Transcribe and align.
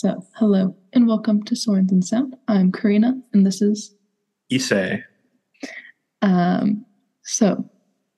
So, 0.00 0.24
hello 0.36 0.76
and 0.92 1.08
welcome 1.08 1.42
to 1.42 1.56
Sorensen 1.56 2.04
Sound. 2.04 2.36
I'm 2.46 2.70
Karina, 2.70 3.20
and 3.32 3.44
this 3.44 3.60
is 3.60 3.96
Issei. 4.48 5.02
Um, 6.22 6.86
so, 7.24 7.68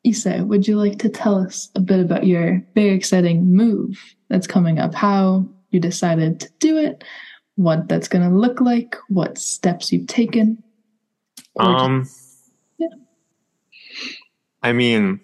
Issei, 0.06 0.46
would 0.46 0.68
you 0.68 0.76
like 0.76 0.98
to 0.98 1.08
tell 1.08 1.36
us 1.36 1.70
a 1.76 1.80
bit 1.80 2.00
about 2.00 2.26
your 2.26 2.62
very 2.74 2.90
exciting 2.90 3.56
move 3.56 3.98
that's 4.28 4.46
coming 4.46 4.78
up? 4.78 4.94
How 4.94 5.48
you 5.70 5.80
decided 5.80 6.40
to 6.40 6.50
do 6.58 6.76
it, 6.76 7.02
what 7.54 7.88
that's 7.88 8.08
going 8.08 8.28
to 8.28 8.36
look 8.36 8.60
like, 8.60 8.94
what 9.08 9.38
steps 9.38 9.90
you've 9.90 10.06
taken? 10.06 10.62
Um, 11.58 12.06
yeah. 12.76 12.88
I 14.62 14.74
mean, 14.74 15.18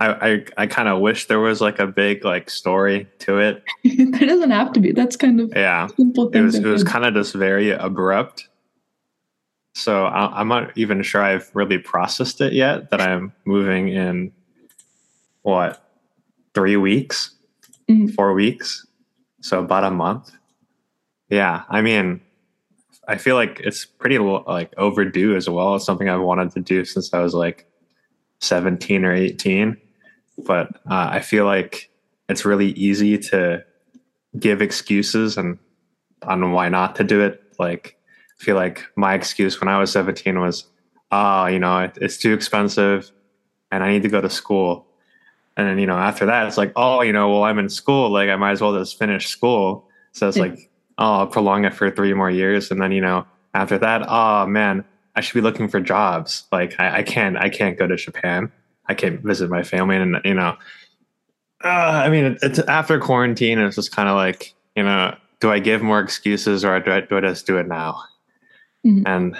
I 0.00 0.30
I, 0.30 0.44
I 0.56 0.66
kind 0.66 0.88
of 0.88 1.00
wish 1.00 1.26
there 1.26 1.40
was 1.40 1.60
like 1.60 1.78
a 1.78 1.86
big 1.86 2.24
like 2.24 2.50
story 2.50 3.08
to 3.20 3.38
it. 3.38 3.64
there 3.84 4.28
doesn't 4.28 4.50
have 4.50 4.72
to 4.74 4.80
be. 4.80 4.92
That's 4.92 5.16
kind 5.16 5.40
of 5.40 5.52
Yeah, 5.54 5.88
simple 5.96 6.28
it 6.30 6.40
was 6.40 6.54
it 6.56 6.64
was 6.64 6.84
kind 6.84 7.04
of 7.04 7.14
just 7.14 7.34
very 7.34 7.70
abrupt. 7.70 8.48
So 9.74 10.06
I, 10.06 10.40
I'm 10.40 10.48
not 10.48 10.76
even 10.76 11.02
sure 11.02 11.22
I've 11.22 11.50
really 11.54 11.78
processed 11.78 12.40
it 12.40 12.52
yet. 12.52 12.90
That 12.90 13.00
I'm 13.00 13.32
moving 13.44 13.88
in 13.88 14.32
what 15.42 15.82
three 16.54 16.76
weeks, 16.76 17.34
Mhm. 17.88 18.14
four 18.14 18.32
weeks, 18.34 18.86
so 19.40 19.60
about 19.60 19.84
a 19.84 19.90
month. 19.90 20.32
Yeah, 21.30 21.62
I 21.68 21.82
mean, 21.82 22.20
I 23.06 23.16
feel 23.18 23.34
like 23.36 23.60
it's 23.60 23.84
pretty 23.84 24.18
like 24.18 24.72
overdue 24.76 25.36
as 25.36 25.48
well. 25.48 25.76
It's 25.76 25.84
something 25.84 26.08
I've 26.08 26.20
wanted 26.20 26.50
to 26.52 26.60
do 26.60 26.84
since 26.84 27.12
I 27.14 27.20
was 27.20 27.34
like 27.34 27.66
17 28.40 29.04
or 29.04 29.12
18. 29.12 29.76
But 30.46 30.68
uh, 30.88 31.08
I 31.10 31.20
feel 31.20 31.44
like 31.44 31.90
it's 32.28 32.44
really 32.44 32.70
easy 32.70 33.18
to 33.18 33.64
give 34.38 34.62
excuses 34.62 35.36
and 35.36 35.58
on 36.22 36.52
why 36.52 36.68
not 36.68 36.96
to 36.96 37.04
do 37.04 37.20
it. 37.22 37.42
Like, 37.58 37.96
I 38.40 38.44
feel 38.44 38.56
like 38.56 38.84
my 38.96 39.14
excuse 39.14 39.60
when 39.60 39.68
I 39.68 39.78
was 39.78 39.90
17 39.92 40.40
was, 40.40 40.64
oh, 41.10 41.46
you 41.46 41.58
know, 41.58 41.80
it, 41.80 41.98
it's 42.00 42.18
too 42.18 42.32
expensive 42.32 43.10
and 43.70 43.82
I 43.82 43.90
need 43.90 44.02
to 44.02 44.08
go 44.08 44.20
to 44.20 44.30
school. 44.30 44.86
And 45.56 45.66
then, 45.66 45.78
you 45.78 45.86
know, 45.86 45.96
after 45.98 46.26
that, 46.26 46.46
it's 46.46 46.56
like, 46.56 46.72
oh, 46.76 47.02
you 47.02 47.12
know, 47.12 47.28
well, 47.30 47.44
I'm 47.44 47.58
in 47.58 47.68
school. 47.68 48.10
Like, 48.10 48.28
I 48.28 48.36
might 48.36 48.52
as 48.52 48.60
well 48.60 48.78
just 48.78 48.98
finish 48.98 49.26
school. 49.26 49.88
So 50.12 50.28
it's 50.28 50.36
hmm. 50.36 50.44
like, 50.44 50.70
oh, 50.98 51.14
I'll 51.20 51.26
prolong 51.26 51.64
it 51.64 51.74
for 51.74 51.90
three 51.90 52.14
more 52.14 52.30
years. 52.30 52.70
And 52.70 52.80
then, 52.80 52.92
you 52.92 53.00
know, 53.00 53.26
after 53.54 53.78
that, 53.78 54.04
oh, 54.08 54.46
man, 54.46 54.84
I 55.16 55.20
should 55.20 55.34
be 55.34 55.40
looking 55.40 55.68
for 55.68 55.80
jobs. 55.80 56.44
Like, 56.52 56.78
I, 56.78 56.98
I 56.98 57.02
can't, 57.02 57.36
I 57.36 57.48
can't 57.48 57.76
go 57.76 57.86
to 57.88 57.96
Japan. 57.96 58.52
I 58.88 58.94
can't 58.94 59.20
visit 59.20 59.50
my 59.50 59.62
family. 59.62 59.96
And, 59.96 60.16
you 60.24 60.34
know, 60.34 60.56
uh, 61.64 61.68
I 61.68 62.08
mean, 62.08 62.38
it's 62.42 62.58
after 62.60 62.98
quarantine. 62.98 63.58
And 63.58 63.66
it's 63.66 63.76
just 63.76 63.94
kind 63.94 64.08
of 64.08 64.16
like, 64.16 64.54
you 64.76 64.82
know, 64.82 65.16
do 65.40 65.50
I 65.50 65.58
give 65.58 65.82
more 65.82 66.00
excuses 66.00 66.64
or 66.64 66.78
do 66.80 66.92
I, 66.92 67.00
do 67.00 67.18
I 67.18 67.20
just 67.20 67.46
do 67.46 67.58
it 67.58 67.68
now? 67.68 68.02
Mhm. 68.86 69.02
And 69.06 69.36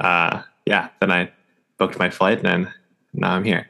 uh, 0.00 0.42
yeah, 0.64 0.88
then 1.00 1.10
I 1.10 1.30
booked 1.78 1.98
my 1.98 2.10
flight 2.10 2.44
and 2.44 2.68
now 3.12 3.32
I'm 3.32 3.44
here. 3.44 3.68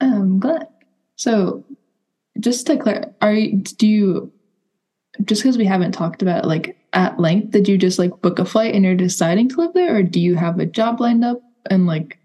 I'm 0.00 0.38
glad. 0.38 0.68
So, 1.16 1.64
just 2.38 2.66
to 2.66 2.76
clarify, 2.76 3.08
are 3.22 3.32
you, 3.32 3.58
do 3.58 3.86
you 3.86 4.32
just 5.24 5.42
because 5.42 5.56
we 5.56 5.64
haven't 5.64 5.92
talked 5.92 6.22
about 6.22 6.44
it, 6.44 6.48
like 6.48 6.76
at 6.92 7.18
length? 7.18 7.52
Did 7.52 7.68
you 7.68 7.78
just 7.78 7.98
like 7.98 8.20
book 8.20 8.38
a 8.38 8.44
flight 8.44 8.74
and 8.74 8.84
you're 8.84 8.94
deciding 8.94 9.48
to 9.50 9.56
live 9.56 9.72
there, 9.74 9.96
or 9.96 10.02
do 10.02 10.20
you 10.20 10.36
have 10.36 10.58
a 10.58 10.66
job 10.66 11.00
lined 11.00 11.24
up? 11.24 11.40
And 11.70 11.86
like, 11.86 12.18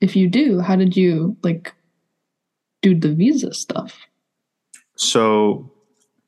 if 0.00 0.16
you 0.16 0.28
do, 0.28 0.60
how 0.60 0.76
did 0.76 0.96
you 0.96 1.36
like 1.42 1.74
do 2.82 2.98
the 2.98 3.12
visa 3.14 3.52
stuff? 3.54 3.98
So, 4.96 5.70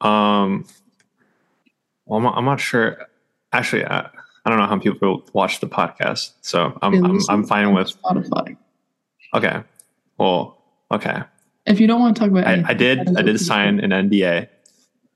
um, 0.00 0.66
well, 2.06 2.18
I'm, 2.18 2.22
not- 2.24 2.36
I'm 2.36 2.44
not 2.44 2.60
sure. 2.60 3.06
Actually, 3.52 3.84
I, 3.84 4.08
I 4.44 4.50
don't 4.50 4.58
know 4.58 4.66
how 4.66 4.78
people 4.78 5.22
watch 5.34 5.60
the 5.60 5.66
podcast, 5.68 6.32
so 6.40 6.76
I'm 6.82 7.04
I'm, 7.04 7.18
I'm 7.28 7.44
fine 7.44 7.74
with. 7.74 8.00
Spotify. 8.02 8.56
Okay, 9.34 9.62
well, 10.18 10.58
okay. 10.90 11.22
If 11.66 11.80
you 11.80 11.86
don't 11.86 12.00
want 12.00 12.16
to 12.16 12.20
talk 12.20 12.30
about, 12.30 12.46
I, 12.46 12.52
anything, 12.54 12.70
I 12.70 12.74
did 12.74 13.04
don't 13.04 13.16
I 13.18 13.22
did 13.22 13.38
sign 13.40 13.78
an 13.80 13.90
NDA, 13.90 14.48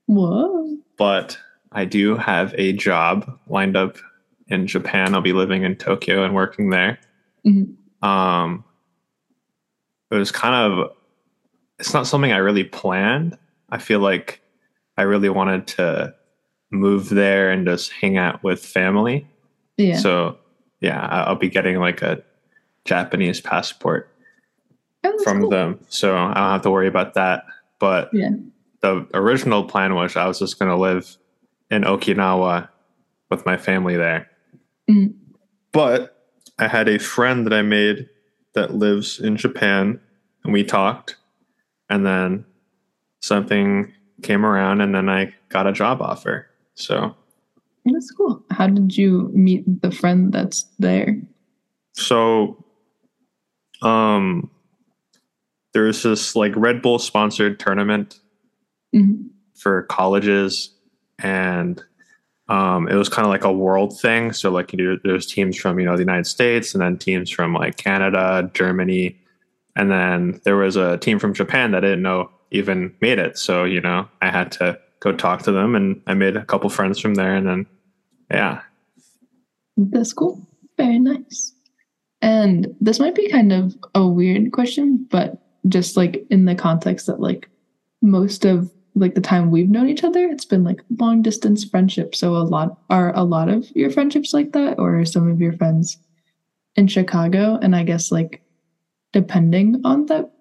Whoa! 0.06 0.76
but 0.96 1.38
I 1.72 1.84
do 1.86 2.16
have 2.16 2.54
a 2.56 2.72
job 2.72 3.38
lined 3.48 3.76
up 3.76 3.96
in 4.48 4.66
Japan. 4.66 5.14
I'll 5.14 5.20
be 5.22 5.32
living 5.32 5.64
in 5.64 5.76
Tokyo 5.76 6.22
and 6.24 6.34
working 6.34 6.70
there. 6.70 6.98
Mhm. 7.46 7.74
Um, 8.02 8.64
it 10.10 10.14
was 10.16 10.30
kind 10.32 10.54
of 10.72 10.92
it's 11.78 11.92
not 11.92 12.06
something 12.06 12.32
I 12.32 12.38
really 12.38 12.64
planned. 12.64 13.36
I 13.70 13.78
feel 13.78 14.00
like 14.00 14.40
I 14.96 15.02
really 15.02 15.28
wanted 15.28 15.66
to 15.68 16.14
move 16.70 17.08
there 17.10 17.50
and 17.50 17.66
just 17.66 17.92
hang 17.92 18.16
out 18.16 18.42
with 18.42 18.64
family. 18.64 19.26
Yeah. 19.76 19.98
So 19.98 20.38
yeah, 20.80 21.06
I'll 21.06 21.34
be 21.36 21.48
getting 21.50 21.78
like 21.78 22.02
a 22.02 22.22
Japanese 22.84 23.40
passport 23.40 24.08
Oh, 25.04 25.18
from 25.22 25.40
cool. 25.42 25.50
them, 25.50 25.80
so 25.88 26.16
I 26.16 26.34
don't 26.34 26.36
have 26.36 26.62
to 26.62 26.70
worry 26.70 26.88
about 26.88 27.14
that. 27.14 27.44
But 27.78 28.10
Yeah. 28.12 28.30
the 28.80 29.06
original 29.14 29.64
plan 29.64 29.94
was 29.94 30.16
I 30.16 30.26
was 30.26 30.38
just 30.38 30.58
going 30.58 30.70
to 30.70 30.76
live 30.76 31.16
in 31.70 31.82
Okinawa 31.82 32.68
with 33.30 33.44
my 33.46 33.56
family 33.56 33.96
there. 33.96 34.28
Mhm. 34.90 35.14
But 35.72 36.15
I 36.58 36.68
had 36.68 36.88
a 36.88 36.98
friend 36.98 37.46
that 37.46 37.52
I 37.52 37.62
made 37.62 38.08
that 38.54 38.74
lives 38.74 39.20
in 39.20 39.36
Japan, 39.36 40.00
and 40.44 40.52
we 40.52 40.64
talked, 40.64 41.16
and 41.90 42.06
then 42.06 42.44
something 43.20 43.92
came 44.22 44.46
around, 44.46 44.80
and 44.80 44.94
then 44.94 45.08
I 45.08 45.34
got 45.50 45.66
a 45.66 45.72
job 45.72 46.00
offer. 46.00 46.46
So, 46.74 47.14
That's 47.84 48.10
cool. 48.10 48.42
How 48.50 48.66
did 48.66 48.96
you 48.96 49.30
meet 49.34 49.64
the 49.82 49.90
friend 49.90 50.32
that's 50.32 50.64
there? 50.78 51.20
so, 51.92 52.62
um, 53.82 54.50
there's 55.72 56.02
this 56.02 56.34
like 56.36 56.52
Red 56.56 56.80
Bull 56.82 56.98
sponsored 56.98 57.58
tournament 57.60 58.18
Mhm. 58.94 59.28
for 59.54 59.82
colleges 59.84 60.74
and 61.18 61.82
um, 62.48 62.88
it 62.88 62.94
was 62.94 63.08
kind 63.08 63.26
of 63.26 63.30
like 63.30 63.44
a 63.44 63.52
world 63.52 63.98
thing 63.98 64.32
so 64.32 64.50
like 64.50 64.72
you 64.72 64.78
know, 64.78 64.98
there's 65.04 65.26
teams 65.26 65.56
from 65.56 65.78
you 65.78 65.84
know 65.84 65.96
the 65.96 66.02
united 66.02 66.26
states 66.26 66.74
and 66.74 66.82
then 66.82 66.96
teams 66.96 67.30
from 67.30 67.52
like 67.54 67.76
canada 67.76 68.50
germany 68.54 69.18
and 69.74 69.90
then 69.90 70.40
there 70.44 70.56
was 70.56 70.76
a 70.76 70.98
team 70.98 71.18
from 71.18 71.34
japan 71.34 71.72
that 71.72 71.84
I 71.84 71.88
didn't 71.88 72.02
know 72.02 72.30
even 72.50 72.94
made 73.00 73.18
it 73.18 73.36
so 73.38 73.64
you 73.64 73.80
know 73.80 74.08
i 74.22 74.30
had 74.30 74.52
to 74.52 74.78
go 75.00 75.12
talk 75.12 75.42
to 75.42 75.52
them 75.52 75.74
and 75.74 76.00
i 76.06 76.14
made 76.14 76.36
a 76.36 76.44
couple 76.44 76.70
friends 76.70 76.98
from 77.00 77.14
there 77.14 77.34
and 77.34 77.46
then 77.46 77.66
yeah 78.30 78.62
That's 79.76 80.12
cool. 80.12 80.40
Very 80.76 80.98
nice. 80.98 81.52
And 82.22 82.74
this 82.80 82.98
might 82.98 83.14
be 83.14 83.28
kind 83.28 83.52
of 83.52 83.76
a 83.94 84.06
weird 84.06 84.52
question, 84.52 85.06
but 85.10 85.42
just 85.68 85.96
like 85.96 86.24
in 86.30 86.44
the 86.46 86.54
context 86.54 87.06
that 87.06 87.20
like 87.20 87.48
most 88.02 88.44
of 88.44 88.72
like 88.96 89.14
the 89.14 89.20
time 89.20 89.50
we've 89.50 89.68
known 89.68 89.88
each 89.88 90.02
other, 90.04 90.24
it's 90.28 90.44
been 90.44 90.64
like 90.64 90.80
long 90.98 91.22
distance 91.22 91.64
friendship. 91.64 92.14
So 92.14 92.34
a 92.36 92.42
lot 92.42 92.78
are 92.90 93.14
a 93.14 93.22
lot 93.24 93.48
of 93.48 93.70
your 93.76 93.90
friendships 93.90 94.32
like 94.34 94.52
that, 94.52 94.78
or 94.78 95.04
some 95.04 95.30
of 95.30 95.40
your 95.40 95.52
friends 95.52 95.98
in 96.76 96.86
Chicago? 96.88 97.58
And 97.62 97.76
I 97.76 97.84
guess 97.84 98.10
like 98.10 98.42
depending 99.12 99.80
on 99.84 100.06
that 100.06 100.32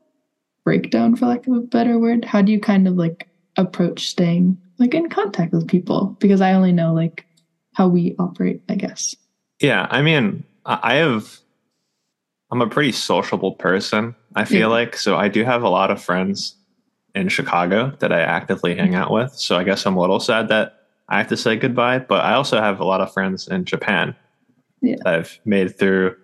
breakdown, 0.63 1.15
for 1.15 1.27
lack 1.27 1.45
of 1.47 1.53
a 1.53 1.59
better 1.61 1.99
word, 1.99 2.25
how 2.25 2.41
do 2.41 2.51
you 2.51 2.59
kind 2.59 2.87
of 2.87 2.95
like 2.95 3.27
approach 3.57 4.07
staying 4.07 4.57
like 4.79 4.93
in 4.93 5.09
contact 5.09 5.53
with 5.53 5.67
people? 5.67 6.17
Because 6.19 6.41
I 6.41 6.53
only 6.53 6.71
know 6.71 6.93
like 6.93 7.25
how 7.73 7.87
we 7.87 8.15
operate, 8.19 8.61
I 8.69 8.75
guess. 8.75 9.15
yeah 9.61 9.87
i 9.91 10.01
mean 10.01 10.43
i 10.65 10.95
have 10.95 11.39
i'm 12.51 12.61
a 12.61 12.67
pretty 12.67 12.91
sociable 12.91 13.53
person 13.53 14.13
i 14.35 14.43
feel 14.43 14.59
Yeah. 14.69 14.79
like 14.79 14.97
so 14.97 15.15
i 15.15 15.27
do 15.29 15.43
have 15.45 15.63
a 15.63 15.69
lot 15.69 15.91
of 15.91 16.01
friends 16.03 16.55
in 17.15 17.29
chicago 17.29 17.91
that 17.99 18.11
i 18.11 18.19
actively 18.19 18.75
hang 18.75 18.93
out 18.95 19.11
with. 19.11 19.31
So 19.33 19.57
i 19.57 19.63
guess 19.63 19.85
i'm 19.85 19.95
a 19.97 20.01
little 20.01 20.19
sad 20.19 20.47
that 20.49 20.83
i 21.09 21.17
have 21.17 21.27
to 21.29 21.37
say 21.37 21.55
goodbye 21.55 21.99
but 21.99 22.23
i 22.25 22.33
also 22.33 22.59
have 22.61 22.79
a 22.79 22.85
lot 22.85 23.01
of 23.01 23.11
friends 23.13 23.47
in 23.47 23.65
japan 23.65 24.15
Yeah. 24.81 24.95
that 25.03 25.07
i've 25.15 25.39
made 25.45 25.77
through 25.77 26.15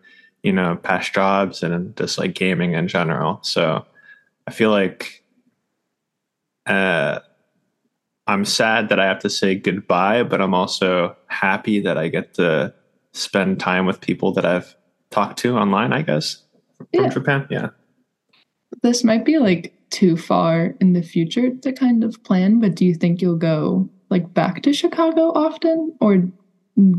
you 0.43 0.51
know 0.51 0.75
past 0.75 1.13
jobs 1.13 1.63
and 1.63 1.95
just 1.95 2.17
like 2.17 2.33
gaming 2.33 2.73
in 2.73 2.88
general. 2.88 3.39
So 3.43 3.85
i 4.47 4.51
feel 4.51 4.71
like 4.71 5.23
uh 6.67 7.19
i'm 8.27 8.45
sad 8.45 8.89
that 8.89 8.99
i 8.99 9.05
have 9.05 9.19
to 9.19 9.29
say 9.29 9.55
goodbye 9.55 10.23
but 10.23 10.41
i'm 10.41 10.53
also 10.53 11.15
happy 11.27 11.79
that 11.79 11.97
i 11.97 12.07
get 12.07 12.33
to 12.35 12.73
spend 13.13 13.59
time 13.59 13.85
with 13.85 13.99
people 14.01 14.31
that 14.31 14.45
i've 14.45 14.75
talked 15.09 15.39
to 15.39 15.57
online 15.57 15.91
i 15.93 16.01
guess 16.01 16.43
from 16.77 16.88
Yeah. 16.93 17.09
japan. 17.09 17.47
Yeah. 17.49 17.69
This 18.83 19.03
might 19.03 19.25
be 19.25 19.38
like 19.38 19.73
too 19.91 20.17
far 20.17 20.73
in 20.79 20.93
the 20.93 21.03
future 21.03 21.53
to 21.55 21.71
kind 21.71 22.03
of 22.03 22.21
plan, 22.23 22.59
but 22.59 22.75
do 22.75 22.85
you 22.85 22.95
think 22.95 23.21
you'll 23.21 23.35
go 23.35 23.89
like 24.09 24.33
back 24.33 24.63
to 24.63 24.73
Chicago 24.73 25.31
often? 25.33 25.93
Or 26.01 26.23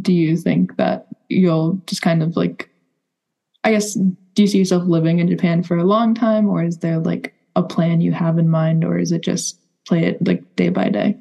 do 0.02 0.12
you 0.12 0.36
think 0.36 0.76
that 0.76 1.08
you'll 1.28 1.80
just 1.86 2.02
kind 2.02 2.22
of 2.22 2.36
like, 2.36 2.70
I 3.64 3.72
guess, 3.72 3.94
do 3.94 4.42
you 4.42 4.46
see 4.46 4.58
yourself 4.58 4.84
living 4.86 5.18
in 5.18 5.28
Japan 5.28 5.62
for 5.62 5.76
a 5.76 5.84
long 5.84 6.14
time? 6.14 6.48
Or 6.48 6.62
is 6.62 6.78
there 6.78 6.98
like 6.98 7.34
a 7.56 7.62
plan 7.62 8.00
you 8.00 8.12
have 8.12 8.38
in 8.38 8.48
mind? 8.48 8.84
Or 8.84 8.98
is 8.98 9.12
it 9.12 9.22
just 9.22 9.58
play 9.86 10.04
it 10.04 10.26
like 10.26 10.56
day 10.56 10.68
by 10.68 10.88
day? 10.88 11.16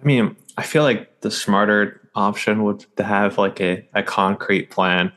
I 0.00 0.04
mean, 0.04 0.36
I 0.56 0.62
feel 0.62 0.82
like 0.82 1.20
the 1.20 1.30
smarter 1.30 2.00
option 2.14 2.64
would 2.64 2.84
to 2.96 3.04
have 3.04 3.38
like 3.38 3.60
a, 3.60 3.86
a 3.94 4.02
concrete 4.02 4.70
plan. 4.70 5.12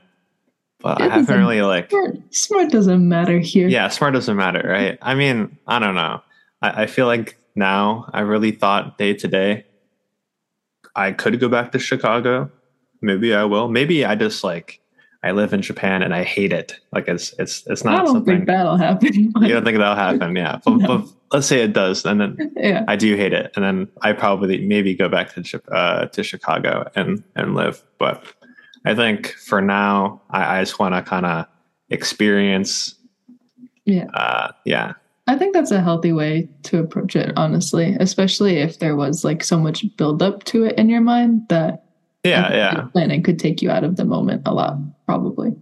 But 0.84 1.00
It 1.02 1.10
I 1.12 1.16
haven't 1.16 1.36
really 1.38 1.62
like 1.62 1.90
Smart, 1.90 2.18
smart 2.36 2.70
doesn't 2.72 3.08
matter 3.08 3.40
here. 3.40 3.68
yeah, 3.70 3.88
smart 3.88 4.14
doesn't 4.14 4.36
matter, 4.36 4.62
right? 4.68 4.98
I 5.02 5.16
mean, 5.16 5.58
I 5.66 5.80
don't 5.80 5.96
know. 5.96 6.22
I, 6.62 6.84
I 6.84 6.86
feel 6.88 7.06
like 7.08 7.38
now 7.56 8.10
I 8.14 8.22
really 8.22 8.52
thought 8.52 8.98
day 8.98 9.14
to 9.16 9.28
day 9.28 9.66
I 10.96 11.12
could 11.12 11.40
go 11.40 11.48
back 11.50 11.72
to 11.72 11.80
Chicago. 11.80 12.52
Maybe 13.02 13.34
I 13.34 13.44
will. 13.46 13.68
Maybe 13.70 14.06
I 14.06 14.16
just 14.16 14.44
like 14.44 14.80
I 15.24 15.32
live 15.32 15.54
in 15.54 15.62
Japan 15.62 16.04
and 16.04 16.14
I 16.14 16.24
hate 16.24 16.52
it. 16.54 16.74
Like 16.92 17.08
it's 17.08 17.34
it's 17.40 17.64
it's 17.68 17.84
not. 17.86 17.94
I 17.94 17.98
don't 18.04 18.08
something 18.16 18.36
think 18.36 18.48
that'll 18.48 18.78
happen. 18.78 19.14
you 19.14 19.32
don't 19.32 19.64
think 19.64 19.78
that'll 19.78 19.96
happen, 19.96 20.36
yeah. 20.36 20.60
But, 20.66 20.76
No. 20.78 20.88
but 21.00 21.08
let's 21.32 21.48
say 21.48 21.62
it 21.64 21.72
does, 21.74 22.06
and 22.06 22.20
then 22.20 22.54
yeah. 22.58 22.84
I 22.88 22.96
do 22.98 23.16
hate 23.16 23.34
it, 23.34 23.52
and 23.56 23.64
then 23.64 23.88
I 24.02 24.12
probably 24.14 24.66
maybe 24.68 24.94
go 24.94 25.08
back 25.10 25.34
to 25.34 25.62
uh, 25.72 26.06
to 26.08 26.24
Chicago 26.24 26.90
and 26.96 27.24
and 27.36 27.56
live. 27.56 27.82
But 27.98 28.24
I 28.86 28.96
think 28.96 29.28
for 29.34 29.62
now, 29.62 30.22
I, 30.30 30.58
I 30.58 30.62
just 30.62 30.80
want 30.80 30.96
to 30.96 31.02
kind 31.02 31.26
of 31.26 31.46
experience. 31.90 32.96
Yeah. 33.86 34.06
Uh, 34.14 34.52
yeah. 34.66 34.94
I 35.28 35.38
think 35.38 35.54
that's 35.54 35.72
a 35.72 35.82
healthy 35.82 36.12
way 36.12 36.50
to 36.64 36.80
approach 36.80 37.16
it, 37.16 37.32
honestly, 37.38 37.96
especially 38.00 38.58
if 38.58 38.80
there 38.80 38.96
was 38.96 39.24
like 39.24 39.44
so 39.44 39.58
much 39.58 39.86
buildup 39.96 40.44
to 40.46 40.66
it 40.66 40.78
in 40.78 40.90
your 40.90 41.02
mind 41.02 41.44
that 41.50 41.86
Yeah. 42.24 42.54
Yeah. 42.54 42.88
planning 42.92 43.24
could 43.24 43.40
take 43.40 43.62
you 43.62 43.70
out 43.70 43.84
of 43.86 43.96
the 43.96 44.06
moment 44.06 44.42
a 44.46 44.54
lot, 44.54 44.78
probably. 45.06 45.54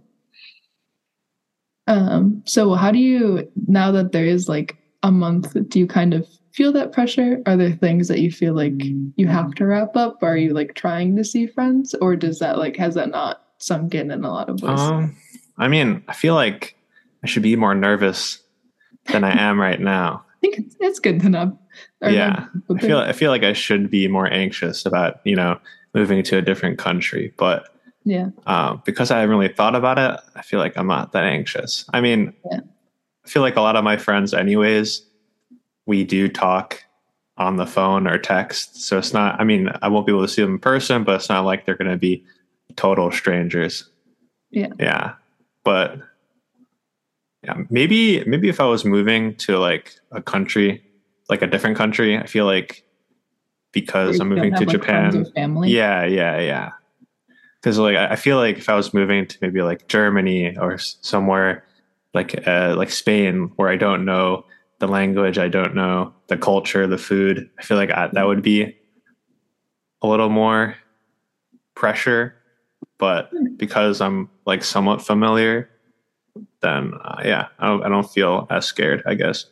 Um, 1.86 2.42
so 2.44 2.74
how 2.74 2.90
do 2.90 2.98
you 2.98 3.48
now 3.66 3.90
that 3.92 4.12
there 4.12 4.24
is 4.24 4.48
like 4.48 4.78
a 5.02 5.10
month, 5.10 5.56
do 5.68 5.78
you 5.78 5.86
kind 5.86 6.14
of 6.14 6.28
feel 6.52 6.72
that 6.72 6.92
pressure? 6.92 7.42
Are 7.46 7.56
there 7.56 7.72
things 7.72 8.08
that 8.08 8.20
you 8.20 8.30
feel 8.30 8.54
like 8.54 8.74
you 9.16 9.26
have 9.26 9.54
to 9.54 9.66
wrap 9.66 9.96
up? 9.96 10.22
Are 10.22 10.36
you 10.36 10.52
like 10.52 10.74
trying 10.74 11.16
to 11.16 11.24
see 11.24 11.46
friends? 11.46 11.94
Or 12.00 12.16
does 12.16 12.38
that 12.38 12.58
like 12.58 12.76
has 12.76 12.94
that 12.94 13.10
not 13.10 13.44
sunk 13.58 13.94
in 13.94 14.10
in 14.10 14.24
a 14.24 14.30
lot 14.30 14.48
of 14.48 14.62
ways? 14.62 14.80
Um, 14.80 15.16
I 15.58 15.68
mean, 15.68 16.02
I 16.08 16.12
feel 16.12 16.34
like 16.34 16.76
I 17.22 17.26
should 17.26 17.42
be 17.42 17.56
more 17.56 17.74
nervous 17.74 18.42
than 19.06 19.24
I 19.24 19.38
am 19.38 19.60
right 19.60 19.80
now. 19.80 20.24
I 20.36 20.40
think 20.40 20.58
it's, 20.58 20.76
it's 20.80 20.98
good 20.98 21.20
to 21.20 21.56
or 22.00 22.10
Yeah, 22.10 22.46
I 22.74 22.78
feel 22.80 22.98
I 22.98 23.12
feel 23.12 23.30
like 23.30 23.44
I 23.44 23.52
should 23.52 23.90
be 23.90 24.08
more 24.08 24.26
anxious 24.32 24.84
about 24.84 25.20
you 25.24 25.36
know 25.36 25.58
moving 25.94 26.22
to 26.24 26.36
a 26.36 26.42
different 26.42 26.78
country, 26.78 27.32
but 27.36 27.68
yeah. 28.04 28.30
uh, 28.46 28.74
because 28.84 29.10
I 29.10 29.20
haven't 29.20 29.36
really 29.36 29.52
thought 29.52 29.74
about 29.74 29.98
it, 29.98 30.20
I 30.34 30.42
feel 30.42 30.58
like 30.58 30.76
I'm 30.76 30.86
not 30.86 31.12
that 31.12 31.24
anxious. 31.24 31.84
I 31.92 32.00
mean, 32.00 32.32
Yeah. 32.50 32.60
I 33.24 33.28
feel 33.28 33.42
like 33.42 33.56
a 33.56 33.60
lot 33.60 33.76
of 33.76 33.84
my 33.84 33.96
friends, 33.96 34.34
anyways, 34.34 35.02
we 35.86 36.04
do 36.04 36.28
talk 36.28 36.84
on 37.36 37.56
the 37.56 37.66
phone 37.66 38.06
or 38.06 38.18
text, 38.18 38.82
so 38.82 38.98
it's 38.98 39.12
not. 39.12 39.40
I 39.40 39.44
mean, 39.44 39.70
I 39.82 39.88
won't 39.88 40.06
be 40.06 40.12
able 40.12 40.22
to 40.22 40.28
see 40.28 40.42
them 40.42 40.52
in 40.52 40.58
person, 40.58 41.04
but 41.04 41.16
it's 41.16 41.28
not 41.28 41.44
like 41.44 41.64
they're 41.64 41.76
going 41.76 41.90
to 41.90 41.96
be 41.96 42.24
total 42.76 43.10
strangers. 43.10 43.88
Yeah. 44.50 44.68
yeah, 44.78 45.14
but 45.64 45.98
yeah, 47.42 47.54
maybe 47.70 48.24
maybe 48.24 48.48
if 48.48 48.60
I 48.60 48.66
was 48.66 48.84
moving 48.84 49.34
to 49.36 49.58
like 49.58 49.94
a 50.10 50.22
country, 50.22 50.84
like 51.28 51.42
a 51.42 51.46
different 51.46 51.76
country, 51.76 52.18
I 52.18 52.26
feel 52.26 52.44
like 52.44 52.84
because 53.72 54.20
I'm 54.20 54.28
moving 54.28 54.54
to 54.54 54.66
Japan. 54.66 55.24
family. 55.34 55.70
Yeah, 55.70 56.04
yeah, 56.04 56.38
yeah. 56.38 56.70
Because 57.60 57.78
like 57.78 57.96
I 57.96 58.12
I 58.12 58.16
feel 58.16 58.36
like 58.36 58.58
if 58.58 58.68
I 58.68 58.74
was 58.74 58.92
moving 58.92 59.26
to 59.26 59.38
maybe 59.40 59.62
like 59.62 59.88
Germany 59.88 60.56
or 60.56 60.78
somewhere 60.78 61.64
like 62.14 62.46
uh, 62.46 62.74
like 62.76 62.90
Spain 62.90 63.52
where 63.56 63.68
I 63.68 63.76
don't 63.76 64.04
know 64.04 64.44
the 64.82 64.88
language, 64.88 65.38
I 65.38 65.46
don't 65.46 65.76
know 65.76 66.12
the 66.26 66.36
culture, 66.36 66.88
the 66.88 66.98
food, 66.98 67.48
I 67.56 67.62
feel 67.62 67.76
like 67.76 67.92
I, 67.92 68.08
that 68.08 68.26
would 68.26 68.42
be 68.42 68.76
a 70.02 70.06
little 70.08 70.28
more 70.28 70.74
pressure. 71.76 72.34
But 72.98 73.30
because 73.56 74.00
I'm 74.00 74.28
like 74.44 74.64
somewhat 74.64 75.00
familiar, 75.00 75.70
then 76.62 76.94
uh, 77.04 77.22
yeah, 77.24 77.46
I 77.60 77.68
don't, 77.68 77.84
I 77.84 77.88
don't 77.88 78.10
feel 78.10 78.48
as 78.50 78.66
scared. 78.66 79.04
I 79.06 79.14
guess. 79.14 79.46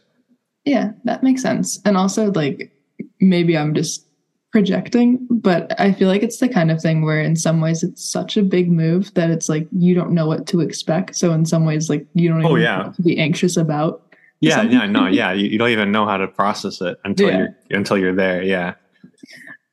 Yeah, 0.65 0.91
that 1.05 1.23
makes 1.23 1.43
sense. 1.43 1.79
And 1.85 1.97
also, 1.97 2.32
like, 2.32 2.73
maybe 3.21 3.56
I'm 3.56 3.73
just 3.73 4.06
projecting, 4.50 5.27
but 5.31 5.79
I 5.81 5.93
feel 5.93 6.09
like 6.09 6.25
it's 6.25 6.38
the 6.38 6.49
kind 6.49 6.73
of 6.73 6.81
thing 6.82 7.03
where, 7.05 7.21
in 7.21 7.37
some 7.37 7.61
ways, 7.61 7.85
it's 7.85 8.05
such 8.05 8.37
a 8.37 8.43
big 8.43 8.71
move 8.71 9.15
that 9.15 9.31
it's 9.31 9.49
like 9.49 9.69
you 9.71 9.94
don't 9.94 10.12
know 10.12 10.27
what 10.27 10.47
to 10.49 10.61
expect. 10.61 11.15
So, 11.15 11.32
in 11.32 11.47
some 11.47 11.65
ways, 11.65 11.88
like, 11.88 12.05
you 12.15 12.29
don't 12.29 12.41
even 12.41 12.50
Oh, 12.50 12.56
know 12.56 12.62
yeah. 12.62 12.87
what 12.87 12.94
to 12.97 13.03
be 13.03 13.17
anxious 13.19 13.56
about. 13.56 14.09
Yeah, 14.40 14.62
yeah, 14.62 14.87
no, 14.87 15.06
yeah. 15.06 15.32
You, 15.32 15.48
you 15.48 15.58
don't 15.58 15.70
even 15.70 15.92
know 15.92 16.06
how 16.06 16.16
to 16.16 16.26
process 16.26 16.81
it 16.81 16.98
until 17.04 17.28
Yeah. 17.28 17.38
you're 17.69 17.78
until 17.78 17.98
you're 17.98 18.14
there. 18.14 18.42
Yeah. 18.42 18.75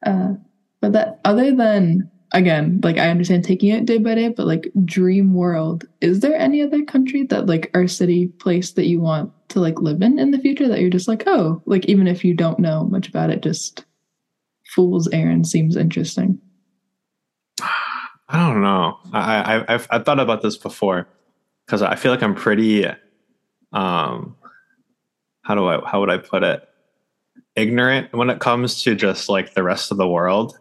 Uh, 0.06 0.34
but 0.82 0.94
that, 0.94 1.20
other 1.26 1.56
than, 1.56 2.10
again, 2.34 2.80
like, 2.84 2.98
I 2.98 3.10
understand 3.10 3.44
taking 3.44 3.70
it 3.70 3.86
day 3.86 3.98
by 3.98 4.16
day, 4.16 4.30
but 4.30 4.46
like, 4.46 4.70
dream 4.86 5.34
world, 5.34 5.86
is 6.02 6.20
there 6.20 6.36
any 6.36 6.62
other 6.62 6.84
country 6.84 7.24
that, 7.24 7.48
like, 7.48 7.72
or 7.74 7.88
city, 7.88 8.28
place 8.28 8.72
that 8.74 8.86
you 8.86 9.00
want 9.00 9.32
to, 9.50 9.60
like, 9.60 9.80
live 9.82 10.02
in 10.02 10.20
in 10.20 10.32
the 10.32 10.40
future 10.40 10.68
that 10.68 10.82
you're 10.82 10.90
just 10.90 11.08
like, 11.08 11.24
oh, 11.28 11.62
like, 11.66 11.86
even 11.86 12.08
if 12.08 12.24
you 12.24 12.34
don't 12.34 12.60
know 12.60 12.84
much 12.86 13.08
about 13.08 13.30
it, 13.30 13.42
just 13.42 13.86
fool's 14.76 15.08
errand 15.10 15.48
seems 15.48 15.76
interesting? 15.76 16.40
I 18.30 18.38
don't 18.38 18.62
know. 18.62 18.98
I, 19.14 19.56
I 19.60 19.74
I've 19.74 19.88
I've 19.90 20.06
thought 20.06 20.20
about 20.20 20.42
this 20.42 20.58
before 20.58 21.08
because 21.66 21.82
I 21.82 21.96
feel 21.96 22.12
like 22.12 22.22
I'm 22.22 22.36
pretty. 22.36 22.86
Um, 23.74 24.37
how 25.48 25.56
do 25.56 25.66
I 25.66 25.80
how 25.90 26.02
would 26.02 26.10
I 26.10 26.18
put 26.18 26.44
it? 26.44 26.68
Ignorant 27.56 28.12
when 28.14 28.30
it 28.30 28.40
comes 28.40 28.84
to 28.84 28.96
just 28.96 29.30
like 29.30 29.54
the 29.54 29.64
rest 29.64 29.92
of 29.92 29.98
the 29.98 30.08
world. 30.08 30.58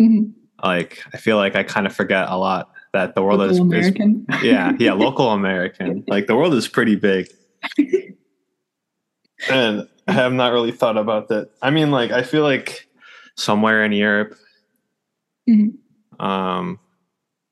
Mhm. 0.00 0.32
Like 0.64 1.02
I 1.12 1.18
feel 1.18 1.36
like 1.36 1.54
I 1.56 1.62
kind 1.62 1.86
of 1.86 1.94
forget 1.94 2.26
a 2.30 2.36
lot 2.38 2.70
that 2.94 3.14
the 3.14 3.22
world 3.22 3.42
is, 3.42 3.60
Local 3.60 3.74
is 3.74 3.86
American. 3.88 4.26
yeah 4.42 4.72
yeah 4.78 4.94
local 4.94 5.30
American. 5.32 6.04
Like 6.08 6.26
the 6.26 6.34
world 6.36 6.54
is 6.54 6.66
pretty 6.68 6.96
big, 6.96 7.28
and 9.50 9.88
I 10.08 10.12
have 10.12 10.32
not 10.32 10.52
really 10.52 10.72
thought 10.72 10.96
about 10.96 11.28
that. 11.28 11.50
I 11.62 11.70
mean, 11.70 11.90
like 11.90 12.10
I 12.10 12.22
feel 12.22 12.42
like 12.42 12.88
somewhere 13.36 13.84
in 13.84 13.92
Europe, 13.92 14.34
Mhm. 15.48 15.74
um, 16.18 16.78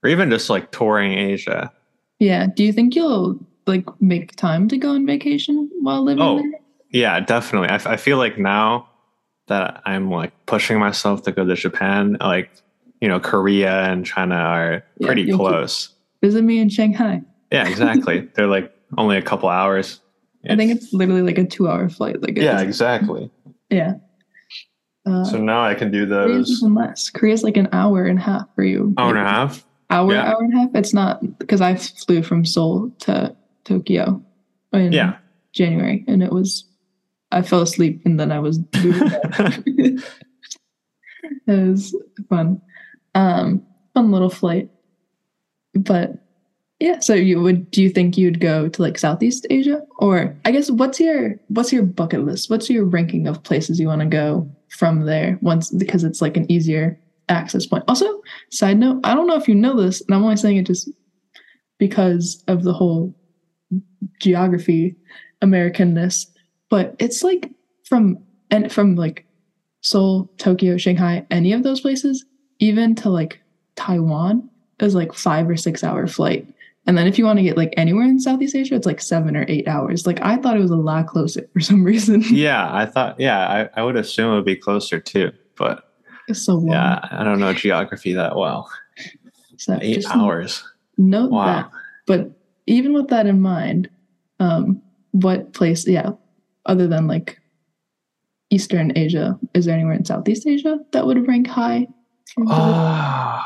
or 0.02 0.11
even 0.11 0.31
just 0.31 0.50
like 0.50 0.70
touring 0.73 1.12
Asia. 1.12 1.70
Yeah. 2.19 2.46
Do 2.46 2.64
you 2.64 2.73
think 2.73 2.94
you'll 2.96 3.38
like 3.67 3.87
make 4.00 4.35
time 4.37 4.67
to 4.69 4.76
go 4.79 4.90
on 4.90 5.06
vacation 5.06 5.70
while 5.82 6.02
living 6.02 6.23
Oh. 6.23 6.38
there? 6.38 6.61
Yeah, 6.90 7.20
definitely. 7.20 7.69
I, 7.69 7.75
f- 7.75 7.87
I 7.87 7.96
feel 7.96 8.17
like 8.17 8.38
now 8.38 8.88
that 9.49 9.82
I'm 9.85 10.11
like 10.11 10.32
pushing 10.46 10.79
myself 10.79 11.23
to 11.25 11.32
go 11.32 11.44
to 11.46 11.55
Japan, 11.55 12.16
like 12.21 12.50
you 13.00 13.09
know, 13.09 13.21
Korea 13.21 13.85
and 13.85 14.04
China 14.04 14.35
are 14.35 14.85
pretty 15.02 15.30
close. 15.33 15.90
Visit 16.23 16.42
me 16.42 16.59
in 16.59 16.68
Shanghai. 16.68 17.23
Yeah, 17.52 17.68
exactly. 17.68 18.28
They're 18.35 18.47
like 18.49 18.73
only 18.97 19.16
a 19.16 19.23
couple 19.23 19.49
hours. 19.49 20.00
I 20.49 20.57
think 20.57 20.73
it's 20.73 20.92
literally 20.92 21.23
like 21.23 21.38
a 21.38 21.45
two-hour 21.45 21.88
flight. 21.90 22.23
Like, 22.23 22.37
yeah, 22.38 22.61
exactly. 22.61 23.30
yeah. 23.71 23.95
Uh, 25.07 25.25
So 25.25 25.38
now 25.38 25.62
I 25.64 25.75
can 25.75 25.90
do 25.90 26.07
Korea's 26.07 26.49
those 26.49 26.59
even 26.62 26.75
less. 26.75 27.11
Korea's 27.11 27.42
like 27.42 27.57
an 27.57 27.68
hour 27.73 28.04
and 28.04 28.18
a 28.18 28.23
half 28.23 28.47
for 28.54 28.62
you. 28.64 28.95
hour 28.99 29.11
and 29.11 29.18
a 29.18 29.28
half. 29.30 29.64
Hour, 29.90 30.12
Yeah. 30.12 30.30
hour 30.33 30.42
and 30.42 30.54
a 30.54 30.57
half. 30.59 30.71
It's 30.75 30.92
not 30.95 31.38
because 31.38 31.61
I 31.61 31.76
flew 31.76 32.23
from 32.23 32.45
Seoul 32.45 32.90
to 33.00 33.35
Tokyo 33.64 34.23
in 34.73 34.92
Yeah. 34.92 35.16
January, 35.52 36.04
and 36.09 36.23
it 36.23 36.33
was. 36.33 36.64
I 37.30 37.42
fell 37.42 37.62
asleep, 37.62 38.02
and 38.04 38.18
then 38.18 38.32
I 38.32 38.38
was. 38.38 38.61
it 38.75 40.02
was 41.47 41.97
fun, 42.28 42.61
um, 43.14 43.62
fun 43.94 44.11
little 44.11 44.30
flight. 44.30 44.70
But 45.75 46.25
yeah, 46.80 47.00
so 47.00 47.14
you 47.14 47.40
would? 47.40 47.70
Do 47.70 47.82
you 47.82 47.90
think 47.90 48.16
you'd 48.16 48.40
go 48.40 48.68
to 48.68 48.82
like 48.82 48.99
Southeast 48.99 49.47
Asia, 49.50 49.82
or 49.99 50.37
I 50.44 50.52
guess 50.52 50.70
what's 50.70 51.00
your 51.00 51.35
what's 51.49 51.73
your 51.73 51.82
bucket 51.82 52.25
list? 52.25 52.50
What's 52.50 52.70
your 52.70 52.85
ranking 52.85 53.26
of 53.26 53.42
places 53.42 53.78
you 53.78 53.88
want 53.88 54.00
to 54.00 54.06
go 54.06 54.50
from 54.70 55.04
there? 55.04 55.38
Once 55.42 55.70
because 55.70 56.04
it's 56.04 56.23
like 56.23 56.37
an 56.37 56.50
easier 56.50 56.99
access 57.28 57.66
point. 57.66 57.85
Also, 57.88 58.23
side 58.50 58.78
note, 58.78 59.00
I 59.04 59.14
don't 59.14 59.26
know 59.26 59.37
if 59.37 59.49
you 59.49 59.54
know 59.54 59.80
this, 59.80 60.00
and 60.02 60.14
I'm 60.14 60.23
only 60.25 60.37
saying 60.37 60.56
it 60.56 60.66
just 60.66 60.90
because 61.78 62.42
of 62.49 62.62
the 62.62 62.73
whole 62.73 63.14
geography 64.20 64.97
Americanness, 65.42 66.26
but 66.68 66.94
it's 66.98 67.22
like 67.22 67.50
from 67.84 68.18
and 68.50 68.70
from 68.72 68.94
like 68.96 69.25
Seoul, 69.80 70.30
Tokyo, 70.38 70.76
Shanghai, 70.76 71.26
any 71.30 71.52
of 71.52 71.62
those 71.62 71.80
places, 71.80 72.25
even 72.58 72.94
to 72.96 73.10
like 73.10 73.40
Taiwan 73.76 74.48
is 74.80 74.94
like 74.94 75.12
five 75.12 75.48
or 75.48 75.56
six 75.56 75.82
hour 75.84 76.06
flight. 76.06 76.46
And 76.87 76.96
then 76.96 77.06
if 77.06 77.18
you 77.18 77.25
want 77.26 77.38
to 77.38 77.42
get 77.42 77.56
like 77.56 77.75
anywhere 77.76 78.04
in 78.04 78.18
Southeast 78.18 78.56
Asia, 78.56 78.75
it's 78.75 78.87
like 78.87 79.00
seven 79.00 79.37
or 79.37 79.44
eight 79.48 79.68
hours. 79.68 80.06
Like 80.06 80.20
I 80.22 80.37
thought 80.37 80.56
it 80.56 80.60
was 80.60 80.70
a 80.70 80.76
lot 80.76 81.06
closer 81.06 81.48
for 81.52 81.60
some 81.60 81.84
reason. 81.84 82.22
yeah, 82.30 82.75
I 82.75 82.87
thought. 82.87 83.18
Yeah, 83.20 83.46
I, 83.46 83.80
I 83.80 83.84
would 83.84 83.96
assume 83.96 84.32
it 84.32 84.37
would 84.37 84.44
be 84.44 84.56
closer 84.56 84.98
too, 84.98 85.30
but 85.56 85.84
it's 86.28 86.42
so 86.44 86.54
long. 86.54 86.68
yeah, 86.68 87.00
I 87.10 87.25
don't 87.25 87.40
know 87.40 87.52
geography 87.52 88.12
that 88.14 88.37
well. 88.37 88.70
So 89.58 89.78
Eight 89.82 90.04
hours. 90.10 90.62
Note 90.96 91.30
Wow. 91.30 91.46
that. 91.46 91.70
But 92.06 92.30
even 92.66 92.92
with 92.92 93.08
that 93.08 93.26
in 93.26 93.40
mind, 93.40 93.88
um, 94.40 94.80
what 95.12 95.52
place, 95.52 95.87
yeah, 95.87 96.10
other 96.68 96.87
than 96.87 97.06
like 97.08 97.40
Eastern 98.50 98.96
Asia, 98.96 99.38
is 99.54 99.64
there 99.64 99.75
anywhere 99.75 99.94
in 99.94 100.04
Southeast 100.04 100.46
Asia 100.46 100.78
that 100.92 101.06
would 101.06 101.26
rank 101.26 101.46
high? 101.48 101.87
Uh, 102.46 103.42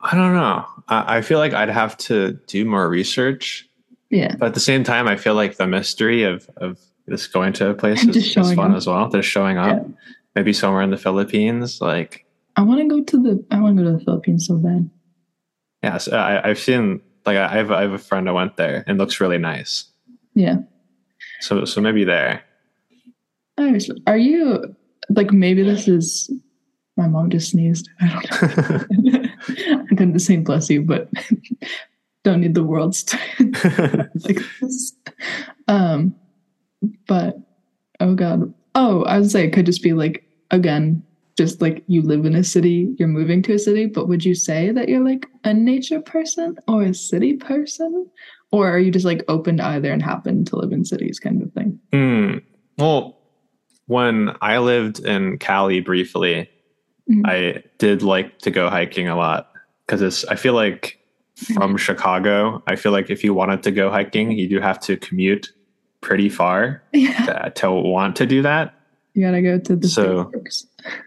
I 0.00 0.12
don't 0.12 0.34
know. 0.34 0.64
I, 0.88 1.16
I 1.18 1.20
feel 1.22 1.38
like 1.38 1.52
I'd 1.54 1.68
have 1.70 1.96
to 1.98 2.38
do 2.46 2.64
more 2.64 2.88
research, 2.88 3.68
yeah, 4.10 4.34
but 4.38 4.46
at 4.46 4.54
the 4.54 4.60
same 4.60 4.84
time, 4.84 5.08
I 5.08 5.16
feel 5.16 5.34
like 5.34 5.56
the 5.56 5.66
mystery 5.66 6.22
of 6.22 6.48
of 6.58 6.78
just 7.08 7.32
going 7.32 7.52
to 7.54 7.70
a 7.70 7.74
place 7.74 8.02
Just 8.06 8.18
is, 8.18 8.36
is 8.36 8.54
fun 8.54 8.70
up. 8.72 8.76
as 8.76 8.86
well. 8.86 9.08
They're 9.08 9.22
showing 9.22 9.58
up, 9.58 9.82
Yeah. 9.82 9.92
maybe 10.34 10.52
somewhere 10.52 10.82
in 10.82 10.90
the 10.90 10.96
Philippines. 10.96 11.80
Like, 11.80 12.24
I 12.56 12.62
want 12.62 12.80
to 12.82 12.88
go 12.88 13.02
to 13.02 13.22
the 13.22 13.44
I 13.50 13.60
want 13.60 13.76
to 13.78 13.82
go 13.82 13.90
to 13.92 13.96
the 13.98 14.04
Philippines 14.04 14.46
so 14.46 14.56
bad. 14.56 14.88
yes, 15.82 16.08
I, 16.08 16.40
I've 16.44 16.58
seen. 16.58 17.00
Like, 17.26 17.38
I 17.38 17.48
have 17.56 17.70
I 17.70 17.80
have 17.82 17.92
a 17.92 17.98
friend 17.98 18.26
that 18.26 18.34
went 18.34 18.56
there 18.58 18.84
and 18.86 18.98
looks 18.98 19.18
really 19.20 19.38
nice. 19.38 19.86
Yeah. 20.34 20.56
So 21.44 21.66
so 21.66 21.82
maybe 21.82 22.04
there. 22.04 22.42
Are 24.06 24.16
you 24.16 24.74
like 25.10 25.30
maybe 25.30 25.62
this 25.62 25.86
is 25.86 26.30
my 26.96 27.06
mom 27.06 27.28
just 27.28 27.50
sneezed. 27.50 27.90
I 28.00 28.08
don't 28.08 29.04
know. 29.04 29.24
I 29.48 29.94
couldn't 29.94 30.18
say 30.20 30.38
bless 30.38 30.70
you, 30.70 30.80
but 30.82 31.10
don't 32.24 32.40
need 32.40 32.54
the 32.54 32.64
world's 32.64 33.02
to 33.04 33.18
like 34.24 34.38
this. 34.62 34.94
Um, 35.68 36.14
but 37.06 37.36
oh 38.00 38.14
god. 38.14 38.54
Oh, 38.74 39.02
I 39.04 39.18
would 39.18 39.30
say 39.30 39.44
it 39.44 39.52
could 39.52 39.66
just 39.66 39.82
be 39.82 39.92
like 39.92 40.24
again, 40.50 41.02
just 41.36 41.60
like 41.60 41.84
you 41.88 42.00
live 42.00 42.24
in 42.24 42.34
a 42.34 42.42
city, 42.42 42.88
you're 42.98 43.06
moving 43.06 43.42
to 43.42 43.52
a 43.52 43.58
city, 43.58 43.84
but 43.84 44.08
would 44.08 44.24
you 44.24 44.34
say 44.34 44.70
that 44.70 44.88
you're 44.88 45.04
like 45.04 45.26
a 45.44 45.52
nature 45.52 46.00
person 46.00 46.56
or 46.68 46.84
a 46.84 46.94
city 46.94 47.34
person? 47.34 48.08
Or 48.54 48.68
are 48.70 48.78
you 48.78 48.90
just 48.92 49.04
like 49.04 49.24
open 49.28 49.56
to 49.56 49.64
either 49.66 49.92
and 49.92 50.00
happen 50.02 50.44
to 50.46 50.56
live 50.56 50.70
in 50.72 50.84
cities 50.84 51.18
kind 51.18 51.42
of 51.42 51.52
thing? 51.52 51.80
Hmm. 51.92 52.38
Well, 52.78 53.18
when 53.86 54.30
I 54.40 54.58
lived 54.58 55.00
in 55.00 55.38
Cali 55.38 55.80
briefly, 55.80 56.48
Mhm. 57.10 57.22
I 57.26 57.62
did 57.78 58.02
like 58.02 58.38
to 58.40 58.50
go 58.50 58.70
hiking 58.70 59.08
a 59.08 59.16
lot 59.16 59.50
because 59.86 60.00
it's. 60.00 60.24
I 60.26 60.36
feel 60.36 60.54
like 60.54 60.98
from 61.54 61.76
Chicago, 61.86 62.62
I 62.66 62.76
feel 62.76 62.92
like 62.92 63.10
if 63.10 63.22
you 63.24 63.34
wanted 63.34 63.62
to 63.64 63.70
go 63.72 63.90
hiking, 63.90 64.30
you 64.32 64.48
do 64.48 64.60
have 64.60 64.78
to 64.82 64.96
commute 64.96 65.52
pretty 66.00 66.28
far 66.28 66.82
Yeah. 66.92 67.26
to, 67.26 67.52
to 67.56 67.70
want 67.72 68.16
to 68.16 68.26
do 68.26 68.40
that. 68.42 68.74
You 69.14 69.22
gotta 69.26 69.42
go 69.42 69.58
to 69.58 69.76
the 69.76 69.88
So- 69.88 70.30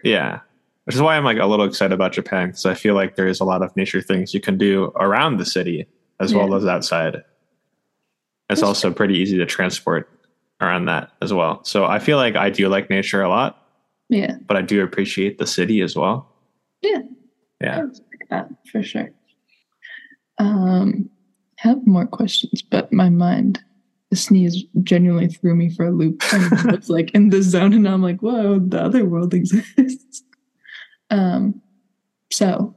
Yeah, 0.04 0.40
which 0.84 0.94
is 0.96 1.02
why 1.02 1.16
I'm 1.16 1.24
like 1.24 1.38
a 1.38 1.46
little 1.46 1.64
excited 1.66 1.94
about 1.94 2.12
Japan 2.12 2.48
because 2.48 2.66
I 2.66 2.74
feel 2.74 2.94
like 2.94 3.16
there's 3.16 3.40
a 3.40 3.44
lot 3.44 3.62
of 3.62 3.74
nature 3.76 4.00
things 4.02 4.32
you 4.34 4.40
can 4.40 4.56
do 4.58 4.92
around 4.96 5.38
the 5.38 5.44
city 5.46 5.86
as 6.20 6.34
well 6.34 6.54
as 6.54 6.64
outside. 6.66 7.22
It's 8.50 8.62
also 8.62 8.92
pretty 8.92 9.14
easy 9.18 9.36
to 9.38 9.46
transport 9.46 10.08
around 10.60 10.86
that 10.86 11.12
as 11.22 11.32
well. 11.32 11.62
So 11.64 11.84
I 11.84 11.98
feel 11.98 12.16
like 12.16 12.34
I 12.36 12.50
do 12.50 12.68
like 12.68 12.90
nature 12.90 13.22
a 13.22 13.28
lot, 13.28 13.62
Yeah, 14.08 14.36
but 14.46 14.56
I 14.56 14.62
do 14.62 14.82
appreciate 14.82 15.38
the 15.38 15.46
city 15.46 15.80
as 15.82 15.94
well. 15.94 16.32
Yeah. 16.82 17.02
Yeah. 17.60 17.80
Respect 17.80 18.24
that 18.30 18.48
for 18.70 18.82
sure. 18.82 19.10
Um, 20.38 21.10
I 21.64 21.68
have 21.68 21.86
more 21.86 22.06
questions, 22.06 22.62
but 22.62 22.92
my 22.92 23.08
mind, 23.08 23.60
the 24.10 24.16
sneeze 24.16 24.64
genuinely 24.82 25.28
threw 25.28 25.54
me 25.54 25.68
for 25.70 25.86
a 25.86 25.90
loop. 25.90 26.22
And 26.32 26.52
I 26.54 26.76
was 26.76 26.88
like 26.88 27.10
in 27.10 27.28
this 27.30 27.46
zone, 27.46 27.72
and 27.72 27.86
I'm 27.86 28.02
like, 28.02 28.20
whoa, 28.20 28.58
the 28.60 28.80
other 28.82 29.04
world 29.04 29.34
exists. 29.34 30.22
Um, 31.10 31.60
so 32.30 32.74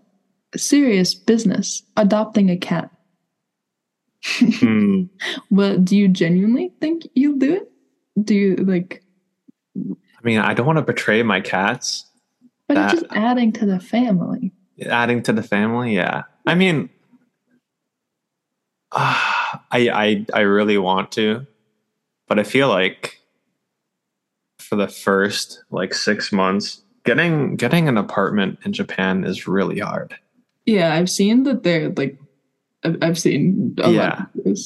serious 0.57 1.13
business 1.13 1.83
adopting 1.97 2.49
a 2.49 2.57
cat. 2.57 2.89
Hmm. 4.23 5.03
Well, 5.49 5.77
do 5.77 5.97
you 5.97 6.07
genuinely 6.07 6.71
think 6.79 7.07
you'll 7.15 7.37
do 7.37 7.53
it? 7.55 7.71
Do 8.23 8.35
you 8.35 8.55
like? 8.55 9.03
I 9.77 10.23
mean, 10.23 10.39
I 10.39 10.53
don't 10.53 10.65
want 10.65 10.77
to 10.77 10.83
betray 10.83 11.23
my 11.23 11.41
cats. 11.41 12.05
But 12.67 12.75
That- 12.75 12.93
it's 12.93 13.01
just 13.01 13.13
adding 13.13 13.51
to 13.53 13.65
the 13.65 13.79
family. 13.79 14.51
Adding 14.85 15.23
to 15.23 15.33
the 15.33 15.43
family, 15.43 15.95
yeah. 15.95 16.23
I 16.47 16.55
mean, 16.55 16.89
uh, 18.91 19.15
I 19.71 19.89
I 19.89 20.25
I 20.33 20.39
really 20.41 20.77
want 20.77 21.11
to, 21.13 21.45
but 22.27 22.39
I 22.39 22.43
feel 22.43 22.67
like 22.69 23.19
for 24.59 24.75
the 24.75 24.87
first 24.87 25.63
like 25.71 25.93
six 25.93 26.31
months, 26.31 26.81
getting 27.03 27.55
getting 27.55 27.87
an 27.87 27.97
apartment 27.97 28.59
in 28.65 28.73
Japan 28.73 29.23
is 29.23 29.47
really 29.47 29.79
hard. 29.79 30.15
Yeah, 30.65 30.93
I've 30.93 31.09
seen 31.09 31.43
that 31.43 31.63
they're 31.63 31.89
like, 31.89 32.17
I've, 32.83 32.97
I've 33.01 33.19
seen 33.19 33.75
a 33.81 33.91
Yeah. 33.91 33.99
lot 34.01 34.29
of. 34.45 34.57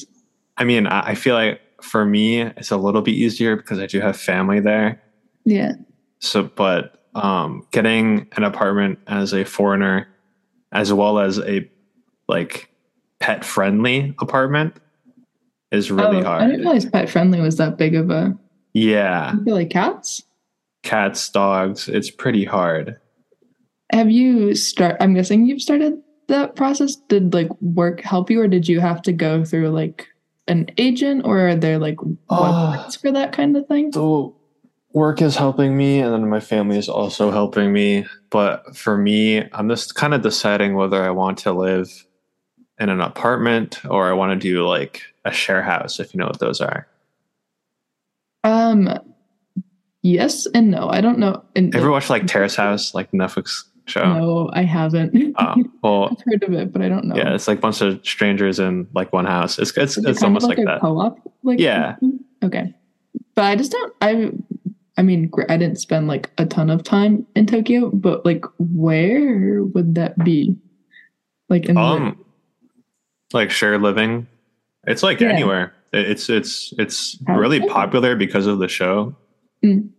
I 0.58 0.64
mean, 0.64 0.88
I, 0.88 1.10
I 1.12 1.16
feel 1.16 1.36
like 1.36 1.60
for 1.82 2.06
me, 2.06 2.42
it's 2.42 2.72
a 2.72 2.78
little 2.78 3.02
bit 3.02 3.12
easier 3.14 3.56
because 3.56 3.80
I 3.80 3.86
do 3.88 4.00
have 4.00 4.18
family 4.18 4.60
there. 4.60 5.02
Yeah, 5.44 5.74
So, 6.20 6.44
but 6.44 7.04
um, 7.14 7.68
getting 7.72 8.28
an 8.36 8.44
apartment 8.44 8.98
as 9.08 9.32
a 9.34 9.44
foreigner, 9.44 10.08
as 10.72 10.92
well 10.92 11.20
as 11.20 11.38
a 11.40 11.70
like 12.28 12.70
pet 13.20 13.46
friendly 13.46 14.16
apartment, 14.20 14.78
is 15.72 15.92
really 15.92 16.24
Oh, 16.24 16.30
I 16.32 16.46
didn't 16.48 16.62
realize 16.62 16.86
pet 16.90 17.10
friendly 17.10 17.40
was 17.42 17.58
that 17.58 17.78
big 17.78 17.96
of 17.96 18.10
a. 18.10 18.36
Yeah, 18.74 19.34
I 19.40 19.44
feel 19.44 19.54
like 19.56 19.70
cats. 19.70 20.24
cats, 20.84 21.30
dogs. 21.30 21.88
It's 21.88 22.10
pretty 22.10 22.44
hard. 22.46 23.00
Have 23.92 24.10
you 24.10 24.56
start? 24.56 24.98
I'm 25.00 25.14
guessing 25.14 25.46
you've 25.46 25.62
started 25.62 25.94
that 26.28 26.56
process. 26.56 26.96
Did 26.96 27.34
like 27.34 27.50
work 27.62 28.02
help 28.02 28.30
you, 28.30 28.42
or 28.42 28.48
did 28.48 28.68
you 28.68 28.80
have 28.80 29.02
to 29.04 29.14
go 29.14 29.44
through 29.46 29.70
like 29.70 30.08
an 30.48 30.68
agent, 30.78 31.26
or 31.26 31.50
are 31.50 31.56
there 31.56 31.80
like 31.80 31.98
websites 31.98 33.00
for 33.00 33.12
that 33.12 33.32
kind 33.32 33.56
of 33.58 33.68
thing? 33.68 33.92
So 33.92 34.36
work 34.96 35.22
is 35.22 35.36
helping 35.36 35.76
me 35.76 36.00
and 36.00 36.14
then 36.14 36.28
my 36.30 36.40
family 36.40 36.78
is 36.78 36.88
also 36.88 37.30
helping 37.30 37.74
me 37.74 38.06
but 38.30 38.76
for 38.76 38.98
me 38.98 39.44
i'm 39.52 39.68
just 39.68 39.94
kind 39.94 40.14
of 40.14 40.22
deciding 40.22 40.74
whether 40.74 41.04
i 41.04 41.10
want 41.10 41.38
to 41.38 41.52
live 41.52 42.08
in 42.80 42.88
an 42.88 43.02
apartment 43.02 43.82
or 43.90 44.10
i 44.10 44.14
want 44.14 44.32
to 44.32 44.40
do 44.40 44.66
like 44.66 45.02
a 45.26 45.34
share 45.34 45.62
house 45.62 46.00
if 46.00 46.14
you 46.14 46.18
know 46.18 46.28
what 46.28 46.40
those 46.40 46.62
are 46.62 46.88
Um, 48.46 48.88
yes 50.02 50.48
and 50.54 50.72
no. 50.72 50.88
I 50.88 51.02
don't 51.02 51.20
know. 51.20 51.44
And 51.58 51.76
ever 51.76 51.92
watch 51.92 52.10
like 52.10 52.26
terrace 52.26 52.56
house 52.56 52.94
like 52.94 53.12
netflix 53.12 53.64
show 53.86 54.04
no, 54.04 54.50
I 54.54 54.64
haven't. 54.64 55.36
oh 55.38 55.56
well 55.82 56.06
I've 56.12 56.24
heard 56.26 56.44
of 56.44 56.54
it, 56.54 56.74
but 56.74 56.82
I 56.82 56.90
don't 56.90 57.06
know. 57.06 57.16
yeah 57.16 57.34
it's 57.34 57.48
like 57.48 57.60
a 57.60 57.62
bunch 57.62 57.82
of 57.82 58.06
strangers 58.06 58.60
in 58.60 58.88
like 58.94 59.14
one 59.14 59.26
house 59.26 59.60
it's 59.60 59.76
it's, 59.78 59.98
it 59.98 60.06
it's 60.08 60.24
almost 60.24 60.48
like, 60.48 60.58
a 60.58 60.64
that 60.66 60.82
Co-op, 60.82 61.20
like 61.44 61.60
Yeah. 61.60 61.96
Okay, 62.44 62.74
but 63.36 63.46
I 63.46 63.56
just 63.56 63.72
don't. 63.72 63.94
I, 64.02 64.32
I 64.98 65.02
mean, 65.02 65.32
I 65.50 65.58
didn't 65.58 65.78
spend 65.80 66.08
like 66.08 66.30
a 66.38 66.46
ton 66.46 66.70
of 66.70 66.84
time 66.84 67.26
in 67.36 67.46
Tokyo, 67.48 67.90
but 67.92 68.26
like, 68.26 68.46
where 68.60 69.64
would 69.64 69.96
that 69.96 70.18
be? 70.24 70.56
Like 71.50 71.66
in 71.66 71.76
the, 71.76 71.82
um 71.82 72.26
like 73.34 73.50
shared 73.52 73.82
living 73.82 74.28
it's 74.88 75.02
like 75.04 75.20
Yeah. 75.20 75.30
anywhere 75.30 75.74
it's 75.94 76.30
it's 76.30 76.74
it's 76.78 77.18
How- 77.28 77.38
really 77.38 77.60
popular 77.68 78.16
because 78.16 78.48
of 78.48 78.60
the 78.60 78.68
show 78.68 79.16
Mm. 79.64 79.90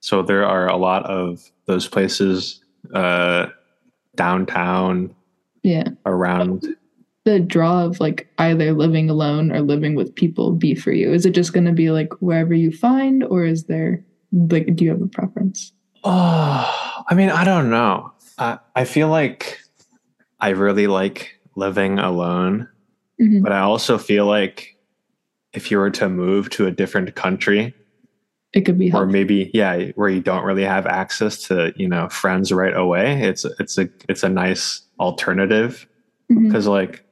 so 0.00 0.22
there 0.22 0.46
are 0.46 0.68
a 0.68 0.76
lot 0.76 1.04
of 1.06 1.40
those 1.66 1.88
places 1.88 2.60
uh 2.94 3.46
downtown 4.16 5.14
yeah, 5.62 5.88
around 6.06 6.66
the 7.24 7.40
draw 7.40 7.84
of 7.84 8.00
like 8.00 8.28
either 8.38 8.72
living 8.72 9.08
alone 9.10 9.50
or 9.50 9.60
living 9.62 9.94
with 9.94 10.14
people 10.14 10.52
be 10.52 10.74
for 10.74 10.92
you? 10.92 11.12
Is 11.12 11.24
it 11.26 11.30
just 11.32 11.52
going 11.54 11.64
to 11.64 11.72
be 11.72 11.90
like 11.90 12.12
wherever 12.20 12.52
you 12.54 12.70
find, 12.70 13.24
or 13.24 13.44
is 13.44 13.64
there 13.64 14.04
like, 14.32 14.76
do 14.76 14.84
you 14.84 14.90
have 14.90 15.00
a 15.02 15.06
preference? 15.06 15.72
oh 16.06 17.02
i 17.08 17.14
mean 17.14 17.30
i 17.30 17.44
don't 17.44 17.70
know 17.70 18.12
i 18.36 18.58
i 18.76 18.84
feel 18.84 19.08
like 19.08 19.58
i 20.38 20.50
really 20.50 20.86
like 20.86 21.40
living 21.56 21.98
alone 21.98 22.68
Mhm. 23.18 23.42
but 23.42 23.52
i 23.52 23.60
also 23.60 23.96
feel 23.96 24.26
like 24.26 24.76
if 25.54 25.70
you 25.70 25.78
were 25.78 25.90
to 25.92 26.10
move 26.10 26.50
to 26.50 26.66
a 26.66 26.70
different 26.70 27.14
country 27.14 27.72
It 28.54 28.64
could 28.64 28.78
be 28.78 28.92
or 28.92 29.04
maybe 29.04 29.50
yeah 29.52 29.90
where 29.96 30.08
you 30.08 30.20
don't 30.20 30.44
really 30.44 30.62
have 30.62 30.86
access 30.86 31.38
to 31.48 31.72
you 31.76 31.88
know 31.88 32.08
friends 32.08 32.52
right 32.52 32.74
away. 32.74 33.20
It's 33.20 33.44
it's 33.58 33.76
a 33.78 33.88
it's 34.08 34.22
a 34.22 34.28
nice 34.28 34.80
alternative 35.00 35.88
mm-hmm. 36.30 36.46
because 36.46 36.68
like 36.68 37.04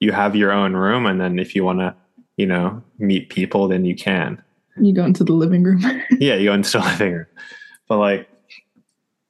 you 0.00 0.12
have 0.12 0.36
your 0.36 0.52
own 0.52 0.74
room 0.74 1.06
and 1.06 1.18
then 1.18 1.38
if 1.38 1.54
you 1.54 1.64
want 1.64 1.78
to 1.78 1.94
you 2.36 2.46
know 2.46 2.82
meet 2.98 3.30
people 3.30 3.66
then 3.66 3.86
you 3.86 3.96
can. 3.96 4.42
You 4.76 4.94
go 4.94 5.04
into 5.04 5.24
the 5.24 5.32
living 5.32 5.64
room. 5.64 5.80
yeah 6.18 6.34
you 6.34 6.50
go 6.50 6.54
into 6.54 6.78
the 6.78 6.84
living 6.84 7.12
room. 7.14 7.26
But 7.88 7.96
like 7.96 8.28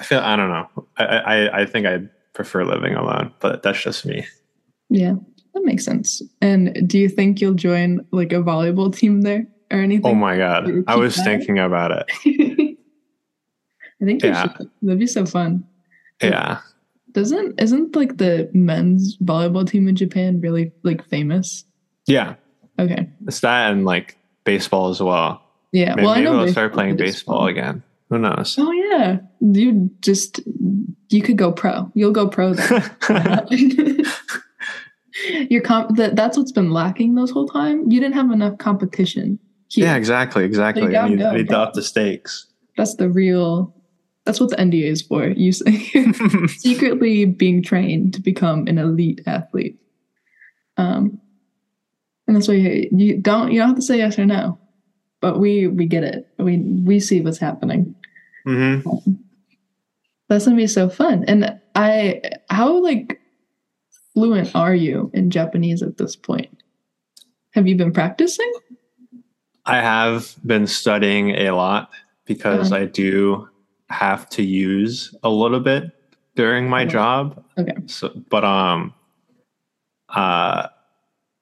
i 0.01 0.05
feel 0.05 0.19
i 0.19 0.35
don't 0.35 0.51
know. 0.51 0.69
I 0.99 1.05
i 1.05 1.61
i 1.61 1.67
think 1.67 1.87
i 1.87 2.01
prefer 2.33 2.65
living 2.65 2.95
alone 2.95 3.33
but 3.39 3.63
that's 3.63 3.81
just 3.81 4.05
me. 4.05 4.27
Yeah, 4.89 5.15
that 5.55 5.65
makes 5.65 5.85
sense. 5.85 6.21
And 6.41 6.89
do 6.89 6.99
you 6.99 7.09
think 7.09 7.41
you'll 7.41 7.55
join 7.55 8.05
like 8.11 8.33
a 8.33 8.43
volleyball 8.43 8.93
team 8.93 9.23
there 9.23 9.47
or 9.71 9.79
anything? 9.81 10.07
oh 10.11 10.15
my 10.15 10.37
god 10.37 10.69
i 10.87 10.97
was 10.97 11.17
that? 11.17 11.25
thinking 11.25 11.59
about 11.59 11.91
it 11.93 12.07
I 14.03 14.07
think 14.07 14.23
Yeah. 14.23 14.47
That'd 14.81 14.99
be 14.99 15.07
so 15.07 15.27
fun. 15.27 15.65
yeah 16.23 16.61
Doesn't 17.13 17.61
isn't 17.61 17.95
like 17.95 18.17
the 18.17 18.49
men's 18.55 19.17
volleyball 19.19 19.69
team 19.69 19.89
in 19.89 19.97
Japan 19.97 20.41
really 20.41 20.73
like 20.83 21.05
famous? 21.09 21.65
yeah 22.07 22.35
Okay. 22.79 23.09
it's 23.27 23.41
that 23.41 23.73
and 23.73 23.85
like 23.85 24.17
baseball 24.45 24.89
as 24.89 25.01
well 25.03 25.43
Yeah. 25.73 25.95
Maybe, 25.95 26.07
well, 26.07 26.15
I 26.15 26.21
maybe 26.21 26.25
know 26.31 26.41
I'll 26.41 26.49
start 26.49 26.73
playing 26.73 26.97
baseball 26.97 27.47
again. 27.47 27.83
Who 28.09 28.19
knows? 28.19 28.57
Oh 28.59 28.73
yeah, 28.73 29.19
you 29.41 29.89
just 30.01 30.41
you 31.11 31.23
could 31.23 31.37
go 31.39 31.53
pro. 31.53 31.93
You'll 31.95 32.11
go 32.11 32.27
pro 32.27 32.55
then. 32.55 32.91
Your 35.51 35.61
comp 35.63 35.97
that 35.97 36.17
that's 36.17 36.37
what's 36.39 36.53
been 36.53 36.71
lacking 36.73 37.15
this 37.15 37.31
whole 37.31 37.47
time. 37.47 37.91
You 37.91 38.01
didn't 38.01 38.15
have 38.15 38.31
enough 38.33 38.59
competition. 38.59 39.39
Here. 39.71 39.87
yeah, 39.87 39.97
exactly, 39.97 40.45
exactly. 40.45 40.89
I 40.89 40.91
gotta 40.91 41.15
need, 41.15 41.23
I 41.23 41.37
need 41.37 41.49
to 41.49 41.59
up 41.59 41.75
the 41.75 41.83
stakes. 41.83 42.47
That's 42.77 42.97
the 42.97 43.09
real. 43.09 43.75
That's 44.25 44.41
what 44.41 44.51
the 44.51 44.57
NDA 44.57 44.85
is 44.85 45.03
for. 45.03 45.29
You 45.37 45.53
say 45.53 45.79
secretly 46.49 47.25
being 47.25 47.63
trained 47.63 48.15
to 48.15 48.21
become 48.21 48.67
an 48.67 48.79
elite 48.79 49.21
athlete. 49.27 49.79
Um, 50.77 51.21
and 52.27 52.37
that's 52.37 52.49
why 52.49 52.55
you, 52.55 52.89
you 52.93 53.19
don't 53.19 53.53
you 53.53 53.59
don't 53.61 53.69
have 53.69 53.77
to 53.77 53.83
say 53.83 53.99
yes 53.99 54.19
or 54.19 54.27
no, 54.27 54.59
but 55.21 55.39
we 55.39 55.67
we 55.67 55.87
get 55.87 56.05
it. 56.05 56.29
We 56.39 56.59
we 56.59 57.01
see 57.01 57.21
what's 57.21 57.39
happening. 57.39 57.95
hmm 58.45 58.81
That's 60.29 60.45
gonna 60.45 60.57
be 60.57 60.67
so 60.67 60.89
fun. 60.89 61.25
And 61.27 61.59
I, 61.75 62.21
how 62.49 62.83
like 62.83 63.21
fluent 64.15 64.55
are 64.55 64.75
you 64.75 65.11
in 65.15 65.31
Japanese 65.31 65.83
at 65.83 65.99
this 65.99 66.17
point? 66.17 66.57
Have 67.53 67.67
you 67.67 67.77
been 67.77 67.93
practicing? 67.93 68.53
I 69.71 69.81
have 69.81 70.35
been 70.45 70.67
studying 70.67 71.31
a 71.31 71.51
lot 71.53 71.91
because 72.25 72.73
Uh-huh. 72.73 72.83
I 72.83 72.87
do 72.87 73.49
have 73.89 74.29
to 74.31 74.43
use 74.43 75.15
a 75.23 75.31
little 75.31 75.61
bit 75.61 75.91
during 76.35 76.69
my 76.69 76.83
Okay. 76.83 76.91
job. 76.93 77.45
Okay. 77.59 77.75
So, 77.87 78.11
but 78.31 78.45
um, 78.45 78.93
uh, 80.09 80.69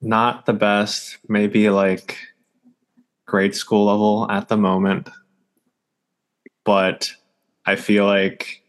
not 0.02 0.44
the 0.46 0.52
best. 0.52 1.18
Maybe 1.28 1.70
like 1.70 2.18
grade 3.26 3.54
school 3.54 3.86
level 3.86 4.30
at 4.30 4.48
the 4.48 4.56
moment. 4.56 5.08
But 6.64 7.10
I 7.64 7.76
feel 7.76 8.04
like 8.04 8.62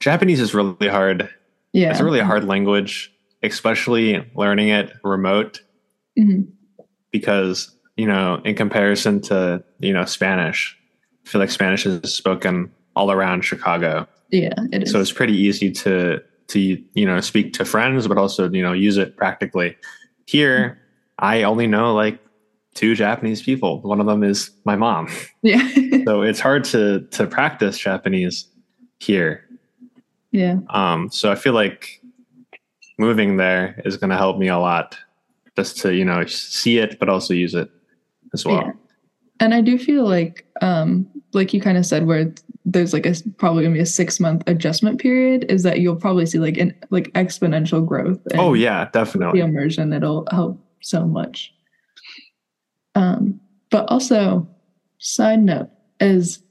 Japanese 0.00 0.40
is 0.40 0.54
really 0.54 0.88
hard. 0.88 1.28
Yeah. 1.72 1.90
It's 1.90 2.00
a 2.00 2.04
really 2.04 2.20
hard 2.20 2.44
language, 2.44 3.12
especially 3.42 4.30
learning 4.34 4.68
it 4.68 4.92
remote 5.04 5.62
Mhm. 6.18 6.48
because 7.10 7.74
you 7.96 8.06
know 8.06 8.40
in 8.44 8.54
comparison 8.54 9.20
to 9.20 9.62
you 9.80 9.92
know 9.92 10.04
spanish 10.04 10.76
i 11.24 11.28
feel 11.28 11.40
like 11.40 11.50
spanish 11.50 11.86
is 11.86 12.14
spoken 12.14 12.70
all 12.94 13.10
around 13.10 13.42
chicago. 13.42 14.06
Yeah, 14.30 14.54
it 14.72 14.84
is. 14.84 14.92
so 14.92 15.00
it's 15.00 15.12
pretty 15.12 15.36
easy 15.36 15.70
to 15.72 16.20
to 16.48 16.60
you 16.94 17.06
know 17.06 17.20
speak 17.20 17.52
to 17.54 17.64
friends 17.64 18.06
but 18.08 18.18
also 18.18 18.50
you 18.50 18.62
know 18.62 18.72
use 18.72 18.96
it 18.96 19.16
practically. 19.16 19.76
Here 20.26 20.78
i 21.18 21.42
only 21.42 21.66
know 21.66 21.94
like 21.94 22.18
two 22.74 22.94
japanese 22.94 23.42
people. 23.42 23.80
One 23.82 24.00
of 24.00 24.06
them 24.06 24.22
is 24.22 24.50
my 24.64 24.76
mom. 24.76 25.08
Yeah. 25.42 25.66
so 26.04 26.22
it's 26.22 26.40
hard 26.40 26.64
to 26.64 27.00
to 27.10 27.26
practice 27.26 27.78
japanese 27.78 28.46
here. 29.00 29.44
Yeah. 30.30 30.58
um 30.70 31.10
so 31.10 31.30
i 31.30 31.34
feel 31.34 31.52
like 31.52 32.00
moving 32.98 33.36
there 33.36 33.80
is 33.84 33.96
going 33.98 34.10
to 34.10 34.16
help 34.16 34.38
me 34.38 34.48
a 34.48 34.58
lot 34.58 34.96
just 35.56 35.76
to 35.78 35.94
you 35.94 36.04
know 36.04 36.24
see 36.26 36.78
it 36.78 36.98
but 36.98 37.08
also 37.10 37.34
use 37.34 37.54
it 37.54 37.70
as 38.32 38.44
well 38.44 38.56
Yeah. 38.56 38.72
And 39.40 39.54
I 39.54 39.60
do 39.60 39.76
feel 39.76 40.04
like, 40.04 40.46
um, 40.60 41.04
like 41.32 41.52
you 41.52 41.60
kind 41.60 41.76
of 41.76 41.84
said, 41.84 42.06
where 42.06 42.32
there's 42.64 42.92
like 42.92 43.06
a 43.06 43.14
probably 43.38 43.64
gonna 43.64 43.74
be 43.74 43.80
a 43.80 43.86
six 43.86 44.20
month 44.20 44.44
adjustment 44.46 45.00
period, 45.00 45.46
is 45.50 45.64
that 45.64 45.80
you'll 45.80 45.96
probably 45.96 46.26
see 46.26 46.38
like 46.38 46.58
an 46.58 46.72
like 46.90 47.12
exponential 47.14 47.84
growth. 47.84 48.20
oh 48.34 48.54
yeah 48.54 48.88
definitely. 48.92 49.40
the 49.40 49.44
immersion. 49.44 49.92
It'll 49.92 50.26
help 50.30 50.64
so 50.80 51.06
much. 51.06 51.52
Um, 52.94 53.40
but 53.70 53.86
also, 53.88 54.48
side 54.98 55.42
note 55.42 55.70
is 55.98 56.42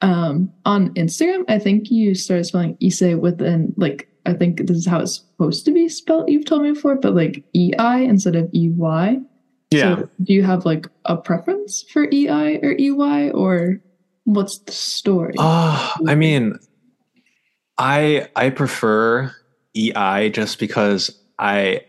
um 0.00 0.50
on 0.64 0.94
Instagram, 0.94 1.44
I 1.48 1.58
think 1.58 1.90
you 1.90 2.14
started 2.14 2.44
spelling 2.44 2.76
Issei 2.76 3.18
with 3.18 3.42
an 3.42 3.74
like 3.76 4.08
I 4.24 4.32
think 4.32 4.66
this 4.66 4.76
is 4.78 4.86
how 4.86 5.00
it's 5.00 5.16
supposed 5.16 5.66
to 5.66 5.72
be 5.72 5.88
spelled. 5.88 6.30
You've 6.30 6.46
told 6.46 6.62
me 6.62 6.72
before, 6.72 6.96
but 6.96 7.14
like 7.14 7.44
E 7.52 7.72
I 7.78 7.98
instead 8.00 8.36
of 8.36 8.48
E 8.54 8.70
Y. 8.70 9.18
yeah 9.70 9.96
So 9.96 10.08
do 10.22 10.32
you 10.32 10.42
have 10.42 10.64
like 10.64 10.86
a 11.04 11.16
preference 11.16 11.82
for 11.92 12.04
EI 12.12 12.58
or 12.62 12.72
EY 12.78 13.30
or 13.30 13.80
what's 14.24 14.58
the 14.58 14.72
story? 14.72 15.34
Uh, 15.38 15.90
I 16.06 16.14
mean, 16.14 16.58
I 17.78 18.28
I 18.36 18.50
prefer 18.50 19.34
EI 19.76 20.30
just 20.30 20.58
because 20.58 21.18
I 21.38 21.82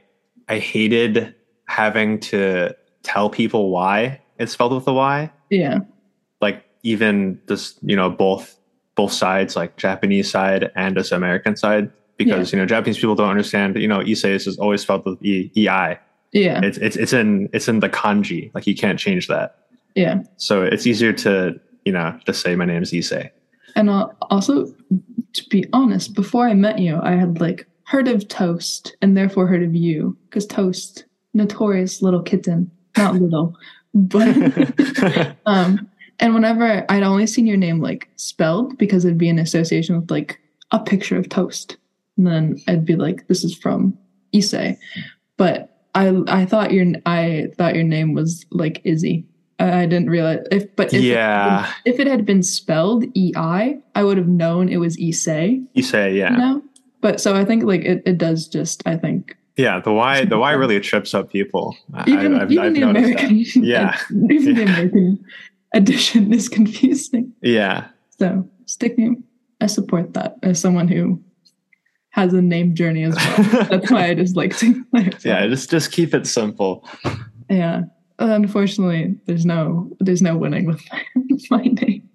I 0.48 0.60
hated 0.60 1.36
having 1.68 2.20
to 2.20 2.76
tell 3.04 3.30
people 3.30 3.70
why 3.70 4.22
it's 4.38 4.52
spelled 4.54 4.74
with 4.74 4.88
a 4.88 4.94
Y. 4.94 5.32
yeah. 5.50 5.80
Like 6.42 6.64
even 6.84 7.40
this, 7.48 7.78
you 7.82 7.96
know, 7.96 8.10
both 8.10 8.58
both 8.96 9.12
sides, 9.12 9.56
like 9.56 9.76
Japanese 9.78 10.32
side 10.32 10.72
and 10.76 10.96
this 10.96 11.12
American 11.12 11.56
side, 11.56 11.92
because 12.18 12.54
you 12.54 12.60
know 12.60 12.66
Japanese 12.66 12.98
people 12.98 13.16
don't 13.16 13.30
understand. 13.30 13.76
You 13.76 13.88
know, 13.88 14.00
Issei 14.00 14.36
is 14.36 14.58
always 14.58 14.82
spelled 14.82 15.06
with 15.06 15.22
E 15.24 15.52
EI. 15.58 16.00
Yeah. 16.32 16.62
It's 16.64 16.78
it's 16.78 16.96
it's 16.96 17.14
in 17.14 17.50
it's 17.54 17.68
in 17.68 17.80
the 17.80 17.90
kanji. 17.90 18.54
Like 18.54 18.68
you 18.68 18.76
can't 18.76 19.00
change 19.00 19.28
that. 19.28 19.68
Yeah. 19.96 20.24
So 20.38 20.64
it's 20.64 20.86
easier 20.86 21.14
to 21.14 21.60
you 21.86 21.92
know 21.92 22.18
just 22.26 22.42
say 22.42 22.56
my 22.56 22.66
name 22.66 22.84
is 22.84 22.92
Issei. 22.92 23.30
And 23.76 23.90
also, 23.90 24.66
to 25.34 25.50
be 25.50 25.66
honest, 25.74 26.14
before 26.14 26.48
I 26.48 26.54
met 26.54 26.80
you, 26.80 27.00
I 27.02 27.12
had 27.12 27.40
like 27.40 27.68
heard 27.86 28.08
of 28.08 28.28
Toast 28.28 28.96
and 29.02 29.16
therefore 29.16 29.48
heard 29.48 29.64
of 29.64 29.76
you 29.76 30.18
because 30.26 30.46
Toast, 30.46 31.06
notorious 31.34 32.02
little 32.02 32.22
kitten, 32.22 32.72
not 32.98 33.16
little, 33.16 33.56
but 33.94 35.36
um. 35.46 35.88
And 36.22 36.34
whenever 36.34 36.86
I'd 36.90 37.04
only 37.04 37.26
seen 37.26 37.48
your 37.48 37.56
name 37.56 37.80
like 37.80 38.10
spelled 38.18 38.78
because 38.78 39.06
it'd 39.06 39.18
be 39.18 39.30
an 39.30 39.40
association 39.40 39.98
with 39.98 40.12
like 40.12 40.38
a 40.72 40.80
picture 40.80 41.18
of 41.18 41.30
toast, 41.30 41.78
and 42.18 42.28
then 42.28 42.62
I'd 42.68 42.86
be 42.86 42.98
like, 42.98 43.28
"This 43.28 43.46
is 43.46 43.56
from 43.56 43.98
Issei," 44.34 44.78
but 45.38 45.69
I 45.96 46.22
I 46.28 46.46
thought 46.46 46.72
your 46.72 46.86
I 47.06 47.48
thought 47.58 47.76
your 47.76 47.84
name 47.84 48.14
was 48.14 48.46
like 48.52 48.82
Izzy. 48.84 49.26
I, 49.60 49.82
I 49.82 49.86
didn't 49.86 50.10
realize 50.10 50.46
if 50.52 50.74
but 50.76 50.94
if 50.94 51.02
yeah, 51.02 51.70
it, 51.86 51.94
if 51.94 52.00
it 52.00 52.08
had 52.08 52.26
been 52.26 52.44
spelled 52.44 53.06
E 53.16 53.34
I, 53.36 53.80
I 53.96 54.04
would 54.04 54.18
have 54.18 54.28
known 54.28 54.70
it 54.70 54.78
was 54.78 54.98
Issei. 54.98 55.66
Issei. 55.76 56.16
Yeah. 56.16 56.32
You 56.32 56.38
know, 56.38 56.64
but 57.02 57.20
so 57.20 57.36
I 57.36 57.44
think 57.46 57.64
like 57.64 57.82
it, 57.82 58.04
it 58.06 58.18
does 58.18 58.48
just 58.48 58.84
I 58.86 58.96
think 58.98 59.36
Yeah, 59.58 59.80
the 59.80 59.92
Y 59.92 60.26
the 60.26 60.38
Y 60.38 60.52
really 60.52 60.80
trips 60.80 61.14
up 61.14 61.32
people. 61.32 61.76
Even 62.08 62.36
I've, 62.36 62.52
even 62.52 62.66
I've 62.66 62.74
the 62.74 62.82
American 62.84 63.44
Yeah. 63.56 63.98
even 64.30 64.56
the 64.56 64.64
American 64.64 65.26
edition 65.74 66.34
is 66.34 66.48
confusing. 66.58 67.34
Yeah, 67.42 67.88
So 68.20 68.48
stick 68.66 68.98
name, 68.98 69.24
I 69.62 69.68
support 69.68 70.14
that 70.14 70.38
as 70.44 70.60
someone 70.60 70.88
who 70.88 71.22
has 72.12 72.34
a 72.34 72.42
name 72.42 72.74
journey 72.76 73.04
as 73.04 73.16
well. 73.16 73.66
That's 73.70 73.92
why 73.92 74.08
I 74.10 74.14
just 74.16 74.36
like 74.36 74.58
to 74.58 74.84
yeah. 75.24 75.48
Just 75.48 75.70
just 75.70 75.92
keep 75.92 76.14
it 76.14 76.26
simple. 76.28 76.88
yeah. 77.50 77.82
Unfortunately, 78.18 79.16
there's 79.26 79.46
no 79.46 79.90
there's 80.00 80.22
no 80.22 80.36
winning 80.38 80.66
with 80.66 80.82
my, 81.50 81.62
name. 81.64 82.10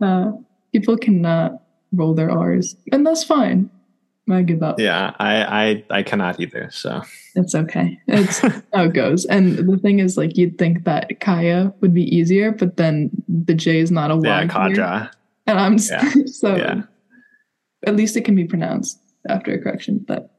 Uh, 0.00 0.32
people 0.72 0.96
cannot 0.96 1.62
roll 1.92 2.14
their 2.14 2.30
R's, 2.30 2.76
and 2.92 3.06
that's 3.06 3.24
fine. 3.24 3.70
I 4.30 4.42
give 4.42 4.62
up. 4.62 4.78
yeah, 4.80 5.14
I 5.18 5.44
I 5.90 5.98
I 5.98 6.02
cannot 6.02 6.40
either. 6.40 6.68
So 6.72 7.00
It's 7.36 7.54
okay. 7.54 7.98
It's 8.08 8.38
how 8.40 8.84
it 8.84 8.92
goes. 8.92 9.24
And 9.26 9.56
the 9.68 9.78
thing 9.78 10.00
is, 10.00 10.16
like, 10.16 10.36
you'd 10.36 10.58
think 10.58 10.84
that 10.84 11.20
Kaya 11.20 11.72
would 11.80 11.94
be 11.94 12.02
easier, 12.14 12.50
but 12.50 12.76
then 12.76 13.10
the 13.28 13.54
J 13.54 13.78
is 13.78 13.90
not 13.92 14.10
a 14.10 14.16
Y. 14.16 14.22
yeah. 14.26 14.46
Kaja. 14.48 15.10
And 15.46 15.58
I'm 15.60 15.76
Yeah. 15.78 16.10
so 16.26 16.56
Yeah. 16.56 16.82
At 17.86 17.96
least 17.96 18.16
it 18.16 18.24
can 18.24 18.34
be 18.34 18.44
pronounced 18.44 19.00
after 19.28 19.54
a 19.54 19.58
correction, 19.60 20.04
but 20.06 20.30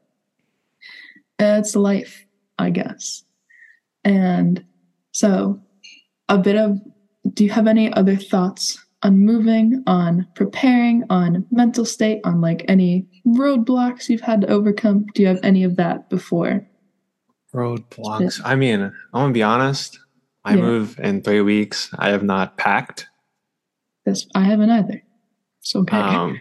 it's 1.38 1.74
life, 1.74 2.24
I 2.58 2.70
guess. 2.70 3.24
And 4.04 4.64
so, 5.12 5.60
a 6.28 6.38
bit 6.38 6.56
of 6.56 6.78
do 7.34 7.44
you 7.44 7.50
have 7.50 7.66
any 7.66 7.92
other 7.92 8.16
thoughts 8.16 8.84
on 9.02 9.18
moving, 9.18 9.82
on 9.86 10.26
preparing, 10.34 11.04
on 11.10 11.46
mental 11.50 11.84
state, 11.84 12.20
on 12.24 12.40
like 12.40 12.64
any 12.68 13.06
roadblocks 13.26 14.08
you've 14.08 14.20
had 14.20 14.42
to 14.42 14.48
overcome? 14.48 15.06
Do 15.14 15.22
you 15.22 15.28
have 15.28 15.40
any 15.42 15.64
of 15.64 15.76
that 15.76 16.08
before? 16.10 16.66
Roadblocks. 17.54 18.40
I 18.44 18.54
mean, 18.56 18.80
I'm 18.80 18.92
gonna 19.12 19.32
be 19.32 19.42
honest. 19.42 19.98
I 20.44 20.54
Yeah. 20.54 20.62
move 20.62 20.98
in 21.00 21.22
three 21.22 21.40
weeks. 21.40 21.90
I 21.98 22.10
have 22.10 22.22
not 22.22 22.56
packed. 22.56 23.08
This 24.04 24.26
I 24.34 24.40
haven't 24.44 24.70
either. 24.70 25.02
So 25.60 25.80
okay. 25.80 25.98
Um, 25.98 26.40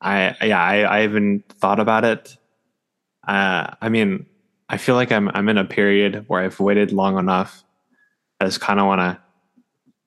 I 0.00 0.34
yeah, 0.44 0.62
I, 0.62 0.98
I 0.98 1.00
haven't 1.00 1.48
thought 1.52 1.80
about 1.80 2.04
it. 2.04 2.36
Uh, 3.26 3.74
I 3.80 3.88
mean, 3.88 4.26
I 4.68 4.76
feel 4.76 4.94
like 4.94 5.10
I'm 5.12 5.28
I'm 5.30 5.48
in 5.48 5.58
a 5.58 5.64
period 5.64 6.24
where 6.28 6.42
I've 6.42 6.60
waited 6.60 6.92
long 6.92 7.18
enough. 7.18 7.64
I 8.40 8.44
just 8.44 8.60
kind 8.60 8.78
of 8.80 8.86
want 8.86 9.00
to 9.00 9.18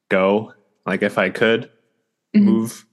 go. 0.09 0.53
Like 0.85 1.03
if 1.03 1.17
I 1.17 1.29
could 1.29 1.69
Mhm. 2.35 2.43
move 2.43 2.85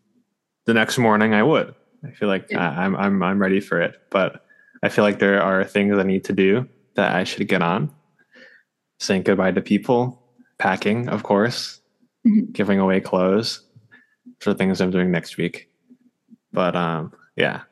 the 0.67 0.75
next 0.75 0.99
morning, 0.99 1.35
I 1.35 1.43
would. 1.43 1.75
I 2.05 2.11
feel 2.11 2.29
like 2.29 2.51
Yeah. 2.51 2.69
I, 2.71 2.85
I'm 2.85 2.97
I'm 2.97 3.23
I'm 3.23 3.39
ready 3.41 3.61
for 3.61 3.81
it. 3.81 3.95
But 4.11 4.45
I 4.83 4.89
feel 4.89 5.05
like 5.05 5.19
there 5.21 5.41
are 5.43 5.65
things 5.65 5.97
I 5.99 6.03
need 6.03 6.25
to 6.25 6.33
do 6.33 6.69
that 6.95 7.15
I 7.15 7.25
should 7.25 7.47
get 7.49 7.63
on. 7.63 7.91
saying 9.01 9.23
goodbye 9.23 9.53
to 9.53 9.61
people, 9.61 10.21
packing, 10.59 11.09
of 11.09 11.23
course, 11.23 11.81
Mhm. 12.27 12.53
giving 12.53 12.81
away 12.81 12.99
clothes 13.01 13.63
for 14.41 14.53
things 14.53 14.81
I'm 14.81 14.91
doing 14.91 15.13
next 15.13 15.37
week. 15.37 15.71
But 16.53 16.77
um, 16.77 17.13
yeah. 17.37 17.63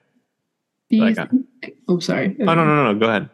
Do 0.90 0.98
you 0.98 1.14
think, 1.14 1.30
oh, 1.88 1.98
sorry. 1.98 2.36
Oh 2.40 2.44
no 2.44 2.54
no 2.54 2.64
no 2.64 2.92
no. 2.92 2.98
Go 2.98 3.08
ahead. 3.08 3.28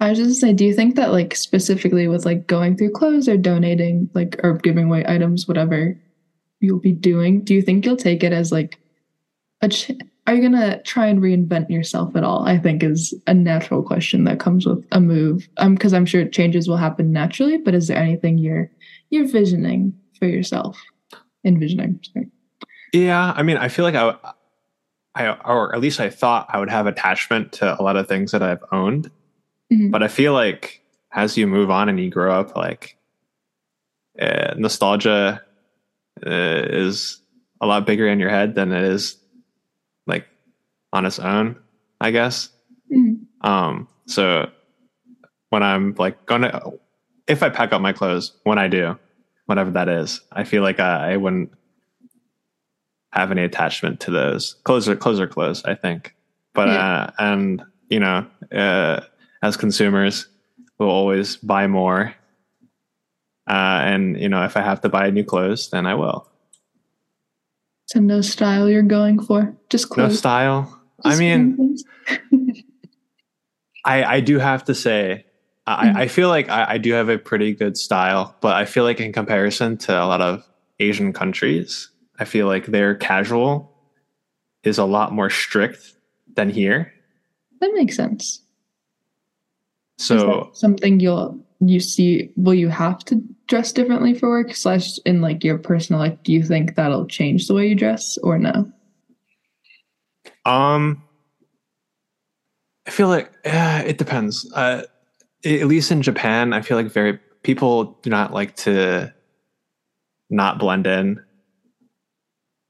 I 0.00 0.10
was 0.10 0.18
just 0.18 0.40
gonna 0.40 0.52
say, 0.52 0.56
do 0.56 0.64
you 0.64 0.74
think 0.74 0.96
that 0.96 1.12
like 1.12 1.34
specifically 1.36 2.08
with 2.08 2.24
like 2.24 2.46
going 2.46 2.76
through 2.76 2.90
clothes 2.90 3.28
or 3.28 3.36
donating, 3.36 4.10
like 4.14 4.40
or 4.42 4.54
giving 4.54 4.86
away 4.86 5.04
items, 5.06 5.46
whatever 5.46 5.98
you'll 6.60 6.80
be 6.80 6.92
doing, 6.92 7.42
do 7.42 7.54
you 7.54 7.62
think 7.62 7.84
you'll 7.84 7.96
take 7.96 8.22
it 8.22 8.32
as 8.32 8.52
like 8.52 8.78
a? 9.60 9.68
Ch- 9.68 9.92
are 10.26 10.34
you 10.34 10.42
gonna 10.42 10.80
try 10.82 11.06
and 11.06 11.20
reinvent 11.20 11.70
yourself 11.70 12.14
at 12.14 12.22
all? 12.24 12.44
I 12.46 12.58
think 12.58 12.82
is 12.82 13.14
a 13.26 13.34
natural 13.34 13.82
question 13.82 14.24
that 14.24 14.38
comes 14.38 14.66
with 14.66 14.84
a 14.92 15.00
move. 15.00 15.48
Um, 15.56 15.74
because 15.74 15.92
I'm 15.92 16.06
sure 16.06 16.24
changes 16.26 16.68
will 16.68 16.76
happen 16.76 17.12
naturally, 17.12 17.58
but 17.58 17.74
is 17.74 17.88
there 17.88 17.96
anything 17.96 18.38
you're 18.38 18.70
you're 19.10 19.26
visioning 19.26 19.92
for 20.18 20.26
yourself? 20.26 20.80
Envisioning. 21.44 22.00
Sorry. 22.12 22.28
Yeah, 22.92 23.32
I 23.36 23.42
mean, 23.42 23.56
I 23.56 23.68
feel 23.68 23.84
like 23.84 23.94
I, 23.94 24.14
I, 25.14 25.28
or 25.44 25.74
at 25.74 25.80
least 25.80 26.00
I 26.00 26.08
thought 26.10 26.46
I 26.48 26.58
would 26.58 26.70
have 26.70 26.86
attachment 26.86 27.52
to 27.54 27.78
a 27.78 27.82
lot 27.82 27.96
of 27.96 28.08
things 28.08 28.32
that 28.32 28.42
I've 28.42 28.62
owned, 28.72 29.10
Mhm. 29.72 29.90
but 29.90 30.02
I 30.02 30.08
feel 30.08 30.32
like 30.32 30.82
as 31.12 31.36
you 31.36 31.46
move 31.46 31.70
on 31.70 31.88
and 31.88 32.00
you 32.00 32.08
grow 32.10 32.32
up, 32.40 32.56
like 32.56 32.96
uh, 34.20 34.54
nostalgia 34.56 35.42
uh, 36.26 36.30
is 36.30 37.20
a 37.60 37.66
lot 37.66 37.86
bigger 37.86 38.06
in 38.08 38.20
your 38.20 38.30
head 38.30 38.54
than 38.54 38.72
it 38.72 38.84
is 38.84 39.16
like 40.06 40.26
on 40.92 41.06
its 41.06 41.18
own, 41.18 41.56
I 42.00 42.10
guess. 42.10 42.50
Mhm. 42.94 43.20
Um, 43.40 43.88
so 44.06 44.50
when 45.50 45.62
I'm 45.62 45.94
like 45.98 46.24
gonna, 46.26 46.60
if 47.26 47.42
I 47.42 47.48
pack 47.50 47.72
up 47.72 47.80
my 47.80 47.92
clothes, 47.92 48.32
when 48.44 48.58
I 48.58 48.68
do, 48.68 48.98
whatever 49.46 49.70
that 49.72 49.88
is, 49.88 50.20
I 50.32 50.44
feel 50.44 50.62
like 50.62 50.80
I, 50.80 51.12
I 51.12 51.16
wouldn't 51.16 51.50
have 53.12 53.30
any 53.30 53.42
attachment 53.42 54.00
to 54.00 54.10
those. 54.10 54.54
Clothes 54.64 54.88
are 54.88 54.96
clothes, 54.96 55.64
I 55.64 55.74
think. 55.74 56.14
But 56.54 56.68
Yeah. 56.68 56.78
uh, 56.78 57.10
and 57.18 57.62
you 57.88 58.00
know, 58.00 58.26
uh, 58.50 59.00
as 59.42 59.56
consumers, 59.56 60.26
we'll 60.78 60.88
always 60.90 61.36
buy 61.36 61.66
more. 61.66 62.14
Uh, 63.48 63.52
and 63.84 64.18
you 64.20 64.28
know, 64.28 64.44
if 64.44 64.56
I 64.56 64.62
have 64.62 64.80
to 64.82 64.88
buy 64.88 65.10
new 65.10 65.24
clothes, 65.24 65.70
then 65.70 65.84
I 65.86 65.94
will. 65.94 66.28
So 67.86 68.00
no 68.00 68.20
style 68.22 68.68
you're 68.70 68.82
going 68.82 69.20
for, 69.22 69.54
just 69.68 69.90
No 69.90 69.94
clothes. 70.06 70.18
style. 70.18 70.80
I 71.04 71.16
mean. 71.16 71.76
I, 73.84 74.04
I 74.04 74.20
do 74.20 74.38
have 74.38 74.64
to 74.66 74.74
say, 74.74 75.26
I. 75.66 76.02
I 76.04 76.08
feel 76.08 76.28
like 76.28 76.48
I, 76.48 76.74
I 76.74 76.78
do 76.78 76.92
have 76.92 77.08
a 77.08 77.18
pretty 77.18 77.52
good 77.52 77.76
style, 77.76 78.34
but 78.40 78.54
I 78.54 78.64
feel 78.64 78.84
like 78.84 79.00
in 79.00 79.12
comparison 79.12 79.76
to 79.78 79.92
a 79.92 80.06
lot 80.06 80.20
of 80.20 80.48
Asian 80.78 81.12
countries, 81.12 81.88
I 82.22 82.24
feel 82.24 82.46
like 82.46 82.66
their 82.66 82.94
casual 82.94 83.68
is 84.62 84.78
a 84.78 84.84
lot 84.84 85.12
more 85.12 85.28
strict 85.28 85.94
than 86.36 86.48
here. 86.50 86.92
that 87.60 87.72
makes 87.74 87.96
sense. 87.96 88.40
So 89.98 90.50
something 90.52 91.00
you'll 91.00 91.36
you 91.58 91.80
see 91.80 92.30
will 92.36 92.54
you 92.54 92.68
have 92.68 93.04
to 93.06 93.20
dress 93.48 93.72
differently 93.72 94.14
for 94.14 94.28
work 94.28 94.54
slash 94.54 94.98
in 95.04 95.20
like 95.20 95.42
your 95.42 95.58
personal 95.58 96.00
like 96.00 96.22
do 96.22 96.32
you 96.32 96.44
think 96.44 96.76
that'll 96.76 97.06
change 97.06 97.48
the 97.48 97.54
way 97.54 97.68
you 97.68 97.74
dress 97.74 98.18
or 98.22 98.38
no 98.38 98.70
Um, 100.44 101.02
I 102.86 102.90
feel 102.90 103.08
like 103.08 103.32
uh, 103.44 103.82
it 103.84 103.98
depends. 103.98 104.50
Uh, 104.52 104.82
at 105.44 105.66
least 105.66 105.90
in 105.90 106.02
Japan, 106.02 106.52
I 106.52 106.62
feel 106.62 106.76
like 106.76 106.90
very 106.90 107.18
people 107.42 107.98
do 108.02 108.10
not 108.10 108.32
like 108.32 108.54
to 108.56 109.12
not 110.30 110.58
blend 110.58 110.86
in. 110.86 111.20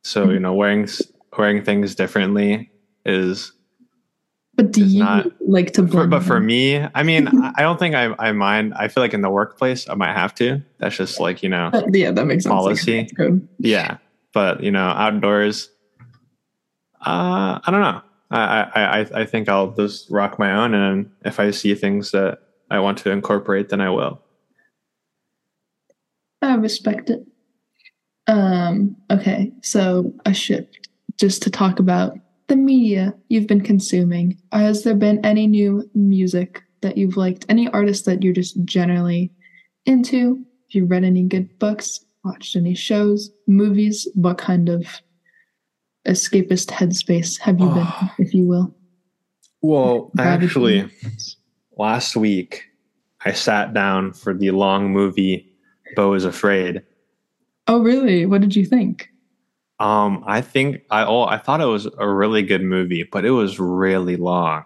So 0.02 0.30
you 0.30 0.40
know, 0.40 0.52
wearing 0.52 0.88
wearing 1.36 1.64
things 1.64 1.94
differently 1.94 2.70
is. 3.06 3.52
but 4.54 4.72
do 4.72 4.84
you 4.84 5.02
not- 5.02 5.26
like 5.40 5.72
to 5.74 5.86
For, 5.86 6.06
but 6.06 6.22
for 6.22 6.40
me, 6.40 6.84
I 6.94 7.02
mean, 7.02 7.28
I 7.56 7.62
don't 7.62 7.78
think 7.78 7.94
I 7.94 8.14
I 8.18 8.32
mind. 8.32 8.74
I 8.74 8.88
feel 8.88 9.02
like 9.02 9.14
in 9.14 9.22
the 9.22 9.30
workplace, 9.30 9.88
I 9.88 9.94
might 9.94 10.12
have 10.14 10.34
to. 10.36 10.62
That's 10.78 10.96
just 10.96 11.20
like 11.20 11.42
you 11.42 11.48
know, 11.48 11.70
But, 11.72 11.94
yeah 11.94 12.10
that 12.10 12.26
makes 12.26 12.44
sense 12.44 12.52
Policy. 12.52 13.08
Like, 13.16 13.32
yeah. 13.58 13.98
But 14.34 14.62
you 14.62 14.70
know, 14.70 14.88
outdoors, 14.88 15.70
uh, 17.00 17.60
I 17.62 17.70
don't 17.70 17.80
know. 17.80 18.02
I, 18.30 18.62
I, 18.62 19.00
I, 19.00 19.20
I 19.20 19.26
think 19.26 19.48
I'll 19.50 19.72
just 19.72 20.10
rock 20.10 20.38
my 20.38 20.52
own, 20.52 20.74
and 20.74 21.10
if 21.24 21.38
I 21.38 21.50
see 21.50 21.74
things 21.74 22.12
that 22.12 22.38
I 22.70 22.80
want 22.80 22.96
to 22.98 23.10
incorporate, 23.10 23.68
then 23.68 23.82
I 23.82 23.90
will. 23.90 24.22
i 26.40 26.54
respect 26.54 27.10
it 27.10 27.26
um 28.28 28.96
okay 29.10 29.52
so 29.62 30.12
a 30.26 30.32
shift 30.34 30.88
just 31.18 31.42
to 31.42 31.50
talk 31.50 31.78
about 31.78 32.16
the 32.48 32.56
media 32.56 33.14
you've 33.28 33.46
been 33.46 33.60
consuming. 33.62 34.36
Has 34.52 34.82
there 34.84 34.94
been 34.96 35.24
any 35.24 35.46
new 35.46 35.88
music 35.94 36.60
that 36.82 36.98
you've 36.98 37.16
liked? 37.16 37.46
Any 37.48 37.68
artists 37.68 38.04
that 38.06 38.22
you're 38.22 38.34
just 38.34 38.62
generally 38.64 39.30
into? 39.86 40.36
Have 40.36 40.44
you 40.70 40.84
read 40.84 41.04
any 41.04 41.22
good 41.22 41.58
books? 41.58 42.00
Watched 42.24 42.56
any 42.56 42.74
shows? 42.74 43.30
Movies? 43.46 44.06
What 44.14 44.36
kind 44.38 44.68
of 44.68 44.84
escapist 46.06 46.66
headspace 46.70 47.38
have 47.40 47.58
you 47.60 47.68
been 47.68 47.86
Oh. 47.86 48.10
in, 48.18 48.26
if 48.26 48.34
you 48.34 48.46
will? 48.46 48.74
Well, 49.62 50.10
Gravity. 50.16 50.46
actually, 50.46 50.90
last 51.78 52.16
week 52.16 52.64
I 53.24 53.32
sat 53.32 53.72
down 53.72 54.12
for 54.12 54.34
the 54.34 54.50
long 54.50 54.92
movie 54.92 55.54
"Beau 55.96 56.12
is 56.14 56.24
Afraid." 56.24 56.82
Oh 57.72 57.82
really? 57.82 58.26
What 58.26 58.40
did 58.40 58.54
you 58.56 58.64
think? 58.64 59.08
Um, 59.80 60.22
I 60.26 60.40
think 60.40 60.82
I 60.90 61.04
oh 61.04 61.24
I 61.24 61.38
thought 61.38 61.60
it 61.60 61.66
was 61.66 61.88
a 61.98 62.08
really 62.08 62.42
good 62.42 62.62
movie, 62.62 63.02
but 63.02 63.24
it 63.24 63.30
was 63.30 63.58
really 63.58 64.16
long. 64.16 64.64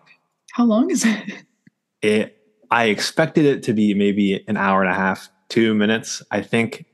how 0.52 0.64
long 0.64 0.90
is 0.90 1.04
it? 1.04 1.44
It 2.02 2.32
i 2.70 2.86
expected 2.86 3.44
it 3.44 3.62
to 3.62 3.72
be 3.72 3.94
maybe 3.94 4.44
an 4.48 4.56
hour 4.56 4.82
and 4.82 4.90
a 4.90 4.94
half 4.94 5.28
two 5.48 5.72
minutes 5.72 6.20
i 6.32 6.42
think 6.42 6.84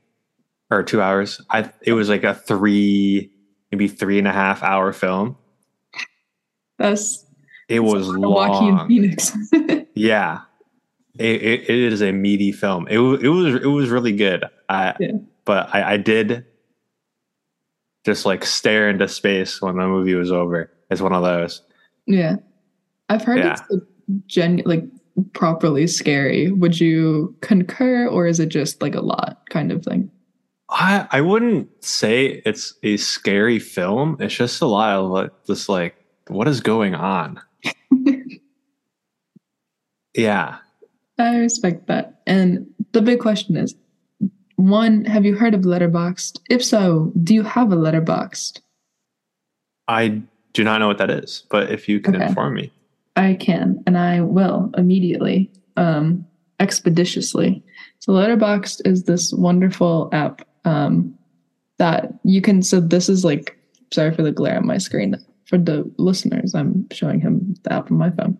or 0.73 0.83
two 0.83 1.01
hours. 1.01 1.41
I 1.49 1.71
it 1.81 1.93
was 1.93 2.09
like 2.09 2.23
a 2.23 2.33
three 2.33 3.31
maybe 3.71 3.87
three 3.87 4.19
and 4.19 4.27
a 4.27 4.31
half 4.31 4.63
hour 4.63 4.91
film. 4.93 5.37
That's 6.77 7.25
it 7.69 7.81
was 7.81 8.07
long. 8.07 8.87
Phoenix. 8.87 9.35
Yeah. 9.95 10.39
It, 11.19 11.43
it, 11.43 11.69
it 11.69 11.93
is 11.93 12.01
a 12.01 12.11
meaty 12.11 12.51
film. 12.51 12.87
It, 12.87 12.97
it 12.97 13.29
was 13.29 13.55
it 13.55 13.67
was 13.67 13.89
really 13.91 14.11
good. 14.11 14.43
I, 14.67 14.95
Yeah. 14.99 15.11
But 15.45 15.73
I, 15.73 15.93
I 15.93 15.97
did 15.97 16.45
just 18.05 18.25
like 18.25 18.45
stare 18.45 18.89
into 18.89 19.07
space 19.07 19.61
when 19.61 19.77
the 19.77 19.87
movie 19.87 20.15
was 20.15 20.31
over 20.31 20.71
it's 20.91 21.01
one 21.01 21.13
of 21.13 21.23
those 21.23 21.61
Yeah. 22.05 22.35
I've 23.09 23.23
heard 23.23 23.39
Yeah. 23.39 23.53
it's 23.53 23.61
like, 23.69 23.81
gen 24.27 24.61
like 24.65 24.83
properly 25.33 25.87
scary. 25.87 26.51
Would 26.51 26.79
you 26.79 27.35
concur 27.41 28.07
or 28.07 28.25
is 28.27 28.39
it 28.39 28.49
just 28.49 28.81
like 28.81 28.95
a 28.95 29.01
lot 29.01 29.41
kind 29.49 29.71
of 29.71 29.83
thing? 29.83 30.09
I 30.69 31.07
I 31.11 31.21
wouldn't 31.21 31.69
say 31.83 32.41
it's 32.45 32.73
a 32.83 32.97
scary 32.97 33.59
film. 33.59 34.17
It's 34.19 34.35
just 34.35 34.61
a 34.61 34.65
lot 34.65 34.97
of 34.97 35.11
like, 35.11 35.31
just 35.45 35.69
like 35.69 35.95
what 36.27 36.47
is 36.47 36.61
going 36.61 36.95
on. 36.95 37.39
Yeah. 40.15 40.57
I 41.17 41.37
respect 41.37 41.87
that. 41.87 42.21
And 42.27 42.67
the 42.91 43.01
big 43.01 43.19
question 43.19 43.55
is 43.57 43.73
one, 44.69 45.05
have 45.05 45.25
you 45.25 45.35
heard 45.35 45.53
of 45.53 45.61
Letterboxd? 45.61 46.39
If 46.49 46.63
so, 46.63 47.11
do 47.21 47.33
you 47.33 47.43
have 47.43 47.71
a 47.71 47.75
Letterboxd? 47.75 48.61
I 49.87 50.21
do 50.53 50.63
not 50.63 50.79
know 50.79 50.87
what 50.87 50.97
that 50.99 51.09
is, 51.09 51.43
but 51.49 51.71
if 51.71 51.89
you 51.89 51.99
can 51.99 52.15
Okay. 52.15 52.25
inform 52.25 52.53
me. 52.55 52.71
I 53.15 53.33
can, 53.35 53.83
and 53.85 53.97
I 53.97 54.21
will 54.21 54.71
immediately, 54.77 55.51
um, 55.75 56.25
expeditiously. 56.59 57.61
So 57.99 58.13
Letterboxd 58.13 58.81
is 58.85 59.03
this 59.03 59.33
wonderful 59.33 60.09
app 60.13 60.41
um, 60.65 61.13
that 61.77 62.13
you 62.23 62.41
can. 62.41 62.61
So 62.61 62.79
this 62.79 63.09
is 63.09 63.25
like, 63.25 63.57
sorry 63.93 64.13
for 64.13 64.23
the 64.23 64.31
glare 64.31 64.57
on 64.57 64.65
my 64.65 64.77
screen. 64.77 65.17
For 65.45 65.57
the 65.57 65.89
listeners, 65.97 66.55
I'm 66.55 66.87
showing 66.91 67.19
him 67.19 67.53
the 67.63 67.73
app 67.73 67.91
on 67.91 67.97
my 67.97 68.11
phone. 68.11 68.37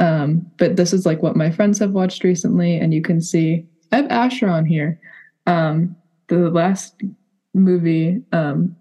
Um, 0.00 0.44
but 0.58 0.76
this 0.76 0.92
is 0.92 1.06
like 1.06 1.22
what 1.22 1.36
my 1.36 1.50
friends 1.50 1.78
have 1.78 1.92
watched 1.92 2.24
recently, 2.24 2.76
and 2.76 2.92
you 2.92 3.00
can 3.00 3.20
see 3.20 3.64
I 3.92 3.96
have 3.98 4.10
Asher 4.10 4.48
on 4.48 4.66
here. 4.66 4.98
Um, 5.46 5.96
the 6.28 6.50
last 6.50 7.00
movie 7.52 8.22
um, 8.32 8.74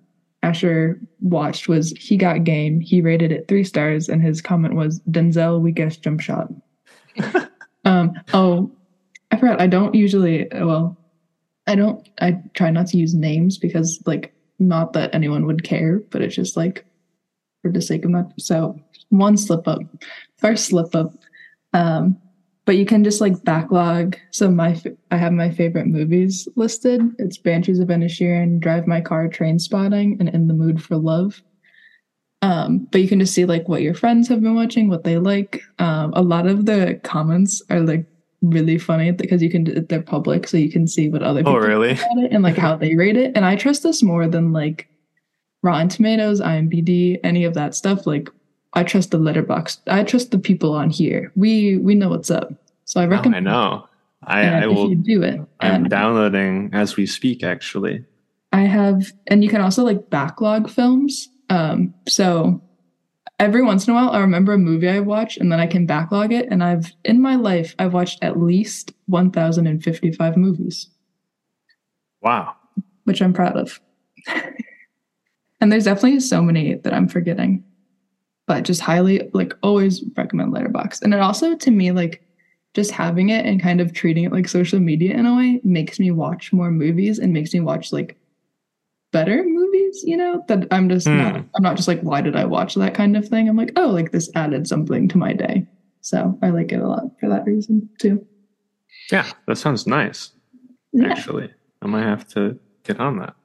Asher 0.43 0.99
watched 1.21 1.67
was 1.67 1.91
He 1.91 2.17
Got 2.17 2.43
Game. 2.43 2.79
He 2.79 3.01
rated 3.01 3.31
it 3.31 3.47
three 3.47 3.63
stars, 3.63 4.09
and 4.09 4.21
his 4.21 4.41
comment 4.41 4.75
was 4.75 4.99
Denzel 5.09 5.61
weakest 5.61 6.03
jump 6.03 6.19
shot. 6.19 6.49
um, 7.85 8.13
oh, 8.33 8.71
I 9.31 9.37
forgot. 9.37 9.61
I 9.61 9.67
don't 9.67 9.95
usually. 9.95 10.47
Well, 10.51 10.97
I 11.65 11.75
don't. 11.75 12.07
I 12.19 12.41
try 12.53 12.69
not 12.71 12.87
to 12.87 12.97
use 12.97 13.13
names 13.13 13.57
because, 13.57 14.01
like, 14.05 14.33
not 14.59 14.93
that 14.93 15.15
anyone 15.15 15.45
would 15.45 15.63
care, 15.63 15.99
but 16.11 16.21
it's 16.21 16.35
just 16.35 16.57
like 16.57 16.85
for 17.61 17.71
the 17.71 17.81
sake 17.81 18.03
of 18.03 18.11
not. 18.11 18.33
So 18.37 18.79
one 19.09 19.37
slip 19.37 19.67
up, 19.67 19.79
first 20.37 20.65
slip 20.65 20.93
up. 20.93 21.13
Um, 21.73 22.17
but 22.65 22.77
you 22.77 22.85
can 22.85 23.03
just 23.03 23.21
like 23.21 23.43
backlog. 23.43 24.17
So 24.31 24.49
my 24.49 24.81
I 25.11 25.17
have 25.17 25.33
my 25.33 25.51
favorite 25.51 25.87
movies 25.87 26.47
listed. 26.55 27.01
It's 27.19 27.37
Banshees 27.37 27.79
of 27.79 27.89
Inisherin, 27.89 28.59
Drive 28.59 28.87
My 28.87 29.01
Car, 29.01 29.27
Trainspotting, 29.27 30.19
and 30.19 30.29
In 30.29 30.47
the 30.47 30.53
Mood 30.53 30.81
for 30.81 30.95
Love. 30.97 31.41
Um, 32.41 32.87
but 32.91 33.01
you 33.01 33.07
can 33.07 33.19
just 33.19 33.33
see 33.33 33.45
like 33.45 33.69
what 33.69 33.81
your 33.81 33.93
friends 33.93 34.27
have 34.27 34.41
been 34.41 34.55
watching, 34.55 34.89
what 34.89 35.03
they 35.05 35.17
like. 35.17 35.61
Um, 35.79 36.11
a 36.13 36.21
lot 36.21 36.45
of 36.47 36.65
the 36.65 36.99
comments 37.03 37.61
are 37.69 37.79
like 37.79 38.05
really 38.41 38.77
funny 38.77 39.11
because 39.11 39.41
you 39.41 39.49
can 39.49 39.85
they're 39.87 40.01
public, 40.01 40.47
so 40.47 40.57
you 40.57 40.69
can 40.71 40.87
see 40.87 41.09
what 41.09 41.23
other 41.23 41.39
Oh, 41.41 41.43
people 41.55 41.59
really? 41.59 41.91
about 41.91 42.17
it 42.17 42.31
and 42.31 42.43
like 42.43 42.57
how 42.57 42.75
they 42.75 42.95
rate 42.95 43.15
it. 43.17 43.31
And 43.35 43.45
I 43.45 43.55
trust 43.55 43.83
this 43.83 44.03
more 44.03 44.27
than 44.27 44.51
like 44.51 44.87
Rotten 45.63 45.87
Tomatoes, 45.87 46.41
IMDb, 46.41 47.17
any 47.23 47.45
of 47.45 47.53
that 47.53 47.75
stuff. 47.75 48.05
Like 48.05 48.29
I 48.73 48.83
trust 48.83 49.11
the 49.11 49.19
Letterboxd. 49.19 49.79
I 49.87 50.03
trust 50.03 50.31
the 50.31 50.39
people 50.39 50.73
on 50.73 50.89
here. 50.89 51.31
We 51.35 51.77
we 51.77 51.95
know 51.95 52.09
what's 52.09 52.31
up. 52.31 52.51
So 52.85 52.99
I 52.99 53.05
Oh, 53.05 53.09
recommend 53.09 53.47
I 53.47 53.51
know. 53.51 53.87
I, 54.25 54.63
I 54.63 54.67
will. 54.67 54.93
do 54.95 55.21
it. 55.21 55.39
I'm 55.59 55.81
And 55.83 55.89
downloading 55.89 56.69
as 56.73 56.95
we 56.95 57.05
speak. 57.05 57.43
Actually. 57.43 58.05
I 58.51 58.61
have, 58.61 59.11
and 59.27 59.43
you 59.43 59.49
can 59.49 59.61
also 59.61 59.83
like 59.83 60.09
backlog 60.09 60.69
films. 60.69 61.27
Um, 61.49 61.93
so 62.07 62.61
every 63.39 63.61
once 63.63 63.87
in 63.87 63.91
a 63.93 63.95
while, 63.95 64.11
I 64.11 64.19
remember 64.19 64.53
a 64.53 64.57
movie 64.59 64.87
I 64.89 64.99
watch, 65.01 65.37
and 65.37 65.51
then 65.51 65.59
I 65.59 65.65
can 65.67 65.85
backlog 65.85 66.31
it. 66.31 66.47
And 66.51 66.63
I've 66.63 66.91
in 67.03 67.21
my 67.21 67.35
life, 67.35 67.75
I've 67.79 67.93
watched 67.93 68.23
at 68.23 68.39
least 68.39 68.93
1,055 69.07 70.37
movies, 70.37 70.87
Wow. 72.21 72.55
which 73.05 73.21
I'm 73.21 73.33
proud 73.33 73.57
of. 73.57 73.79
and 75.59 75.71
there's 75.71 75.85
definitely 75.85 76.19
so 76.19 76.41
many 76.41 76.75
that 76.75 76.93
I'm 76.93 77.07
forgetting, 77.07 77.63
but 78.45 78.63
just 78.63 78.81
highly 78.81 79.29
like 79.33 79.53
always 79.63 80.03
recommend 80.15 80.53
Letterboxd. 80.53 81.01
And 81.01 81.13
it 81.13 81.19
also 81.19 81.55
to 81.55 81.71
me 81.71 81.91
like 81.91 82.25
just 82.73 82.91
having 82.91 83.29
it 83.29 83.45
and 83.45 83.61
kind 83.61 83.79
of 83.79 83.93
treating 83.93 84.23
it 84.23 84.31
like 84.31 84.47
social 84.47 84.79
media 84.79 85.13
in 85.13 85.25
a 85.25 85.35
way 85.35 85.61
makes 85.63 85.99
me 85.99 86.11
watch 86.11 86.51
more 86.51 86.71
movies 86.71 87.19
and 87.19 87.31
makes 87.31 87.53
me 87.53 87.59
watch 87.59 87.91
like 87.93 88.17
better 89.11 89.43
movies, 89.45 90.03
you 90.03 90.17
know, 90.17 90.43
that 90.47 90.67
I'm 90.71 90.89
just 90.89 91.07
not 91.07 91.35
Hmm. 91.35 91.41
I'm 91.55 91.63
not 91.63 91.75
just 91.75 91.87
like 91.87 92.01
why 92.01 92.21
did 92.21 92.35
I 92.35 92.45
watch 92.45 92.75
that 92.75 92.95
kind 92.95 93.15
of 93.15 93.27
thing. 93.27 93.47
I'm 93.47 93.57
like, 93.57 93.73
oh, 93.75 93.87
like 93.87 94.11
this 94.11 94.29
added 94.35 94.67
something 94.67 95.07
to 95.09 95.17
my 95.17 95.33
day. 95.33 95.67
So 96.01 96.37
I 96.41 96.49
like 96.49 96.71
it 96.71 96.81
a 96.81 96.87
lot 96.87 97.03
for 97.19 97.29
that 97.29 97.45
reason 97.45 97.89
too. 97.99 98.25
Yeah, 99.11 99.29
that 99.47 99.57
sounds 99.57 99.87
nice. 99.87 100.31
Yeah, 100.91 101.09
Actually, 101.09 101.51
I 101.81 101.87
might 101.87 102.03
have 102.03 102.27
to 102.29 102.59
get 102.83 102.99
on 102.99 103.19
that. 103.19 103.35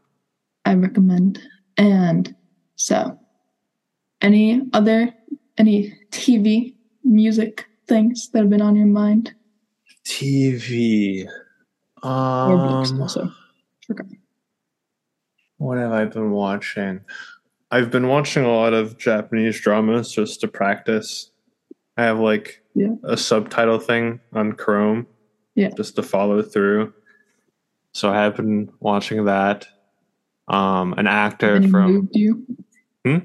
I 0.65 0.75
recommend. 0.75 1.41
And 1.77 2.35
so 2.77 3.19
any 4.21 4.63
other 4.73 5.15
any 5.57 5.93
TV 6.11 6.75
music 7.05 7.67
things 7.87 8.29
that 8.31 8.41
have 8.41 8.51
been 8.51 8.63
on 8.63 8.77
your 8.77 8.87
mind? 8.87 9.35
TV. 10.05 11.27
Or 12.03 12.57
books 12.57 12.91
Um, 12.93 13.03
also. 13.03 13.33
Forgot. 13.87 14.07
what 15.57 15.79
have 15.79 15.93
I 15.93 16.05
been 16.05 16.31
watching? 16.31 17.01
I've 17.71 17.91
been 17.91 18.07
watching 18.09 18.45
a 18.45 18.53
lot 18.53 18.73
of 18.75 18.97
Japanese 18.99 19.61
dramas 19.61 20.13
just 20.13 20.41
to 20.43 20.49
practice. 20.49 21.31
I 21.97 22.05
have 22.05 22.19
like 22.21 22.63
Yeah. 22.75 22.95
a 23.03 23.17
subtitle 23.17 23.79
thing 23.81 24.21
on 24.33 24.53
Chrome. 24.53 25.07
Yeah. 25.55 25.71
Just 25.77 25.97
to 25.97 26.03
follow 26.03 26.41
through. 26.43 26.93
So 27.93 28.11
I 28.11 28.17
have 28.23 28.37
been 28.37 28.71
watching 28.81 29.25
that. 29.25 29.67
Um, 30.47 30.95
an 30.97 31.07
actor 31.09 31.57
Any 31.57 31.69
from 31.69 32.09
you? 32.13 32.47
Hmm? 33.05 33.19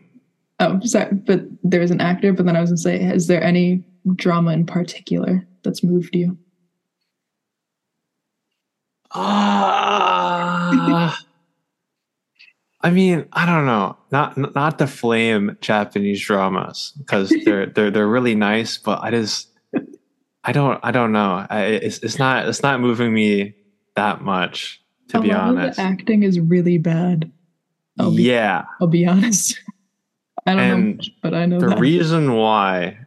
Oh, 0.59 0.79
sorry, 0.83 1.13
but 1.13 1.41
there 1.63 1.79
was 1.79 1.91
an 1.91 2.01
actor. 2.01 2.33
But 2.33 2.45
then 2.45 2.55
I 2.55 2.61
was 2.61 2.69
gonna 2.69 2.77
say, 2.77 3.03
is 3.03 3.27
there 3.27 3.43
any 3.43 3.83
drama 4.15 4.51
in 4.51 4.65
particular 4.65 5.45
that's 5.63 5.83
moved 5.83 6.15
you? 6.15 6.37
Ah. 9.11 11.19
I 12.81 12.89
mean, 12.89 13.25
I 13.31 13.45
don't 13.45 13.65
know. 13.65 13.97
Not 14.11 14.55
not 14.55 14.77
the 14.77 14.87
flame 14.87 15.57
Japanese 15.61 16.21
dramas 16.21 16.93
because 16.97 17.33
they're 17.45 17.65
they're 17.67 17.91
they're 17.91 18.07
really 18.07 18.35
nice, 18.35 18.77
but 18.77 19.01
I 19.01 19.11
just 19.11 19.49
I 20.43 20.51
don't 20.51 20.79
I 20.83 20.91
don't 20.91 21.13
know. 21.13 21.45
I, 21.49 21.63
it's 21.63 21.99
it's 21.99 22.19
not 22.19 22.47
it's 22.47 22.61
not 22.61 22.81
moving 22.81 23.13
me 23.13 23.55
that 23.95 24.21
much 24.21 24.81
to 25.09 25.19
a 25.19 25.21
be 25.21 25.31
honest. 25.31 25.79
acting 25.79 26.23
is 26.23 26.39
really 26.39 26.77
bad. 26.77 27.31
I'll 27.99 28.13
be, 28.13 28.23
yeah, 28.23 28.65
I'll 28.81 28.87
be 28.87 29.05
honest. 29.05 29.59
I 30.45 30.55
don't 30.55 30.67
know, 30.67 30.73
And 30.75 30.97
much, 30.97 31.09
but 31.21 31.33
I 31.33 31.45
know 31.45 31.59
the 31.59 31.67
that. 31.67 31.79
reason 31.79 32.33
why 32.33 32.97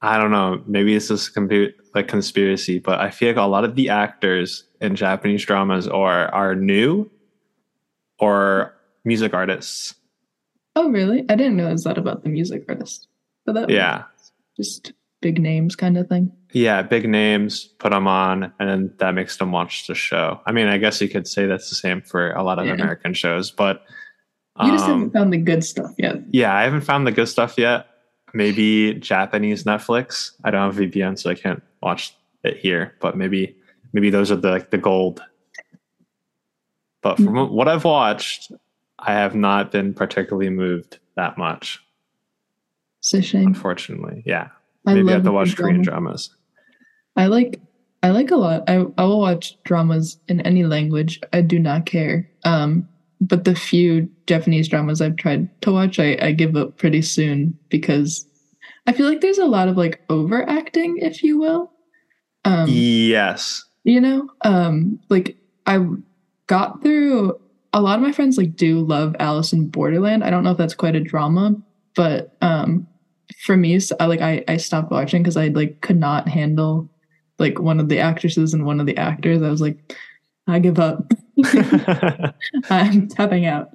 I 0.00 0.18
don't 0.18 0.30
know. 0.32 0.62
Maybe 0.66 0.94
it's 0.96 1.08
just 1.08 1.34
compu- 1.34 1.72
like 1.94 2.08
conspiracy, 2.08 2.78
but 2.80 3.00
I 3.00 3.10
feel 3.10 3.28
like 3.28 3.36
a 3.36 3.42
lot 3.42 3.64
of 3.64 3.76
the 3.76 3.88
actors 3.88 4.64
in 4.80 4.96
Japanese 4.96 5.44
dramas 5.44 5.86
are 5.88 6.26
are 6.34 6.54
new 6.56 7.10
or 8.18 8.74
music 9.04 9.34
artists. 9.34 9.94
oh, 10.74 10.88
really? 10.90 11.20
I 11.28 11.34
didn't 11.34 11.56
realize 11.58 11.84
that 11.84 11.98
about 11.98 12.22
the 12.22 12.30
music 12.30 12.64
artist. 12.68 13.06
But 13.44 13.52
that 13.54 13.68
Yeah. 13.70 14.04
just 14.56 14.92
big 15.20 15.38
names 15.40 15.76
kind 15.76 15.98
of 15.98 16.08
thing. 16.08 16.32
Yeah, 16.52 16.80
big 16.82 17.06
names, 17.08 17.66
put 17.78 17.92
them 17.92 18.06
on, 18.06 18.52
and 18.58 18.68
then 18.68 18.92
that 18.98 19.14
makes 19.14 19.36
them 19.36 19.52
watch 19.52 19.86
the 19.86 19.94
show. 19.94 20.40
I 20.46 20.52
mean, 20.52 20.68
I 20.68 20.78
guess 20.78 21.00
you 21.00 21.08
could 21.08 21.26
say 21.28 21.46
that's 21.46 21.68
the 21.68 21.74
same 21.76 22.00
for 22.00 22.32
a 22.32 22.42
lot 22.42 22.58
of 22.58 22.66
Yeah. 22.66 22.72
American 22.74 23.12
shows, 23.14 23.50
but 23.50 23.82
You 24.60 24.70
just 24.72 24.84
um, 24.84 24.90
haven't 24.90 25.10
found 25.12 25.32
the 25.32 25.38
good 25.38 25.64
stuff 25.64 25.92
yet. 25.98 26.16
yeah, 26.30 26.54
I 26.54 26.62
haven't 26.64 26.82
found 26.82 27.06
the 27.06 27.12
good 27.12 27.26
stuff 27.28 27.54
yet. 27.56 27.86
Maybe 28.34 28.94
Japanese 28.94 29.64
Netflix. 29.64 30.32
I 30.44 30.50
don't 30.50 30.72
have 30.74 30.80
VPN, 30.82 31.18
so 31.18 31.30
I 31.30 31.34
can't 31.34 31.62
watch 31.82 32.14
it 32.44 32.56
here. 32.58 32.94
But 33.00 33.16
maybe, 33.16 33.56
maybe 33.92 34.10
those 34.10 34.30
are 34.30 34.36
the 34.36 34.50
like 34.50 34.70
the 34.70 34.78
gold. 34.78 35.22
But 37.02 37.16
from 37.16 37.26
Mm-hmm. 37.28 37.54
what 37.54 37.68
I've 37.68 37.84
watched, 37.84 38.52
I 38.98 39.12
have 39.14 39.34
not 39.34 39.72
been 39.72 39.92
particularly 39.94 40.50
moved 40.50 40.98
that 41.16 41.36
much. 41.38 41.82
It's 43.00 43.14
a 43.14 43.22
shame. 43.22 43.46
Unfortunately, 43.48 44.22
yeah. 44.24 44.48
I 44.86 44.94
Maybe 44.94 45.08
I 45.08 45.12
have 45.12 45.24
to 45.24 45.32
watch 45.32 45.56
Korean 45.56 45.82
drama. 45.82 46.10
dramas. 46.10 46.34
I 47.16 47.26
like 47.26 47.60
I 48.02 48.10
like 48.10 48.30
a 48.30 48.36
lot. 48.36 48.64
I 48.68 48.84
I 48.98 49.04
will 49.04 49.20
watch 49.20 49.56
dramas 49.64 50.18
in 50.28 50.40
any 50.42 50.64
language. 50.64 51.20
I 51.32 51.40
do 51.40 51.58
not 51.58 51.86
care. 51.86 52.30
Um, 52.44 52.88
but 53.22 53.44
the 53.44 53.54
few 53.54 54.08
Japanese 54.26 54.68
dramas 54.68 55.00
I've 55.00 55.16
tried 55.16 55.48
to 55.62 55.72
watch, 55.72 55.98
I, 56.00 56.18
I 56.20 56.32
give 56.32 56.56
up 56.56 56.76
pretty 56.76 57.02
soon 57.02 57.56
because 57.68 58.26
I 58.86 58.92
feel 58.92 59.08
like 59.08 59.20
there's 59.20 59.38
a 59.38 59.46
lot 59.46 59.68
of 59.68 59.76
like 59.76 60.00
overacting, 60.08 60.98
if 60.98 61.22
you 61.22 61.38
will. 61.38 61.72
Um, 62.44 62.66
yes. 62.68 63.64
you 63.84 64.00
know, 64.00 64.28
um, 64.42 64.98
like 65.08 65.36
I 65.66 65.86
got 66.48 66.82
through. 66.82 67.38
A 67.74 67.80
lot 67.80 67.96
of 67.96 68.02
my 68.02 68.12
friends 68.12 68.36
like 68.36 68.54
do 68.54 68.80
love 68.80 69.16
Alice 69.18 69.54
in 69.54 69.68
Borderland. 69.68 70.24
I 70.24 70.30
don't 70.30 70.44
know 70.44 70.50
if 70.50 70.58
that's 70.58 70.74
quite 70.74 70.94
a 70.94 71.00
drama, 71.00 71.54
but 71.94 72.36
um, 72.42 72.86
for 73.46 73.56
me, 73.56 73.80
so 73.80 73.96
I 73.98 74.06
like 74.06 74.20
I 74.20 74.44
I 74.46 74.58
stopped 74.58 74.90
watching 74.90 75.22
because 75.22 75.38
I 75.38 75.48
like 75.48 75.80
could 75.80 75.98
not 75.98 76.28
handle 76.28 76.90
like 77.38 77.58
one 77.58 77.80
of 77.80 77.88
the 77.88 77.98
actresses 77.98 78.52
and 78.52 78.66
one 78.66 78.78
of 78.78 78.84
the 78.84 78.98
actors. 78.98 79.40
I 79.42 79.48
was 79.48 79.62
like, 79.62 79.96
I 80.46 80.58
give 80.58 80.78
up. 80.78 81.12
I'm 82.70 83.08
tapping 83.08 83.46
out. 83.46 83.70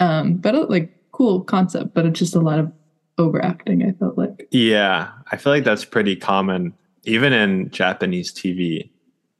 Um, 0.00 0.34
but 0.34 0.54
uh, 0.54 0.66
like 0.68 0.94
cool 1.12 1.42
concept, 1.42 1.94
but 1.94 2.06
it's 2.06 2.18
just 2.18 2.34
a 2.34 2.40
lot 2.40 2.58
of 2.58 2.72
overacting. 3.18 3.82
I 3.84 3.92
felt 3.92 4.16
like. 4.16 4.48
Yeah, 4.50 5.10
I 5.30 5.36
feel 5.36 5.52
like 5.52 5.64
that's 5.64 5.84
pretty 5.84 6.16
common, 6.16 6.74
even 7.04 7.32
in 7.32 7.70
Japanese 7.70 8.32
TV. 8.32 8.90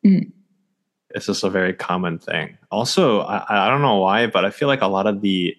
Mm. 0.05 0.33
It's 1.11 1.27
just 1.27 1.45
a 1.45 1.51
very 1.51 1.73
common 1.73 2.19
thing. 2.19 2.59
Also, 2.71 3.21
I, 3.21 3.67
I 3.67 3.71
don't 3.71 3.83
know 3.83 3.99
why, 3.99 4.27
but 4.27 4.45
I 4.45 4.51
feel 4.51 4.69
like 4.69 4.83
a 4.83 4.89
lot 4.89 5.07
of 5.07 5.21
the 5.23 5.57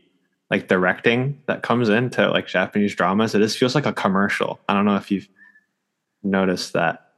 like 0.51 0.67
directing 0.67 1.39
that 1.45 1.61
comes 1.63 1.89
into 1.89 2.27
like 2.29 2.47
Japanese 2.47 2.95
dramas, 2.95 3.35
it 3.35 3.39
just 3.39 3.57
feels 3.57 3.75
like 3.75 3.85
a 3.85 3.93
commercial. 3.93 4.59
I 4.67 4.73
don't 4.73 4.85
know 4.85 4.95
if 4.95 5.11
you've 5.11 5.27
noticed 6.23 6.73
that. 6.73 7.11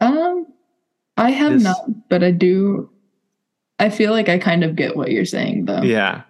Um, 0.00 0.46
I 1.16 1.30
have 1.30 1.54
This- 1.54 1.62
not, 1.64 2.08
but 2.08 2.22
I 2.22 2.30
do. 2.30 2.88
I 3.84 3.90
feel 3.90 4.12
like 4.12 4.30
I 4.30 4.38
kind 4.38 4.64
of 4.64 4.76
get 4.76 4.96
what 4.96 5.10
you're 5.10 5.26
saying, 5.26 5.66
though. 5.66 5.82
Yeah, 5.82 6.22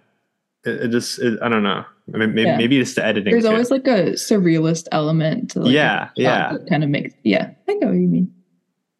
it, 0.65 0.83
it 0.83 0.87
just 0.89 1.19
it, 1.19 1.39
I 1.41 1.47
don't 1.47 1.63
know. 1.63 1.85
I 2.13 2.17
mean, 2.17 2.33
maybe, 2.35 2.49
Yeah. 2.49 2.57
maybe 2.57 2.79
it's 2.79 2.93
the 2.95 3.05
editing. 3.05 3.31
There's 3.31 3.45
too. 3.45 3.49
always 3.49 3.71
like 3.71 3.87
a 3.87 4.11
surrealist 4.13 4.87
element 4.91 5.51
to 5.51 5.61
like 5.61 5.71
Yeah, 5.71 6.09
yeah. 6.17 6.57
kind 6.69 6.83
of 6.83 6.89
makes 6.89 7.15
yeah. 7.23 7.51
I 7.69 7.73
know 7.75 7.87
what 7.87 7.95
you 7.95 8.07
mean. 8.07 8.33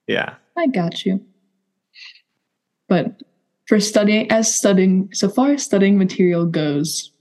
yeah. 0.07 0.35
I 0.57 0.67
got 0.67 1.05
you. 1.05 1.19
But 2.87 3.21
for 3.67 3.79
studying, 3.81 4.31
as 4.31 4.53
studying, 4.53 5.09
so 5.13 5.27
far 5.27 5.51
as 5.51 5.63
studying 5.63 5.97
material 5.97 6.45
goes, 6.45 7.11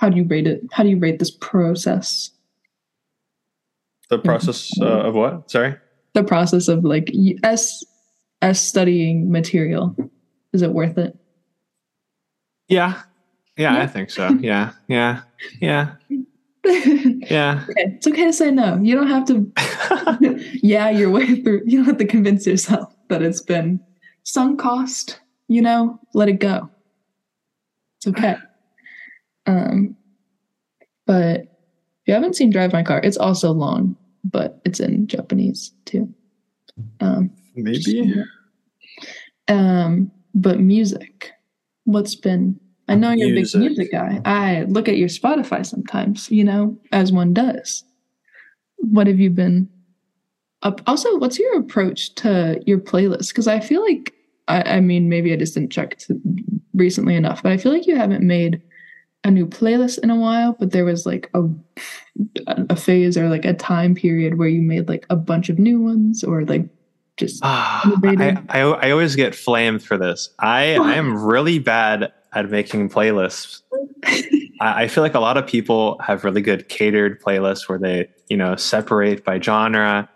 how 0.00 0.08
do 0.08 0.16
you 0.16 0.24
rate 0.24 0.46
it? 0.46 0.62
How 0.72 0.84
do 0.84 0.88
you 0.88 0.98
rate 0.98 1.18
this 1.18 1.30
process? 1.30 2.30
The 4.08 4.18
process 4.18 4.72
uh, 4.80 4.86
of 5.08 5.14
what? 5.14 5.50
Sorry. 5.50 5.76
The 6.14 6.24
process 6.24 6.68
of 6.68 6.82
like 6.82 7.12
as 7.42 7.84
as 8.40 8.58
studying 8.58 9.30
material, 9.30 9.94
is 10.52 10.62
it 10.62 10.72
worth 10.72 10.98
it? 10.98 11.16
Yeah. 12.68 13.02
Yeah, 13.56 13.74
Yeah. 13.74 13.82
I 13.82 13.86
think 13.86 14.10
so. 14.10 14.28
Yeah, 14.40 14.72
yeah, 14.88 15.22
yeah. 15.60 15.94
Yeah. 16.64 17.64
Okay, 17.70 17.84
It's 17.96 18.06
okay 18.06 18.24
to 18.26 18.32
say 18.32 18.50
no. 18.50 18.76
You 18.82 18.94
don't 18.94 19.06
have 19.08 19.24
to 19.26 19.50
yeah 20.62 20.90
your 20.90 21.08
way 21.10 21.40
through. 21.40 21.62
You 21.64 21.78
don't 21.78 21.86
have 21.86 21.96
to 21.98 22.06
convince 22.06 22.46
yourself 22.46 22.94
that 23.08 23.22
it's 23.22 23.40
been 23.40 23.80
sunk 24.24 24.60
cost. 24.60 25.18
You 25.48 25.62
know, 25.62 25.98
let 26.12 26.28
it 26.28 26.40
go. 26.40 26.68
It's 27.96 28.06
okay. 28.08 28.36
Um, 29.46 29.96
but 31.06 31.40
if 31.40 31.48
you 32.06 32.14
haven't 32.14 32.36
seen 32.36 32.50
Drive 32.50 32.72
My 32.74 32.82
Car, 32.82 33.00
it's 33.02 33.16
also 33.16 33.50
long, 33.52 33.96
but 34.24 34.60
it's 34.66 34.78
in 34.80 35.06
Japanese 35.06 35.72
too. 35.86 36.12
Um, 37.00 37.30
Maybe. 37.56 38.12
um, 39.48 40.10
but 40.34 40.60
music. 40.60 41.32
What's 41.84 42.14
been? 42.14 42.58
I 42.88 42.94
know 42.94 43.12
you're 43.12 43.28
Music. 43.30 43.56
a 43.56 43.58
big 43.58 43.68
music 43.68 43.92
guy. 43.92 44.20
I 44.24 44.62
look 44.64 44.88
at 44.88 44.96
your 44.96 45.08
Spotify 45.08 45.64
sometimes, 45.64 46.30
you 46.30 46.42
know, 46.42 46.78
as 46.92 47.12
one 47.12 47.34
does. 47.34 47.84
What 48.76 49.06
have 49.06 49.20
you 49.20 49.30
been 49.30 49.68
up? 50.62 50.80
Also, 50.86 51.18
what's 51.18 51.38
your 51.38 51.58
approach 51.58 52.14
to 52.16 52.62
your 52.66 52.78
playlist? 52.78 53.28
Because 53.28 53.46
I 53.46 53.60
feel 53.60 53.82
like, 53.82 54.14
I, 54.48 54.62
I 54.76 54.80
mean, 54.80 55.08
maybe 55.08 55.32
I 55.32 55.36
just 55.36 55.54
didn't 55.54 55.70
check 55.72 55.98
to, 55.98 56.18
recently 56.74 57.14
enough, 57.14 57.42
but 57.42 57.52
I 57.52 57.58
feel 57.58 57.72
like 57.72 57.86
you 57.86 57.96
haven't 57.96 58.26
made 58.26 58.62
a 59.24 59.30
new 59.30 59.46
playlist 59.46 59.98
in 59.98 60.10
a 60.10 60.16
while. 60.16 60.56
But 60.58 60.70
there 60.70 60.84
was 60.86 61.04
like 61.04 61.28
a 61.34 61.42
a 62.46 62.76
phase 62.76 63.18
or 63.18 63.28
like 63.28 63.44
a 63.44 63.54
time 63.54 63.94
period 63.94 64.38
where 64.38 64.48
you 64.48 64.62
made 64.62 64.88
like 64.88 65.04
a 65.10 65.16
bunch 65.16 65.48
of 65.50 65.58
new 65.58 65.80
ones, 65.80 66.24
or 66.24 66.44
like 66.44 66.68
just 67.18 67.40
Ah, 67.42 67.82
I, 68.04 68.38
I 68.48 68.60
I 68.60 68.90
always 68.90 69.16
get 69.16 69.34
flamed 69.34 69.82
for 69.82 69.98
this. 69.98 70.30
I 70.38 70.76
I 70.76 70.94
am 70.94 71.22
really 71.24 71.58
bad 71.58 72.12
at 72.32 72.50
making 72.50 72.88
playlists. 72.88 73.62
I, 74.60 74.84
I 74.84 74.88
feel 74.88 75.02
like 75.02 75.14
a 75.14 75.20
lot 75.20 75.36
of 75.36 75.46
people 75.46 75.98
have 76.00 76.24
really 76.24 76.40
good 76.40 76.68
catered 76.68 77.20
playlists 77.22 77.68
where 77.68 77.78
they 77.78 78.08
you 78.28 78.36
know 78.36 78.56
separate 78.56 79.24
by 79.24 79.40
genre 79.40 80.08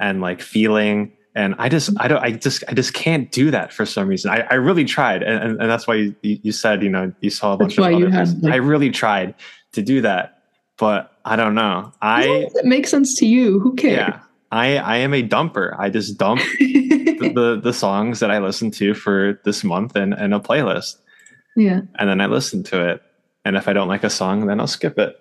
and 0.00 0.20
like 0.20 0.40
feeling. 0.42 1.12
And 1.34 1.54
I 1.58 1.68
just 1.68 1.90
I 2.00 2.08
don't 2.08 2.22
I 2.22 2.32
just 2.32 2.64
I 2.68 2.74
just 2.74 2.94
can't 2.94 3.30
do 3.30 3.50
that 3.52 3.72
for 3.72 3.86
some 3.86 4.08
reason. 4.08 4.30
I, 4.30 4.40
I 4.50 4.54
really 4.54 4.84
tried, 4.84 5.22
and, 5.22 5.42
and, 5.42 5.60
and 5.62 5.70
that's 5.70 5.86
why 5.86 5.94
you, 5.94 6.14
you 6.22 6.50
said 6.50 6.82
you 6.82 6.88
know 6.88 7.12
you 7.20 7.30
saw 7.30 7.52
a 7.52 7.56
bunch 7.56 7.76
That's 7.76 7.88
of 7.88 7.94
other 7.94 8.10
had, 8.10 8.42
like- 8.42 8.52
I 8.52 8.56
really 8.56 8.90
tried 8.90 9.34
to 9.72 9.82
do 9.82 10.00
that, 10.00 10.42
but 10.78 11.12
I 11.24 11.36
don't 11.36 11.54
know. 11.54 11.92
I 12.02 12.48
it 12.54 12.64
makes 12.64 12.90
sense 12.90 13.14
to 13.20 13.26
you. 13.26 13.60
Who 13.60 13.74
cares? 13.76 13.96
yeah 13.98 14.20
I 14.50 14.76
I 14.78 14.96
am 14.98 15.14
a 15.14 15.22
dumper. 15.26 15.74
I 15.78 15.90
just 15.90 16.18
dump 16.18 16.40
the, 16.58 17.32
the 17.34 17.60
the 17.62 17.72
songs 17.72 18.20
that 18.20 18.30
I 18.30 18.38
listened 18.38 18.74
to 18.74 18.94
for 18.94 19.40
this 19.44 19.62
month 19.64 19.96
in, 19.96 20.12
in 20.14 20.32
a 20.32 20.40
playlist, 20.40 20.96
yeah. 21.56 21.80
and 21.98 22.08
then 22.08 22.20
I 22.20 22.26
listen 22.26 22.62
to 22.64 22.88
it. 22.90 23.02
And 23.44 23.56
if 23.56 23.68
I 23.68 23.72
don't 23.72 23.88
like 23.88 24.04
a 24.04 24.10
song, 24.10 24.46
then 24.46 24.60
I'll 24.60 24.66
skip 24.66 24.98
it. 24.98 25.16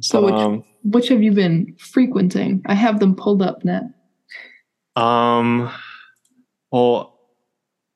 So 0.00 0.24
which, 0.24 0.34
um, 0.34 0.64
which 0.84 1.08
have 1.08 1.22
you 1.22 1.32
been 1.32 1.74
frequenting? 1.78 2.62
I 2.66 2.74
have 2.74 3.00
them 3.00 3.14
pulled 3.16 3.42
up 3.42 3.64
now. 3.64 3.82
um, 4.96 5.70
well, 6.70 7.18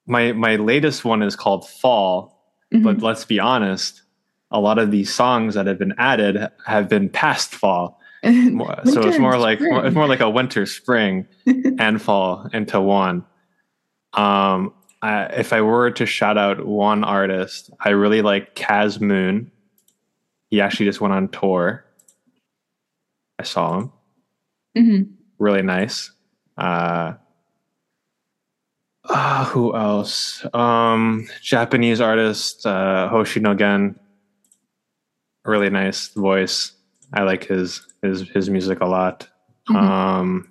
my 0.07 0.33
my 0.33 0.57
latest 0.57 1.05
one 1.05 1.22
is 1.22 1.37
called 1.37 1.68
Fall, 1.68 2.53
Mhm. 2.72 2.83
but 2.85 3.03
let's 3.03 3.24
be 3.24 3.38
honest, 3.38 4.03
a 4.50 4.61
lot 4.61 4.79
of 4.79 4.90
these 4.90 5.12
songs 5.12 5.55
that 5.55 5.66
have 5.66 5.79
been 5.79 5.94
added 5.98 6.48
have 6.66 6.88
been 6.88 7.09
past 7.09 7.55
fall. 7.55 8.00
More- 8.53 8.81
so 8.85 9.07
it's 9.07 9.19
more 9.19 9.39
like 9.39 9.59
spring. 9.59 9.85
it's 9.85 9.95
more 9.95 10.09
like 10.09 10.21
a 10.21 10.31
winter, 10.31 10.67
spring, 10.67 11.27
and 11.79 12.01
fall 12.01 12.49
into 12.53 12.81
one. 12.81 13.25
Um, 14.13 14.73
I, 15.03 15.25
if 15.27 15.53
I 15.53 15.61
were 15.61 15.91
to 15.91 16.07
shout 16.07 16.39
out 16.39 16.67
one 16.67 17.05
artist, 17.05 17.71
I 17.81 17.91
really 17.91 18.23
like 18.23 18.55
Kaz 18.55 19.01
Moon. 19.01 19.51
He 20.51 20.61
actually 20.61 20.87
just 20.87 21.01
went 21.01 21.13
on 21.13 21.29
tour. 21.29 21.85
I 23.39 23.43
saw 23.43 23.79
him. 23.79 23.93
Mm-hmm. 24.79 25.03
Really 25.39 25.63
nice. 25.63 26.11
Uh, 26.57 27.15
ah, 29.09 29.51
who 29.53 29.75
else? 29.77 30.47
Um, 30.55 31.29
Japanese 31.43 32.01
artist 32.01 32.65
uh, 32.65 33.11
Hoshino 33.13 33.59
Gen. 33.59 33.99
Really 35.45 35.71
nice 35.71 36.09
voice. 36.09 36.73
I 37.12 37.23
like 37.23 37.45
his 37.45 37.87
his 38.03 38.23
his 38.31 38.51
music 38.51 38.81
a 38.81 38.87
lot. 38.87 39.29
Mhm. 39.69 39.77
Um, 39.77 40.49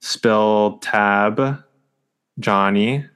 Spill 0.00 0.78
Tab, 0.82 1.62
Johnny, 2.38 3.06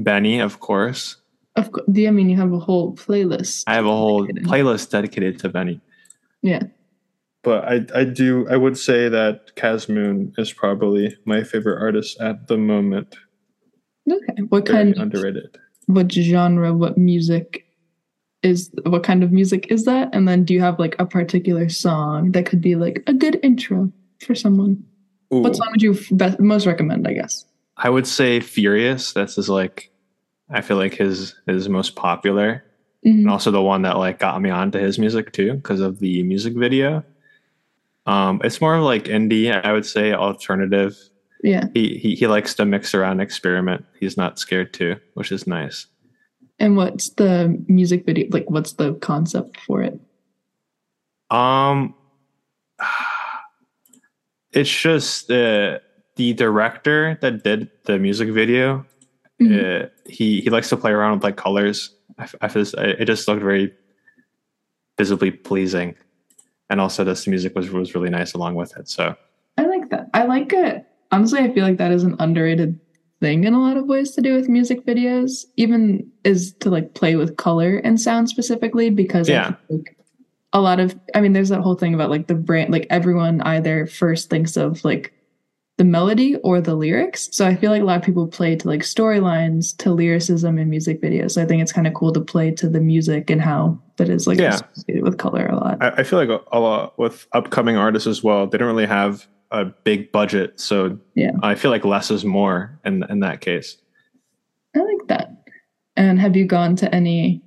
Benee, 0.00 0.40
of 0.40 0.60
course. 0.60 1.16
Of 1.56 1.70
course. 1.72 1.86
Do 1.90 2.00
you 2.00 2.08
I 2.08 2.10
mean 2.10 2.30
you 2.30 2.36
have 2.36 2.52
a 2.52 2.58
whole 2.58 2.94
playlist? 2.94 3.64
I 3.66 3.74
have 3.74 3.86
a 3.86 3.90
whole 3.96 4.24
dedicated. 4.24 4.48
playlist 4.48 4.90
dedicated 4.90 5.38
to 5.40 5.48
Benee. 5.50 5.80
Yeah. 6.42 6.62
But 7.44 7.64
I, 7.64 7.86
I 7.94 8.04
do 8.04 8.46
I 8.48 8.56
would 8.56 8.78
say 8.78 9.08
that 9.08 9.54
Kaz 9.56 9.88
Moon 9.88 10.32
is 10.38 10.52
probably 10.52 11.16
my 11.24 11.42
favorite 11.44 11.80
artist 11.80 12.20
at 12.20 12.46
the 12.48 12.56
moment. 12.56 13.16
Okay. 14.10 14.42
What 14.48 14.66
Very 14.66 14.92
kind? 14.92 14.96
Underrated. 14.96 15.58
what 15.86 16.10
genre? 16.10 16.72
What 16.72 16.96
music 16.98 17.66
is? 18.42 18.70
What 18.84 19.02
kind 19.02 19.22
of 19.22 19.32
music 19.32 19.70
is 19.70 19.84
that? 19.84 20.08
And 20.12 20.26
then 20.28 20.44
do 20.44 20.54
you 20.54 20.60
have 20.60 20.78
like 20.78 20.96
a 20.98 21.06
particular 21.06 21.68
song 21.68 22.32
that 22.32 22.46
could 22.46 22.60
be 22.60 22.74
like 22.74 23.02
a 23.06 23.12
good 23.12 23.38
intro 23.42 23.92
for 24.24 24.34
someone? 24.34 24.82
What 25.28 25.56
song 25.56 25.68
would 25.70 25.82
you 25.82 25.98
best, 26.10 26.38
most 26.40 26.66
recommend? 26.66 27.08
I 27.08 27.14
guess. 27.14 27.46
I 27.78 27.88
would 27.88 28.06
say 28.06 28.40
Furious. 28.40 29.12
That's 29.12 29.36
his 29.36 29.48
like 29.48 29.90
I 30.50 30.60
feel 30.60 30.76
like 30.76 30.94
his 30.94 31.34
his 31.46 31.68
most 31.68 31.96
popular. 31.96 32.64
Mhm. 33.04 33.22
and 33.22 33.30
also 33.30 33.50
the 33.50 33.60
one 33.62 33.82
that 33.82 33.98
like 33.98 34.20
got 34.20 34.40
me 34.40 34.48
onto 34.50 34.78
his 34.78 34.96
music 34.96 35.32
too 35.32 35.54
because 35.54 35.80
of 35.80 35.98
the 35.98 36.22
music 36.22 36.54
video. 36.54 37.02
Um, 38.06 38.40
it's 38.44 38.60
more 38.60 38.76
of 38.76 38.84
like 38.84 39.04
indie, 39.04 39.50
I 39.52 39.72
would 39.72 39.86
say, 39.86 40.12
alternative. 40.12 40.96
Yeah. 41.42 41.64
He, 41.74 41.98
he 41.98 42.14
he 42.14 42.26
likes 42.28 42.54
to 42.54 42.64
mix 42.64 42.94
around, 42.94 43.20
experiment. 43.20 43.84
He's 43.98 44.16
not 44.16 44.38
scared 44.38 44.72
to, 44.74 44.96
which 45.14 45.32
is 45.32 45.46
nice. 45.46 45.86
And 46.58 46.76
what's 46.76 47.10
the 47.10 47.60
music 47.68 48.06
video? 48.06 48.28
Like, 48.30 48.48
what's 48.50 48.74
the 48.74 48.94
concept 48.94 49.58
for 49.60 49.82
it? 49.82 49.98
Um, 51.30 51.94
it's 54.52 54.70
just 54.70 55.30
uh, 55.30 55.78
the 56.16 56.34
director 56.34 57.18
that 57.20 57.42
did 57.42 57.70
the 57.84 57.98
music 57.98 58.28
video. 58.30 58.84
Mhm. 59.40 59.84
Uh, 59.84 59.88
he 60.06 60.40
he 60.40 60.50
likes 60.50 60.68
to 60.68 60.76
play 60.76 60.92
around 60.92 61.14
with 61.14 61.24
like 61.24 61.36
colors. 61.36 61.94
I 62.40 62.48
just, 62.48 62.74
it 62.74 63.06
just 63.06 63.26
looked 63.26 63.42
very 63.42 63.72
visibly 64.98 65.30
pleasing, 65.30 65.96
and 66.68 66.80
also 66.80 67.02
this 67.02 67.26
music 67.26 67.56
was 67.56 67.70
was 67.70 67.94
really 67.94 68.10
nice 68.10 68.34
along 68.34 68.54
with 68.54 68.76
it. 68.76 68.88
So 68.88 69.16
I 69.56 69.62
like 69.62 69.88
that. 69.88 70.10
I 70.14 70.24
like 70.24 70.52
it. 70.52 70.86
Honestly, 71.10 71.40
I 71.40 71.52
feel 71.52 71.64
like 71.64 71.78
that 71.78 71.90
is 71.90 72.04
an 72.04 72.16
underrated 72.18 72.78
thing 73.22 73.44
in 73.44 73.54
a 73.54 73.60
lot 73.60 73.76
of 73.78 73.86
ways 73.86 74.10
to 74.16 74.20
do 74.20 74.34
with 74.34 74.48
music 74.50 74.84
videos, 74.84 75.44
even 75.56 76.06
is 76.24 76.52
to 76.60 76.68
like 76.68 76.92
play 76.94 77.16
with 77.16 77.36
color 77.38 77.76
and 77.78 77.98
sound 77.98 78.28
specifically 78.28 78.90
because 78.90 79.28
Yeah. 79.28 79.54
like 79.70 79.96
a 80.52 80.60
lot 80.60 80.78
of 80.80 80.94
I 81.14 81.20
mean, 81.22 81.32
there's 81.32 81.48
that 81.48 81.62
whole 81.62 81.76
thing 81.76 81.94
about 81.94 82.10
like 82.10 82.26
the 82.26 82.34
brand 82.34 82.70
like 82.70 82.86
everyone 82.90 83.40
either 83.42 83.86
first 83.86 84.28
thinks 84.28 84.56
of 84.58 84.84
like 84.84 85.14
the 85.78 85.84
melody 85.84 86.36
or 86.44 86.60
the 86.60 86.74
lyrics. 86.74 87.30
So 87.32 87.46
I 87.46 87.54
feel 87.56 87.70
like 87.70 87.80
a 87.80 87.84
lot 87.86 87.96
of 87.96 88.02
people 88.04 88.26
play 88.28 88.54
to 88.56 88.68
like 88.68 88.82
storylines, 88.82 89.74
to 89.78 89.90
lyricism 89.92 90.58
in 90.58 90.68
music 90.68 91.00
videos. 91.00 91.30
So 91.32 91.42
I 91.42 91.46
think 91.46 91.62
it's 91.62 91.72
kind 91.72 91.86
of 91.86 91.94
cool 91.94 92.12
to 92.12 92.20
play 92.20 92.50
to 92.50 92.68
the 92.68 92.80
music 92.80 93.30
and 93.30 93.40
how 93.40 93.78
that 93.96 94.10
is 94.10 94.26
like 94.26 94.38
Yeah. 94.38 94.56
associated 94.56 95.04
with 95.04 95.16
color 95.16 95.46
a 95.46 95.56
lot. 95.56 95.78
I, 95.80 95.88
I 96.00 96.02
feel 96.02 96.18
like 96.18 96.28
a, 96.28 96.40
a 96.52 96.60
lot 96.60 96.98
with 96.98 97.26
upcoming 97.32 97.76
artists 97.76 98.06
as 98.06 98.22
well. 98.22 98.46
They 98.46 98.58
don't 98.58 98.68
really 98.68 98.86
have 98.86 99.26
a 99.52 99.66
big 99.84 100.10
budget, 100.12 100.58
so 100.58 100.98
Yeah. 101.14 101.32
I 101.42 101.54
feel 101.54 101.70
like 101.70 101.84
less 101.84 102.10
is 102.10 102.24
more 102.24 102.78
in 102.84 103.04
in 103.10 103.20
that 103.20 103.40
case. 103.40 103.76
I 104.74 104.80
like 104.80 105.06
that. 105.08 105.44
And 105.96 106.18
have 106.18 106.34
you 106.36 106.46
gone 106.46 106.74
to 106.76 106.92
any? 106.94 107.42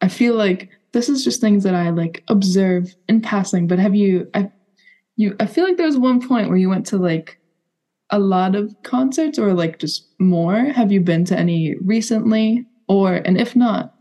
I 0.00 0.08
feel 0.08 0.34
like 0.34 0.70
this 0.92 1.08
is 1.08 1.24
just 1.24 1.40
things 1.40 1.64
that 1.64 1.74
I 1.74 1.90
like 1.90 2.22
observe 2.28 2.94
in 3.08 3.20
passing. 3.20 3.66
But 3.66 3.78
have 3.80 3.94
you? 3.94 4.28
I 4.34 4.50
you. 5.16 5.34
I 5.40 5.46
feel 5.46 5.64
like 5.64 5.76
there 5.76 5.86
was 5.86 5.98
one 5.98 6.26
point 6.26 6.48
where 6.48 6.56
you 6.56 6.68
went 6.70 6.86
to 6.86 6.96
like 6.96 7.38
a 8.10 8.18
lot 8.20 8.54
of 8.54 8.74
concerts, 8.84 9.38
or 9.38 9.52
like 9.52 9.78
just 9.80 10.06
more. 10.20 10.56
Have 10.66 10.92
you 10.92 11.00
been 11.00 11.24
to 11.26 11.36
any 11.38 11.74
recently? 11.84 12.64
Or 12.88 13.14
and 13.14 13.38
if 13.38 13.54
not, 13.56 13.94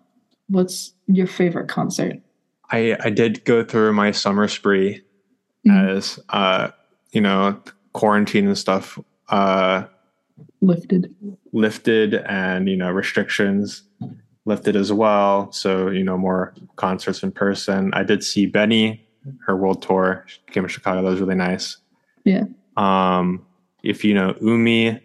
what's 0.47 0.93
your 1.07 1.27
favorite 1.27 1.67
concert? 1.67 2.17
I 2.71 2.95
I 3.03 3.09
did 3.09 3.43
go 3.45 3.63
through 3.63 3.93
my 3.93 4.11
summer 4.11 4.47
spree 4.47 5.01
Mhm. 5.67 5.89
as 5.97 6.19
uh 6.29 6.69
you 7.11 7.21
know 7.21 7.59
quarantine 7.93 8.47
and 8.47 8.57
stuff 8.57 8.99
uh 9.29 9.83
Lifted. 10.61 11.13
lifted 11.51 12.13
and 12.15 12.67
you 12.69 12.75
know 12.77 12.91
restrictions 12.91 13.83
lifted 14.45 14.75
as 14.75 14.93
well. 14.93 15.51
So 15.51 15.89
you 15.89 16.03
know 16.03 16.17
more 16.17 16.53
concerts 16.77 17.21
in 17.23 17.31
person. 17.31 17.91
I 17.93 18.03
did 18.03 18.23
see 18.23 18.49
Benee 18.49 19.01
her 19.45 19.55
world 19.57 19.81
tour. 19.81 20.23
She 20.27 20.39
came 20.51 20.63
to 20.63 20.69
chicago. 20.69 21.01
That 21.01 21.09
was 21.09 21.19
really 21.19 21.35
nice. 21.35 21.77
Yeah. 22.23 22.43
um 22.77 23.45
if 23.83 24.03
you 24.03 24.13
know 24.13 24.35
umi 24.41 24.99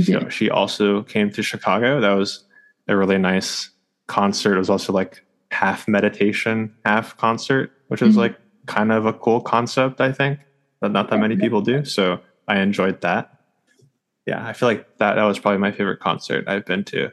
she, 0.00 0.16
she 0.30 0.50
also 0.50 1.02
came 1.02 1.30
to 1.30 1.42
chicago. 1.42 2.00
That 2.00 2.14
was 2.14 2.44
a 2.88 2.96
really 2.96 3.18
nice 3.18 3.70
concert. 4.06 4.54
It 4.56 4.58
was 4.58 4.70
also 4.70 4.92
like 4.92 5.22
half 5.50 5.86
meditation 5.86 6.74
half 6.84 7.16
concert 7.16 7.70
which 7.88 8.02
is 8.02 8.14
Mhm. 8.16 8.18
like 8.18 8.36
kind 8.66 8.90
of 8.92 9.06
a 9.06 9.12
cool 9.12 9.40
concept, 9.40 10.00
I 10.00 10.10
think, 10.10 10.38
that 10.84 10.92
not 10.92 11.10
that 11.10 11.18
many 11.18 11.36
people 11.36 11.60
do. 11.60 11.84
So 11.84 12.20
I 12.46 12.60
enjoyed 12.60 13.00
that. 13.00 13.30
Yeah, 14.26 14.46
I 14.46 14.52
feel 14.52 14.68
like 14.68 14.98
that 14.98 15.14
that 15.14 15.24
was 15.24 15.38
probably 15.38 15.58
my 15.58 15.72
favorite 15.72 16.00
concert 16.00 16.46
I've 16.48 16.64
been 16.64 16.84
to. 16.84 17.10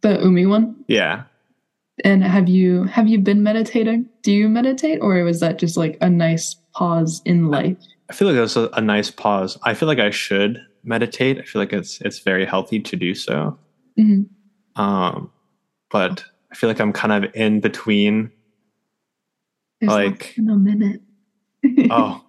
The 0.00 0.20
Umi 0.20 0.46
one. 0.46 0.84
Yeah. 0.88 1.24
And 2.02 2.24
have 2.24 2.48
you 2.48 2.84
have 2.84 3.06
you 3.06 3.18
been 3.18 3.42
meditating? 3.42 4.08
Do 4.22 4.32
you 4.32 4.48
meditate, 4.48 4.98
or 5.00 5.22
was 5.22 5.40
that 5.40 5.58
just 5.58 5.76
like 5.76 5.96
a 6.00 6.10
nice 6.10 6.56
pause 6.74 7.22
in 7.24 7.48
life? 7.50 7.76
I 8.10 8.12
feel 8.14 8.28
like 8.28 8.36
that's 8.36 8.56
a, 8.56 8.68
a 8.72 8.80
nice 8.80 9.10
pause. 9.10 9.56
I 9.62 9.74
feel 9.74 9.86
like 9.86 10.00
I 10.00 10.10
should 10.10 10.60
meditate. 10.82 11.38
I 11.38 11.42
feel 11.42 11.62
like 11.62 11.72
it's 11.72 12.00
it's 12.00 12.18
very 12.18 12.44
healthy 12.46 12.80
to 12.80 12.96
do 12.96 13.14
so. 13.14 13.56
Mhm. 13.98 14.26
Um, 14.76 15.30
but 15.90 16.24
I 16.50 16.56
feel 16.56 16.68
like 16.68 16.80
I'm 16.80 16.92
kind 16.92 17.24
of 17.24 17.30
in 17.34 17.60
between. 17.60 18.32
There's 19.80 19.92
Like- 19.92 20.36
in 20.36 20.50
a 20.50 20.56
minute. 20.56 21.00
Oh, 21.90 22.24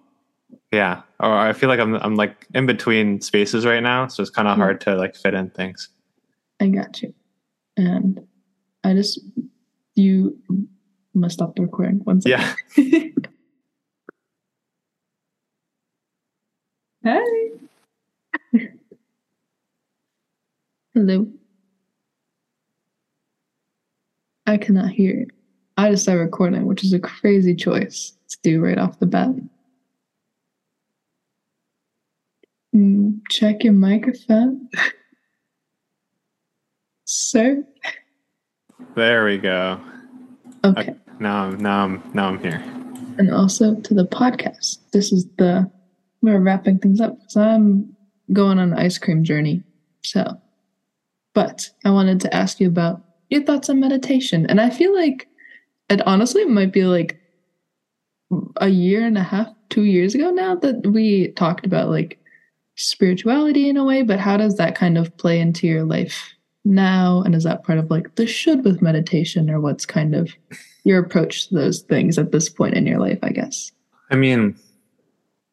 yeah. 0.72 1.02
Or 1.20 1.32
I 1.32 1.52
feel 1.52 1.68
like 1.68 1.80
I'm 1.80 1.94
I'm 1.96 2.16
like 2.16 2.46
in 2.54 2.66
between 2.66 3.20
spaces 3.20 3.64
right 3.66 3.82
now, 3.82 4.06
so 4.08 4.22
it's 4.22 4.30
kind 4.30 4.48
of 4.48 4.56
hard 4.56 4.80
to 4.82 4.94
like 4.96 5.16
fit 5.16 5.34
in 5.34 5.50
things. 5.50 5.88
I 6.60 6.68
got 6.68 7.02
you. 7.02 7.14
And 7.76 8.26
I 8.84 8.94
just 8.94 9.20
you 9.94 10.38
must 11.14 11.34
stop 11.34 11.56
the 11.56 11.62
recording. 11.62 12.00
One 12.04 12.20
second. 12.20 12.54
Yeah. 12.76 13.08
Hey. 17.06 17.50
Hello. 20.92 21.28
I 24.46 24.56
cannot 24.56 24.90
hear 24.90 25.20
it. 25.20 25.28
I 25.76 25.90
just 25.90 26.02
started 26.02 26.22
recording, 26.22 26.66
which 26.66 26.82
is 26.82 26.92
a 26.92 26.98
crazy 26.98 27.54
choice 27.54 28.16
to 28.28 28.38
do 28.42 28.60
right 28.60 28.78
off 28.78 28.98
the 28.98 29.06
bat. 29.06 29.30
Mm, 32.74 33.20
check 33.30 33.64
your 33.64 33.72
microphone. 33.72 34.68
Sir? 37.04 37.64
There 38.94 39.24
we 39.24 39.38
go. 39.38 39.80
Okay. 40.64 40.94
Now 41.18 41.44
I'm 41.44 41.58
now 41.58 41.84
I'm 41.84 42.02
now 42.12 42.28
I'm 42.28 42.38
here. 42.40 42.62
and 43.18 43.32
also 43.32 43.74
to 43.76 43.94
the 43.94 44.04
podcast. 44.04 44.78
This 44.92 45.12
is 45.12 45.26
the 45.38 45.70
we're 46.20 46.40
wrapping 46.40 46.78
things 46.78 47.00
up 47.00 47.18
because 47.18 47.36
I'm 47.36 47.94
going 48.32 48.58
on 48.58 48.72
an 48.72 48.78
ice 48.78 48.98
cream 48.98 49.24
journey. 49.24 49.62
So, 50.02 50.24
but 51.34 51.70
I 51.84 51.90
wanted 51.90 52.20
to 52.22 52.34
ask 52.34 52.60
you 52.60 52.68
about 52.68 53.02
your 53.30 53.42
thoughts 53.42 53.70
on 53.70 53.80
meditation, 53.80 54.46
and 54.46 54.60
I 54.60 54.70
feel 54.70 54.94
like 54.94 55.28
it 55.88 56.06
honestly 56.06 56.44
might 56.44 56.72
be 56.72 56.84
like 56.84 57.18
a 58.56 58.68
year 58.68 59.06
and 59.06 59.16
a 59.16 59.22
half, 59.22 59.48
two 59.70 59.84
years 59.84 60.14
ago 60.14 60.30
now 60.30 60.54
that 60.56 60.86
we 60.86 61.28
talked 61.32 61.66
about 61.66 61.90
like 61.90 62.18
spirituality 62.74 63.68
in 63.68 63.76
a 63.76 63.84
way. 63.84 64.02
But 64.02 64.20
how 64.20 64.36
does 64.36 64.56
that 64.56 64.74
kind 64.74 64.98
of 64.98 65.16
play 65.16 65.40
into 65.40 65.66
your 65.66 65.84
life 65.84 66.32
now? 66.64 67.22
And 67.22 67.34
is 67.34 67.44
that 67.44 67.64
part 67.64 67.78
of 67.78 67.90
like 67.90 68.14
the 68.16 68.26
should 68.26 68.64
with 68.64 68.82
meditation, 68.82 69.48
or 69.50 69.60
what's 69.60 69.86
kind 69.86 70.14
of 70.14 70.30
your 70.84 70.98
approach 70.98 71.48
to 71.48 71.54
those 71.54 71.82
things 71.82 72.18
at 72.18 72.32
this 72.32 72.48
point 72.48 72.74
in 72.74 72.86
your 72.86 72.98
life, 72.98 73.18
I 73.22 73.30
guess. 73.30 73.72
I 74.10 74.16
mean, 74.16 74.56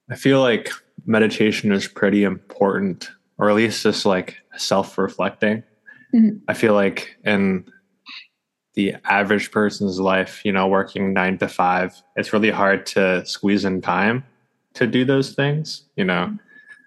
I 0.10 0.16
feel 0.16 0.42
like 0.42 0.70
meditation 1.06 1.72
is 1.72 1.88
pretty 1.88 2.24
important, 2.24 3.10
or 3.38 3.50
at 3.50 3.56
least 3.56 3.84
just 3.84 4.06
like 4.06 4.38
self-reflecting. 4.58 5.64
Mhm. 6.14 6.42
I 6.48 6.54
feel 6.54 6.74
like 6.74 7.18
in 7.24 7.66
the 8.76 8.96
average 9.06 9.52
person's 9.52 10.00
life, 10.00 10.42
you 10.44 10.52
know, 10.52 10.68
working 10.68 11.14
nine 11.14 11.38
to 11.38 11.48
five, 11.48 12.02
it's 12.16 12.34
really 12.34 12.50
hard 12.50 12.86
to 12.88 13.26
squeeze 13.26 13.66
in 13.66 13.82
time 13.82 14.24
to 14.74 14.88
do 14.88 15.06
those 15.06 15.34
things. 15.34 15.84
You 15.96 16.06
know, 16.06 16.26
mm-hmm. 16.26 16.36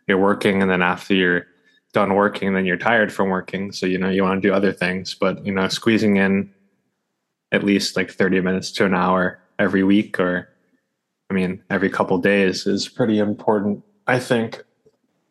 you're 0.08 0.18
working, 0.18 0.62
and 0.62 0.70
then 0.70 0.82
after 0.82 1.14
you're 1.14 1.46
done 1.96 2.14
working, 2.14 2.52
then 2.52 2.66
you're 2.66 2.76
tired 2.76 3.10
from 3.10 3.30
working. 3.30 3.72
So, 3.72 3.86
you 3.86 3.96
know, 3.96 4.10
you 4.10 4.22
want 4.22 4.42
to 4.42 4.46
do 4.46 4.52
other 4.52 4.70
things, 4.70 5.14
but, 5.14 5.44
you 5.46 5.52
know, 5.52 5.66
squeezing 5.68 6.16
in 6.16 6.52
at 7.52 7.64
least 7.64 7.96
like 7.96 8.10
30 8.10 8.42
minutes 8.42 8.70
to 8.72 8.84
an 8.84 8.94
hour 8.94 9.40
every 9.58 9.82
week 9.82 10.20
or, 10.20 10.46
I 11.30 11.34
mean, 11.34 11.62
every 11.70 11.88
couple 11.88 12.18
days 12.18 12.66
is 12.66 12.86
pretty 12.86 13.18
important, 13.18 13.82
I 14.06 14.18
think. 14.18 14.62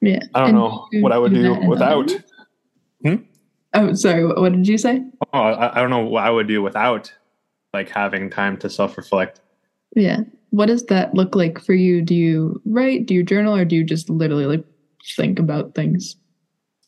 Yeah. 0.01 0.19
I 0.33 0.39
don't 0.39 0.49
And 0.49 0.57
know 0.57 0.87
what 1.01 1.11
I 1.11 1.19
would 1.19 1.33
do 1.33 1.43
do 1.43 1.53
that 1.53 1.61
in 1.61 1.67
without. 1.67 2.11
other- 2.11 2.23
hmm? 3.03 3.15
Oh, 3.75 3.93
sorry. 3.93 4.25
What 4.25 4.51
did 4.51 4.67
you 4.67 4.79
say? 4.79 5.03
Oh, 5.35 5.41
I, 5.41 5.77
I 5.77 5.81
don't 5.81 5.89
know 5.89 5.99
what 5.99 6.23
I 6.23 6.29
would 6.29 6.47
do 6.47 6.61
without 6.61 7.13
like 7.73 7.89
having 7.89 8.29
time 8.29 8.57
to 8.57 8.69
self 8.69 8.97
reflect. 8.97 9.41
Yeah. 9.95 10.21
What 10.51 10.67
does 10.67 10.85
that 10.85 11.13
look 11.13 11.35
like 11.35 11.59
for 11.59 11.73
you? 11.73 12.01
Do 12.01 12.15
you 12.15 12.61
write? 12.65 13.05
Do 13.05 13.13
you 13.13 13.23
journal, 13.23 13.53
or 13.53 13.65
do 13.65 13.75
you 13.75 13.83
just 13.83 14.09
literally 14.09 14.45
like 14.45 14.63
think 15.17 15.39
about 15.39 15.75
things? 15.75 16.15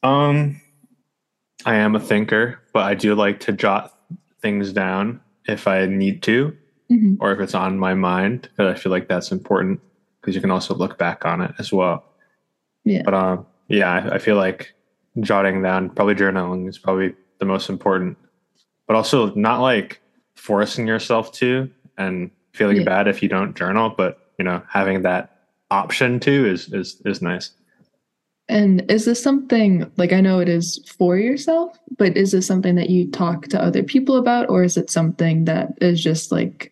Um, 0.03 0.61
I 1.65 1.75
am 1.75 1.95
a 1.95 1.99
thinker, 1.99 2.61
but 2.73 2.83
I 2.85 2.93
do 2.93 3.15
like 3.15 3.41
to 3.41 3.51
jot 3.51 3.93
things 4.41 4.71
down 4.71 5.19
if 5.47 5.67
I 5.67 5.85
need 5.85 6.23
to, 6.23 6.55
hmm 6.89 7.15
or 7.19 7.33
if 7.33 7.39
it's 7.41 7.55
on 7.55 7.77
my 7.77 7.93
mind, 7.93 8.43
because 8.43 8.73
I 8.73 8.79
feel 8.79 8.91
like 8.91 9.09
that's 9.09 9.31
important 9.31 9.81
because 10.21 10.35
you 10.35 10.41
can 10.41 10.51
also 10.51 10.73
look 10.73 10.97
back 10.97 11.25
on 11.25 11.41
it 11.41 11.51
as 11.59 11.73
well. 11.73 12.05
Yeah. 12.85 13.01
But 13.03 13.13
um, 13.13 13.45
yeah, 13.67 13.91
I, 13.91 14.15
I 14.15 14.17
feel 14.19 14.37
like 14.37 14.73
jotting 15.19 15.61
down, 15.61 15.89
probably 15.89 16.15
journaling 16.15 16.69
is 16.69 16.77
probably 16.77 17.13
the 17.39 17.45
most 17.45 17.69
important, 17.69 18.17
but 18.87 18.95
also 18.95 19.33
not 19.35 19.61
like 19.61 20.01
forcing 20.35 20.87
yourself 20.87 21.31
to 21.33 21.69
and 21.97 22.31
feeling 22.53 22.77
Yeah. 22.77 22.83
bad 22.83 23.07
if 23.07 23.21
you 23.21 23.29
don't 23.29 23.55
journal, 23.55 23.93
but 23.95 24.31
you 24.39 24.45
know, 24.45 24.61
having 24.69 25.01
that 25.03 25.37
option 25.69 26.19
to 26.21 26.45
is 26.45 26.71
is 26.73 27.01
is 27.05 27.21
nice. 27.21 27.51
And 28.49 28.89
is 28.89 29.03
this 29.03 29.21
something 29.21 29.91
like 29.97 30.13
I 30.13 30.21
know 30.21 30.39
it 30.39 30.47
is 30.47 30.79
for 30.97 31.17
yourself, 31.17 31.77
but 31.97 32.15
is 32.15 32.31
this 32.31 32.47
something 32.47 32.75
that 32.75 32.89
you 32.89 33.11
talk 33.11 33.47
to 33.49 33.61
other 33.61 33.83
people 33.83 34.15
about, 34.15 34.49
or 34.49 34.63
is 34.63 34.77
it 34.77 34.89
something 34.89 35.45
that 35.45 35.73
is 35.81 36.01
just 36.01 36.31
like 36.31 36.71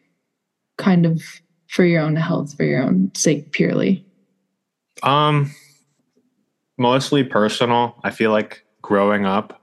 kind 0.78 1.06
of 1.06 1.22
for 1.68 1.84
your 1.84 2.02
own 2.02 2.16
health, 2.16 2.56
for 2.56 2.64
your 2.64 2.82
own 2.82 3.12
sake 3.14 3.52
purely? 3.52 4.06
Um, 5.04 5.52
mostly 6.78 7.26
personal. 7.26 8.00
I 8.06 8.12
feel 8.12 8.32
like 8.32 8.64
growing 8.82 9.26
up, 9.26 9.62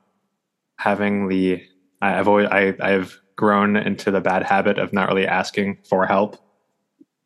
having 0.79 1.29
the 1.29 1.63
I've 2.03 2.29
always 2.29 2.49
I 2.51 2.75
I've 2.81 3.19
grown 3.37 3.77
into 3.77 4.11
the 4.11 4.21
bad 4.21 4.43
habit 4.43 4.79
of 4.79 4.93
not 4.93 5.09
really 5.09 5.27
asking 5.27 5.79
for 5.89 6.07
help 6.07 6.37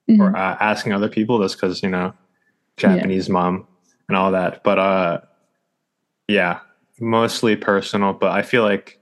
Mhm. 0.09 0.20
or 0.20 0.37
uh, 0.37 0.57
asking 0.61 0.93
other 0.93 1.09
people 1.09 1.41
just 1.43 1.57
because 1.57 1.83
you 1.83 1.89
know 1.89 2.12
Japanese 2.77 3.29
mom 3.29 3.66
and 4.09 4.16
all 4.16 4.31
that. 4.33 4.62
But 4.62 4.79
uh, 4.79 5.20
yeah, 6.29 6.61
mostly 7.01 7.57
personal. 7.57 8.12
But 8.12 8.31
I 8.31 8.43
feel 8.43 8.62
like 8.62 9.01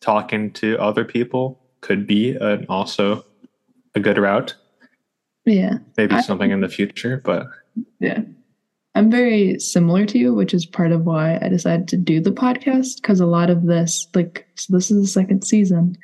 talking 0.00 0.50
to 0.52 0.78
other 0.78 1.04
people 1.04 1.60
could 1.82 2.06
be 2.06 2.34
an, 2.36 2.64
also 2.68 3.24
a 3.94 4.00
good 4.00 4.16
route. 4.18 4.54
yeah. 5.44 5.78
Maybe 5.96 6.14
I- 6.14 6.20
something 6.22 6.50
in 6.50 6.60
the 6.60 6.68
future, 6.68 7.20
but 7.24 7.46
Yeah. 7.98 8.22
I'm 8.94 9.10
very 9.10 9.58
similar 9.58 10.04
to 10.06 10.18
you, 10.18 10.34
which 10.34 10.52
is 10.52 10.66
part 10.66 10.92
of 10.92 11.06
why 11.06 11.38
I 11.40 11.48
decided 11.48 11.88
to 11.88 11.96
do 11.96 12.20
the 12.20 12.30
podcast. 12.30 12.96
Because 12.96 13.20
a 13.20 13.26
lot 13.26 13.50
of 13.50 13.66
this, 13.66 14.06
like, 14.14 14.46
so 14.54 14.74
this 14.74 14.90
is 14.90 15.02
the 15.02 15.08
second 15.08 15.44
season. 15.44 15.96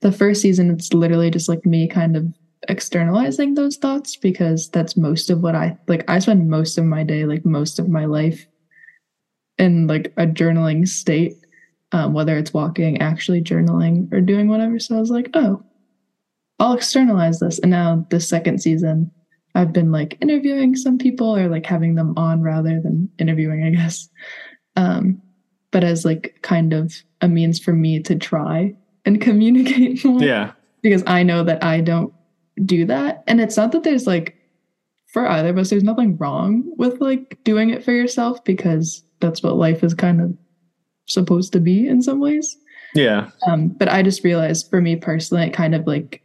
The 0.00 0.12
first 0.12 0.42
season, 0.42 0.70
it's 0.70 0.94
literally 0.94 1.30
just 1.30 1.48
like 1.48 1.66
me 1.66 1.88
kind 1.88 2.16
of 2.16 2.26
externalizing 2.68 3.54
those 3.54 3.76
thoughts 3.76 4.16
because 4.16 4.68
that's 4.70 4.96
most 4.96 5.30
of 5.30 5.42
what 5.42 5.54
I 5.54 5.76
like. 5.88 6.04
I 6.08 6.18
spend 6.20 6.48
most 6.48 6.78
of 6.78 6.84
my 6.84 7.02
day, 7.02 7.24
like, 7.24 7.44
most 7.44 7.78
of 7.78 7.88
my 7.88 8.04
life 8.04 8.46
in 9.58 9.86
like 9.86 10.12
a 10.16 10.26
journaling 10.26 10.86
state, 10.86 11.34
um, 11.92 12.12
whether 12.12 12.36
it's 12.36 12.52
walking, 12.52 13.00
actually 13.00 13.42
journaling, 13.42 14.12
or 14.12 14.20
doing 14.20 14.48
whatever. 14.48 14.78
So 14.78 14.96
I 14.96 15.00
was 15.00 15.10
like, 15.10 15.30
oh, 15.34 15.64
I'll 16.58 16.74
externalize 16.74 17.40
this. 17.40 17.58
And 17.58 17.70
now 17.70 18.06
this 18.10 18.28
second 18.28 18.60
season, 18.60 19.10
I've 19.56 19.72
been 19.72 19.90
like 19.90 20.18
interviewing 20.20 20.76
some 20.76 20.98
people 20.98 21.34
or 21.34 21.48
like 21.48 21.64
having 21.64 21.94
them 21.94 22.12
on 22.18 22.42
rather 22.42 22.78
than 22.78 23.08
interviewing, 23.18 23.64
I 23.64 23.70
guess. 23.70 24.08
Um, 24.76 25.22
but 25.70 25.82
as 25.82 26.04
like 26.04 26.38
kind 26.42 26.74
of 26.74 26.94
a 27.22 27.28
means 27.28 27.58
for 27.58 27.72
me 27.72 28.00
to 28.02 28.14
try 28.16 28.74
and 29.06 29.20
communicate 29.28 30.04
more 30.04 30.22
yeah, 30.22 30.52
because 30.82 31.02
I 31.06 31.22
know 31.22 31.42
that 31.44 31.64
I 31.64 31.80
don't 31.80 32.12
do 32.66 32.84
that. 32.84 33.24
And 33.26 33.40
it's 33.40 33.56
not 33.56 33.72
that 33.72 33.82
there's 33.82 34.06
like, 34.06 34.36
for 35.06 35.26
either 35.26 35.48
of 35.48 35.58
us, 35.58 35.70
there's 35.70 35.82
nothing 35.82 36.18
wrong 36.18 36.70
with 36.76 37.00
like 37.00 37.38
doing 37.42 37.70
it 37.70 37.82
for 37.82 37.92
yourself 37.92 38.44
because 38.44 39.02
that's 39.20 39.42
what 39.42 39.56
life 39.56 39.82
is 39.82 39.94
kind 39.94 40.20
of 40.20 40.36
supposed 41.06 41.54
to 41.54 41.60
be 41.60 41.88
in 41.88 42.02
some 42.02 42.20
ways. 42.20 42.54
yeah, 42.94 43.30
Um, 43.46 43.68
but 43.68 43.88
I 43.88 44.02
just 44.02 44.22
realized 44.22 44.68
for 44.68 44.82
me 44.82 44.96
personally, 44.96 45.46
it 45.46 45.54
kind 45.54 45.74
of 45.74 45.86
like 45.86 46.22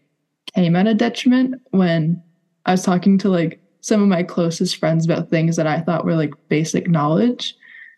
came 0.54 0.76
at 0.76 0.88
a 0.88 0.94
detriment 0.94 1.62
when 1.70 2.22
I 2.66 2.72
was 2.72 2.84
talking 2.84 3.18
to 3.20 3.30
like 3.30 3.59
some 3.82 4.01
of 4.01 4.07
my 4.07 4.24
closest 4.24 4.78
friends 4.78 5.05
about 5.05 5.30
things 5.30 5.55
that 5.55 5.68
I 5.68 5.82
thought 5.82 6.05
were 6.05 6.16
like 6.16 6.34
basic 6.49 6.88
knowledge. 6.88 7.55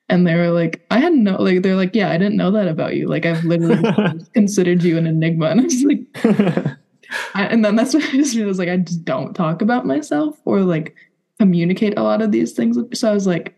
And 0.09 0.28
they 0.28 0.36
were 0.36 0.49
like, 0.49 0.86
I 0.91 0.99
hadn't 0.99 1.24
know, 1.24 1.41
like, 1.41 1.61
they're 1.61 1.78
like, 1.78 1.95
yeah, 1.95 2.11
I 2.11 2.18
didn't 2.18 2.36
know 2.36 2.51
that 2.51 2.68
about 2.68 2.95
you. 2.95 3.07
Like, 3.07 3.26
I've 3.26 3.43
literally 3.45 3.82
considered 4.34 4.84
you 4.84 4.97
an 4.97 5.07
enigma. 5.07 5.47
And 5.49 5.61
I 5.61 5.64
was 5.64 5.84
like, 5.84 6.78
I, 7.34 7.45
and 7.45 7.64
then 7.64 7.76
that's 7.76 7.93
what 7.93 8.03
I 8.03 8.11
just 8.11 8.36
realized 8.36 8.59
like 8.59 8.70
I 8.70 8.78
just 8.78 9.05
don't 9.05 9.34
talk 9.34 9.61
about 9.61 9.86
myself 9.86 10.39
or 10.45 10.61
like 10.61 10.95
communicate 11.39 11.97
a 11.97 12.03
lot 12.03 12.22
of 12.22 12.32
these 12.32 12.53
things. 12.53 12.78
So 12.93 13.09
I 13.09 13.14
was 13.14 13.28
like, 13.28 13.55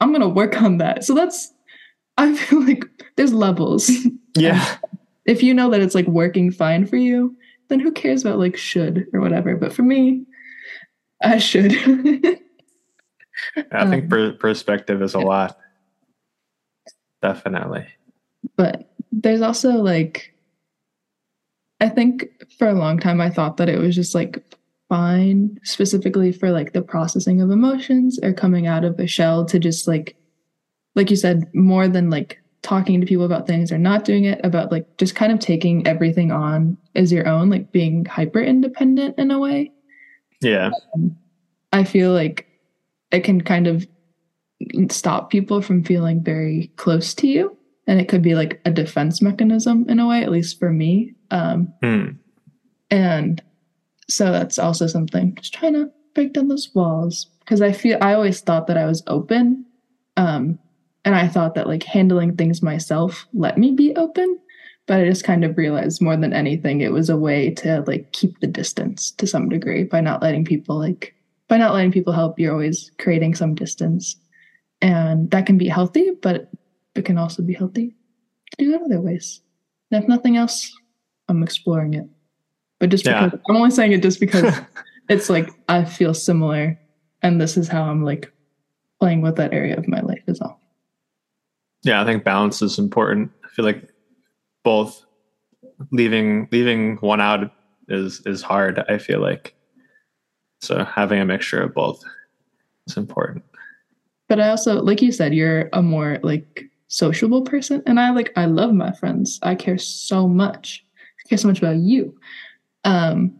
I'm 0.00 0.12
gonna 0.12 0.28
work 0.28 0.60
on 0.60 0.78
that. 0.78 1.04
So 1.04 1.14
that's 1.14 1.52
I 2.16 2.34
feel 2.34 2.64
like 2.64 2.84
there's 3.16 3.32
levels. 3.32 3.90
Yeah. 4.36 4.76
if 5.26 5.42
you 5.42 5.54
know 5.54 5.70
that 5.70 5.80
it's 5.80 5.94
like 5.94 6.06
working 6.06 6.50
fine 6.50 6.86
for 6.86 6.96
you, 6.96 7.36
then 7.68 7.80
who 7.80 7.92
cares 7.92 8.22
about 8.24 8.38
like 8.38 8.56
should 8.56 9.06
or 9.12 9.20
whatever. 9.20 9.56
But 9.56 9.72
for 9.72 9.82
me, 9.82 10.24
I 11.22 11.38
should. 11.38 11.72
I 13.72 13.86
think 13.88 14.04
Um, 14.04 14.08
per- 14.08 14.32
perspective 14.32 15.00
is 15.02 15.14
a 15.14 15.18
yeah. 15.18 15.24
lot. 15.24 15.58
Definitely. 17.22 17.86
but 18.56 18.90
there's 19.10 19.42
also 19.42 19.70
like 19.72 20.32
I 21.80 21.88
think 21.88 22.28
for 22.58 22.68
a 22.68 22.74
long 22.74 22.98
time 22.98 23.20
I 23.20 23.30
thought 23.30 23.56
that 23.56 23.68
it 23.68 23.78
was 23.78 23.94
just 23.94 24.14
like 24.14 24.44
fine 24.88 25.58
specifically 25.64 26.32
for 26.32 26.50
like 26.50 26.72
the 26.72 26.82
processing 26.82 27.40
of 27.40 27.50
emotions 27.50 28.18
or 28.22 28.32
coming 28.32 28.66
out 28.66 28.84
of 28.84 28.98
a 29.00 29.06
shell 29.06 29.44
to 29.46 29.58
just 29.58 29.86
like 29.88 30.16
like 30.94 31.10
you 31.10 31.16
said 31.16 31.44
more 31.54 31.88
than 31.88 32.08
like 32.10 32.40
talking 32.62 33.00
to 33.00 33.06
people 33.06 33.24
about 33.24 33.46
things 33.46 33.70
or 33.70 33.78
not 33.78 34.04
doing 34.04 34.24
it 34.24 34.40
about 34.44 34.72
like 34.72 34.96
just 34.98 35.14
kind 35.14 35.32
of 35.32 35.38
taking 35.38 35.86
everything 35.86 36.32
on 36.32 36.76
as 36.96 37.12
your 37.12 37.26
own 37.28 37.48
like 37.50 37.70
being 37.72 38.04
hyper 38.04 38.40
independent 38.40 39.16
in 39.18 39.30
a 39.30 39.38
way 39.38 39.70
Yeah. 40.40 40.70
I 41.72 41.84
feel 41.84 42.12
like 42.12 42.46
it 43.12 43.20
can 43.20 43.40
kind 43.42 43.66
of 43.66 43.86
stop 44.90 45.30
people 45.30 45.60
from 45.62 45.84
feeling 45.84 46.22
very 46.22 46.72
close 46.76 47.14
to 47.14 47.26
you. 47.28 47.56
And 47.86 48.00
it 48.00 48.08
could 48.08 48.22
be 48.22 48.34
like 48.34 48.60
a 48.64 48.70
defense 48.70 49.22
mechanism 49.22 49.86
in 49.88 49.98
a 49.98 50.06
way, 50.06 50.22
at 50.22 50.30
least 50.30 50.58
for 50.58 50.70
me. 50.70 51.14
Um, 51.30 51.72
Hmm. 51.82 52.08
and 52.90 53.42
so 54.08 54.32
that's 54.32 54.58
also 54.58 54.86
something, 54.86 55.34
just 55.36 55.54
trying 55.54 55.74
to 55.74 55.90
break 56.14 56.32
down 56.32 56.48
those 56.48 56.74
walls. 56.74 57.28
Because 57.40 57.62
I 57.62 57.72
feel, 57.72 57.98
I 58.00 58.14
always 58.14 58.40
thought 58.40 58.66
that 58.66 58.76
I 58.78 58.84
was 58.86 59.02
open. 59.06 59.64
Um, 60.16 60.58
and 61.08 61.16
I 61.16 61.26
thought 61.26 61.54
that 61.54 61.66
like 61.66 61.84
handling 61.84 62.36
things 62.36 62.62
myself 62.62 63.26
let 63.32 63.56
me 63.56 63.72
be 63.72 63.96
open. 63.96 64.38
But 64.86 65.00
I 65.00 65.06
just 65.06 65.24
kind 65.24 65.42
of 65.42 65.56
realized 65.56 66.02
more 66.02 66.18
than 66.18 66.34
anything, 66.34 66.82
it 66.82 66.92
was 66.92 67.08
a 67.08 67.16
way 67.16 67.50
to 67.54 67.82
like 67.86 68.12
keep 68.12 68.40
the 68.40 68.46
distance 68.46 69.10
to 69.12 69.26
some 69.26 69.48
degree 69.48 69.84
by 69.84 70.02
not 70.02 70.20
letting 70.20 70.44
people 70.44 70.78
like 70.78 71.14
by 71.48 71.56
not 71.56 71.72
letting 71.72 71.92
people 71.92 72.12
help, 72.12 72.38
you're 72.38 72.52
always 72.52 72.90
creating 72.98 73.34
some 73.34 73.54
distance. 73.54 74.16
And 74.82 75.30
that 75.30 75.46
can 75.46 75.56
be 75.56 75.66
healthy, 75.66 76.10
but 76.20 76.50
it 76.94 77.06
can 77.06 77.16
also 77.16 77.42
be 77.42 77.54
healthy 77.54 77.96
to 78.58 78.64
do 78.66 78.74
it 78.74 78.82
other 78.82 79.00
ways. 79.00 79.40
And 79.90 80.02
if 80.02 80.10
nothing 80.10 80.36
else, 80.36 80.70
I'm 81.30 81.42
exploring 81.42 81.94
it. 81.94 82.06
But 82.80 82.90
just 82.90 83.06
Yeah. 83.06 83.24
because 83.24 83.40
I'm 83.48 83.56
only 83.56 83.70
saying 83.70 83.92
it 83.92 84.02
just 84.02 84.20
because 84.20 84.54
it's 85.08 85.30
like 85.30 85.48
I 85.70 85.86
feel 85.86 86.12
similar 86.12 86.78
and 87.22 87.40
this 87.40 87.56
is 87.56 87.66
how 87.66 87.84
I'm 87.84 88.04
like 88.04 88.30
playing 89.00 89.22
with 89.22 89.36
that 89.36 89.54
area 89.54 89.74
of 89.74 89.88
my 89.88 90.00
life 90.00 90.07
is 90.07 90.07
all. 90.07 90.07
Yeah, 91.82 92.02
I 92.02 92.04
think 92.04 92.24
balance 92.24 92.62
is 92.62 92.78
important. 92.78 93.30
I 93.44 93.48
feel 93.48 93.64
like 93.64 93.90
both 94.64 95.04
leaving 95.92 96.48
leaving 96.50 96.96
one 96.96 97.20
out 97.20 97.52
is 97.88 98.22
is 98.26 98.42
hard, 98.42 98.82
I 98.88 98.98
feel 98.98 99.20
like. 99.20 99.54
So 100.60 100.84
having 100.84 101.20
a 101.20 101.24
mixture 101.24 101.62
of 101.62 101.74
both 101.74 102.02
is 102.86 102.96
important. 102.96 103.44
But 104.28 104.40
I 104.40 104.50
also, 104.50 104.82
like 104.82 105.00
you 105.00 105.12
said, 105.12 105.34
you're 105.34 105.68
a 105.72 105.80
more 105.80 106.18
like 106.22 106.64
sociable 106.88 107.42
person. 107.42 107.82
And 107.86 108.00
I 108.00 108.10
like 108.10 108.32
I 108.36 108.46
love 108.46 108.72
my 108.72 108.92
friends. 108.92 109.38
I 109.42 109.54
care 109.54 109.78
so 109.78 110.28
much. 110.28 110.84
I 111.24 111.28
care 111.28 111.38
so 111.38 111.48
much 111.48 111.58
about 111.58 111.76
you. 111.76 112.18
Um, 112.84 113.38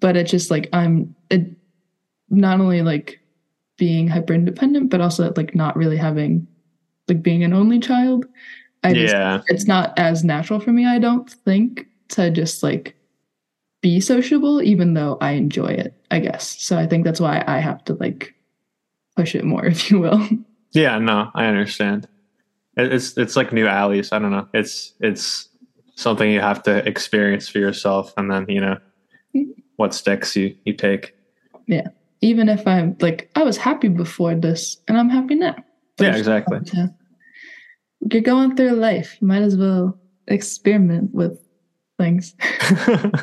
but 0.00 0.16
it's 0.16 0.30
just 0.30 0.50
like 0.50 0.68
I'm 0.72 1.14
it 1.30 1.56
not 2.28 2.60
only 2.60 2.82
like 2.82 3.20
being 3.76 4.08
hyper 4.08 4.32
independent, 4.32 4.90
but 4.90 5.00
also 5.00 5.32
like 5.36 5.54
not 5.54 5.76
really 5.76 5.96
having 5.96 6.46
like 7.08 7.22
being 7.22 7.44
an 7.44 7.52
only 7.52 7.78
child. 7.78 8.26
I 8.84 8.92
just 8.92 9.14
yeah. 9.14 9.42
it's 9.48 9.66
not 9.66 9.98
as 9.98 10.24
natural 10.24 10.60
for 10.60 10.72
me, 10.72 10.86
I 10.86 10.98
don't 10.98 11.28
think, 11.28 11.86
to 12.08 12.30
just 12.30 12.62
like 12.62 12.94
be 13.80 14.00
sociable, 14.00 14.62
even 14.62 14.94
though 14.94 15.18
I 15.20 15.32
enjoy 15.32 15.68
it, 15.68 15.94
I 16.10 16.20
guess. 16.20 16.60
So 16.62 16.78
I 16.78 16.86
think 16.86 17.04
that's 17.04 17.20
why 17.20 17.44
I 17.46 17.58
have 17.58 17.84
to 17.84 17.94
like 17.94 18.34
push 19.16 19.34
it 19.34 19.44
more, 19.44 19.64
if 19.74 19.90
you 19.90 19.98
will. 20.00 20.26
Yeah, 20.72 20.98
no, 20.98 21.30
I 21.34 21.46
understand. 21.46 22.08
It's 22.76 23.16
it's 23.16 23.36
like 23.36 23.52
new 23.52 23.66
alleys. 23.66 24.12
I 24.12 24.18
don't 24.18 24.30
know. 24.30 24.48
It's 24.52 24.92
it's 25.00 25.48
something 25.94 26.30
you 26.30 26.40
have 26.40 26.62
to 26.64 26.86
experience 26.86 27.48
for 27.48 27.58
yourself, 27.58 28.12
and 28.16 28.30
then 28.30 28.44
you 28.48 28.60
know 28.60 28.76
mm-hmm. 29.34 29.50
what 29.76 29.94
sticks 29.94 30.36
you 30.36 30.54
you 30.64 30.74
take. 30.74 31.14
Yeah, 31.66 31.88
even 32.20 32.48
if 32.48 32.66
I'm 32.66 32.96
like, 33.00 33.30
I 33.34 33.42
was 33.42 33.56
happy 33.56 33.88
before 33.88 34.34
this 34.34 34.76
and 34.88 34.98
I'm 34.98 35.08
happy 35.08 35.34
now. 35.34 35.56
Yeah, 35.98 36.16
exactly. 36.16 36.60
to- 36.60 36.94
You're 38.10 38.22
going 38.22 38.56
through 38.56 38.72
life. 38.72 39.18
You 39.20 39.28
might 39.28 39.42
as 39.42 39.56
well 39.56 39.98
experiment 40.28 41.12
with 41.14 41.38
things. 41.98 42.34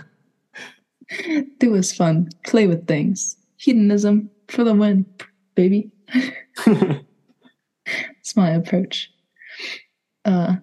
Do 1.59 1.75
is 1.75 1.93
fun. 1.93 2.29
Play 2.45 2.67
with 2.67 2.87
things. 2.87 3.35
Hedonism 3.57 4.29
for 4.47 4.63
the 4.63 4.73
win, 4.73 5.05
baby. 5.55 5.91
That's 6.65 8.35
my 8.35 8.49
approach. 8.51 9.11
Uh, 10.25 10.55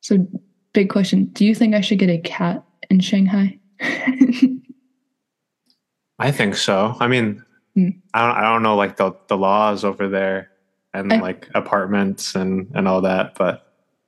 so, 0.00 0.26
big 0.72 0.90
question: 0.90 1.26
Do 1.26 1.44
you 1.44 1.54
think 1.54 1.74
I 1.74 1.80
should 1.80 1.98
get 1.98 2.10
a 2.10 2.18
cat 2.18 2.64
in 2.88 3.00
Shanghai? 3.00 3.58
I 6.18 6.30
think 6.30 6.56
so. 6.56 6.96
I 7.00 7.08
mean, 7.08 7.42
Hmm. 7.74 7.88
I 8.14 8.26
don't 8.26 8.36
I 8.36 8.42
don't 8.42 8.62
know 8.62 8.76
like 8.76 8.96
the 8.96 9.12
the 9.28 9.36
laws 9.36 9.84
over 9.84 10.08
there 10.08 10.49
and 10.94 11.12
I- 11.12 11.20
like 11.20 11.48
apartments 11.54 12.34
and 12.34 12.70
and 12.74 12.86
all 12.88 13.00
that, 13.02 13.34
but 13.36 13.66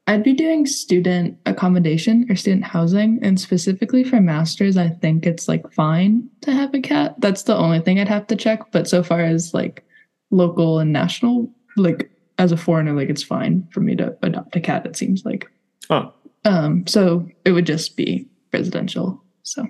I'd 0.08 0.24
be 0.24 0.32
doing 0.32 0.66
student 0.66 1.38
accommodation 1.46 2.26
or 2.28 2.34
student 2.34 2.64
housing, 2.64 3.20
and 3.22 3.38
specifically 3.40 4.02
for 4.02 4.20
masters, 4.20 4.76
I 4.76 4.88
think 4.88 5.26
it's 5.26 5.46
like 5.46 5.72
fine 5.72 6.28
to 6.40 6.52
have 6.52 6.74
a 6.74 6.80
cat. 6.80 7.14
That's 7.20 7.44
the 7.44 7.56
only 7.56 7.78
thing 7.80 8.00
I'd 8.00 8.08
have 8.08 8.26
to 8.26 8.36
check. 8.36 8.72
But 8.72 8.88
so 8.88 9.02
far 9.04 9.20
as 9.20 9.54
like 9.54 9.84
local 10.32 10.80
and 10.80 10.92
national, 10.92 11.48
like 11.76 12.10
as 12.38 12.50
a 12.50 12.56
foreigner, 12.56 12.94
like 12.94 13.10
it's 13.10 13.22
fine 13.22 13.66
for 13.70 13.78
me 13.80 13.94
to 13.94 14.16
adopt 14.22 14.56
a 14.56 14.60
cat. 14.60 14.84
It 14.86 14.96
seems 14.96 15.24
like. 15.24 15.48
oh 15.88 16.12
Um, 16.44 16.84
so 16.88 17.28
it 17.44 17.52
would 17.52 17.66
just 17.66 17.96
be 17.96 18.26
residential. 18.52 19.22
So 19.44 19.64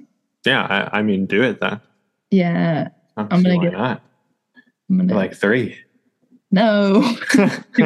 yeah, 0.46 0.88
I, 0.92 1.00
I 1.00 1.02
mean, 1.02 1.26
do 1.26 1.42
it 1.42 1.60
then. 1.60 1.78
yeah, 2.30 2.88
I'm 3.18 3.28
see 3.42 3.50
gonna 3.50 3.62
get- 3.70 3.72
not. 3.74 4.02
I'm 4.88 4.96
gonna 4.96 5.14
Like 5.14 5.34
three. 5.36 5.76
No, 6.52 7.16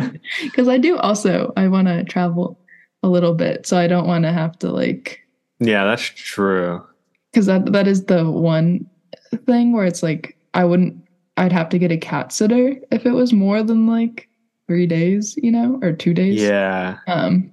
because 0.43 0.69
I 0.69 0.77
do 0.77 0.99
also 0.99 1.53
I 1.57 1.69
want 1.69 1.89
to 1.89 2.05
travel 2.05 2.61
a 3.03 3.09
little 3.09 3.35
bit, 3.35 3.67
so 3.67 3.79
I 3.79 3.87
don't 3.87 4.07
want 4.07 4.25
to 4.25 4.33
have 4.33 4.59
to 4.59 4.71
like 4.71 5.21
yeah, 5.61 5.85
that's 5.85 6.03
true. 6.03 6.85
because 7.33 7.47
that 7.47 7.73
that 7.73 7.87
is 7.87 8.05
the 8.07 8.29
one 8.31 8.89
thing 9.47 9.73
where 9.73 9.87
it's 9.87 10.03
like 10.03 10.37
I 10.53 10.65
wouldn't 10.65 11.01
I'd 11.37 11.53
have 11.53 11.69
to 11.71 11.79
get 11.79 11.93
a 11.93 11.97
cat 11.97 12.33
sitter 12.33 12.75
if 12.91 13.07
it 13.07 13.13
was 13.13 13.33
more 13.33 13.63
than 13.63 13.87
like 13.87 14.29
three 14.67 14.87
days, 14.87 15.37
you 15.43 15.53
know, 15.53 15.79
or 15.83 15.93
two 15.93 16.13
days. 16.13 16.43
Yeah. 16.43 16.99
Um. 17.07 17.53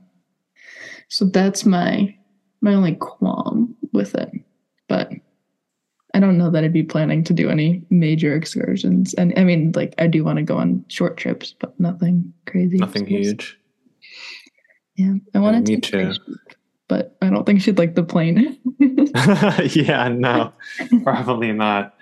So 1.09 1.25
that's 1.25 1.65
my 1.65 2.15
my 2.61 2.73
only 2.73 2.95
qualm 2.95 3.75
with 3.91 4.15
it, 4.15 4.31
but 4.87 5.11
I 6.13 6.19
don't 6.19 6.37
know 6.37 6.51
that 6.51 6.63
I'd 6.63 6.73
be 6.73 6.83
planning 6.83 7.23
to 7.23 7.33
do 7.33 7.49
any 7.49 7.83
major 7.89 8.35
excursions. 8.35 9.13
And 9.15 9.33
I 9.37 9.43
mean, 9.43 9.71
like 9.75 9.95
I 9.97 10.07
do 10.07 10.23
want 10.23 10.37
to 10.37 10.43
go 10.43 10.57
on 10.57 10.85
short 10.87 11.17
trips, 11.17 11.55
but 11.59 11.77
nothing 11.79 12.31
crazy. 12.45 12.77
Nothing 12.77 13.07
huge. 13.07 13.57
Yeah, 14.95 15.13
I 15.33 15.39
want 15.39 15.65
to 15.65 15.71
Me 15.73 15.79
too. 15.79 16.13
but 16.87 17.17
I 17.21 17.29
don't 17.31 17.45
think 17.45 17.61
she'd 17.61 17.79
like 17.79 17.95
the 17.95 18.03
plane. 18.03 18.59
yeah, 19.73 20.07
no, 20.09 20.53
probably 21.03 21.51
not. 21.51 21.95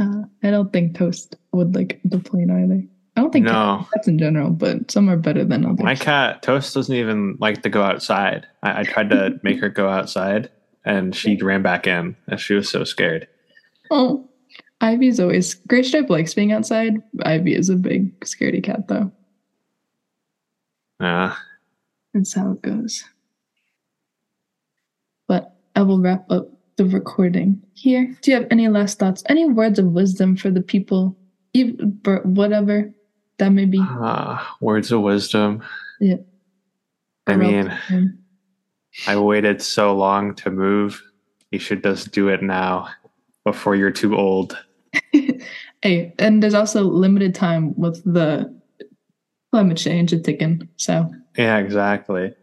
Uh, 0.00 0.22
I 0.42 0.50
don't 0.50 0.72
think 0.72 0.96
Toast 0.96 1.36
would 1.52 1.74
like 1.74 2.00
the 2.04 2.18
plane 2.18 2.50
either. 2.50 2.82
I 3.16 3.20
don't 3.20 3.32
think 3.32 3.44
No. 3.44 3.86
cats 3.94 4.08
in 4.08 4.18
general, 4.18 4.50
but 4.50 4.90
some 4.90 5.08
are 5.08 5.16
better 5.16 5.44
than 5.44 5.64
others. 5.64 5.84
My 5.84 5.94
cat 5.94 6.42
Toast 6.42 6.74
doesn't 6.74 6.94
even 6.94 7.36
like 7.38 7.62
to 7.62 7.68
go 7.68 7.82
outside. 7.82 8.46
I, 8.62 8.80
I 8.80 8.82
tried 8.84 9.10
to 9.10 9.38
make 9.44 9.60
her 9.60 9.68
go 9.68 9.88
outside, 9.88 10.50
and 10.84 11.14
she 11.14 11.36
ran 11.36 11.62
back 11.62 11.86
in. 11.86 12.16
And 12.28 12.40
she 12.40 12.54
was 12.54 12.68
so 12.68 12.84
scared. 12.84 13.28
Oh, 13.90 14.28
Ivy's 14.80 15.20
always 15.20 15.56
Stripe 15.82 16.10
likes 16.10 16.34
being 16.34 16.52
outside. 16.52 17.02
Ivy 17.22 17.54
is 17.54 17.68
a 17.70 17.76
big 17.76 18.18
scaredy 18.20 18.62
cat, 18.62 18.88
though. 18.88 19.10
Uh, 21.00 21.34
That's 22.12 22.34
how 22.34 22.52
it 22.52 22.62
goes. 22.62 23.04
But 25.26 25.56
I 25.74 25.82
will 25.82 26.00
wrap 26.00 26.30
up 26.30 26.48
the 26.76 26.84
recording 26.84 27.62
here. 27.74 28.16
Do 28.20 28.30
you 28.30 28.36
have 28.36 28.46
any 28.50 28.68
last 28.68 28.98
thoughts? 28.98 29.22
Any 29.28 29.48
words 29.48 29.78
of 29.78 29.86
wisdom 29.86 30.36
for 30.36 30.50
the 30.50 30.60
people, 30.62 31.16
even 31.52 31.98
whatever 32.24 32.92
that 33.38 33.50
may 33.50 33.64
be? 33.64 33.80
uh, 33.80 34.42
words 34.60 34.92
of 34.92 35.00
wisdom. 35.02 35.62
Yeah. 36.00 36.16
I 37.26 37.36
mean, 37.36 37.72
Um, 37.90 38.18
I 39.06 39.16
waited 39.16 39.60
so 39.62 39.94
long 39.94 40.34
to 40.36 40.50
move 40.50 41.02
you 41.54 41.60
should 41.60 41.84
just 41.84 42.10
do 42.10 42.28
it 42.28 42.42
now 42.42 42.88
before 43.44 43.76
you're 43.76 43.92
too 43.92 44.16
old. 44.16 44.58
hey, 45.82 46.12
and 46.18 46.42
there's 46.42 46.52
also 46.52 46.82
limited 46.82 47.32
time 47.32 47.74
with 47.78 48.02
the 48.04 48.52
climate 49.52 49.78
change 49.78 50.12
a 50.12 50.18
ticking. 50.18 50.68
So 50.76 51.08
Yeah, 51.38 51.58
exactly. 51.58 52.34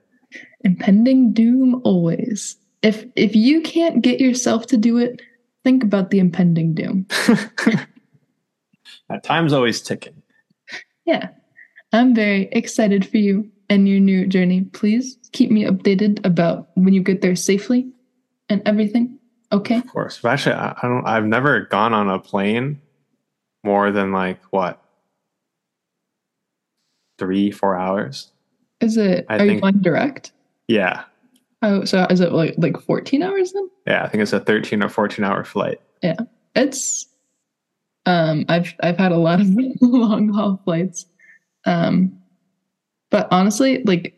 impending 0.62 1.34
doom 1.34 1.82
always. 1.84 2.56
If 2.82 3.06
if 3.18 3.36
you 3.36 3.62
can't 3.62 4.02
get 4.02 4.22
yourself 4.22 4.66
to 4.68 4.78
do 4.78 4.97
it, 4.97 5.22
think 5.66 5.84
about 5.84 6.10
the 6.10 6.20
impending 6.20 6.74
doom. 6.74 7.06
Time's 9.24 9.52
always 9.52 9.82
ticking. 9.82 10.24
Yeah. 11.06 11.30
I'm 11.91 12.16
very 12.16 12.47
excited 12.54 13.06
for 13.06 13.18
you 13.18 13.52
and 13.72 13.88
your 13.90 14.00
new 14.00 14.28
journey. 14.28 14.62
Please 14.74 15.18
keep 15.32 15.50
me 15.50 15.64
updated 15.64 16.24
about 16.26 16.68
when 16.76 16.94
you 16.94 17.02
get 17.02 17.22
there 17.22 17.36
safely 17.36 17.90
and 18.50 18.62
everything. 18.68 19.18
Okay. 19.52 19.78
Of 19.78 19.88
course. 19.88 20.20
But 20.22 20.34
actually, 20.34 20.56
I, 20.56 20.76
I 20.78 20.88
don't. 20.88 21.08
I've 21.08 21.26
never 21.26 21.62
gone 21.62 21.94
on 21.94 22.10
a 22.10 22.20
plane 22.20 22.80
more 23.64 23.92
than 23.92 24.12
like 24.12 24.42
what 24.52 24.80
three, 27.18 27.52
four 27.52 27.78
hours. 27.78 28.32
Is 28.80 28.98
it 28.98 29.26
I 29.30 29.38
are 29.38 29.44
you 29.46 29.50
think- 29.52 29.60
flying 29.62 29.82
direct? 29.82 30.32
Yeah, 30.68 31.04
Oh, 31.64 31.84
so 31.86 32.08
is 32.10 32.22
it 32.22 32.32
like 32.32 32.56
like 32.58 32.80
14 32.80 33.22
hours 33.22 33.52
then? 33.52 33.70
yeah. 33.86 34.04
I 34.04 34.08
think 34.08 34.22
it's 34.24 34.34
a 34.34 34.40
thirteen 34.40 34.82
or 34.82 34.90
fourteen 34.90 35.24
hour 35.26 35.44
flight. 35.44 35.80
Yeah, 36.02 36.16
it's 36.56 37.06
um 38.08 38.46
I've 38.50 38.74
I've 38.82 38.98
had 38.98 39.12
a 39.12 39.18
lot 39.18 39.42
of 39.42 39.48
long 39.82 40.30
haul 40.30 40.60
flights. 40.66 41.06
Um 41.66 42.18
but 43.12 43.28
honestly, 43.32 43.84
like 43.86 44.16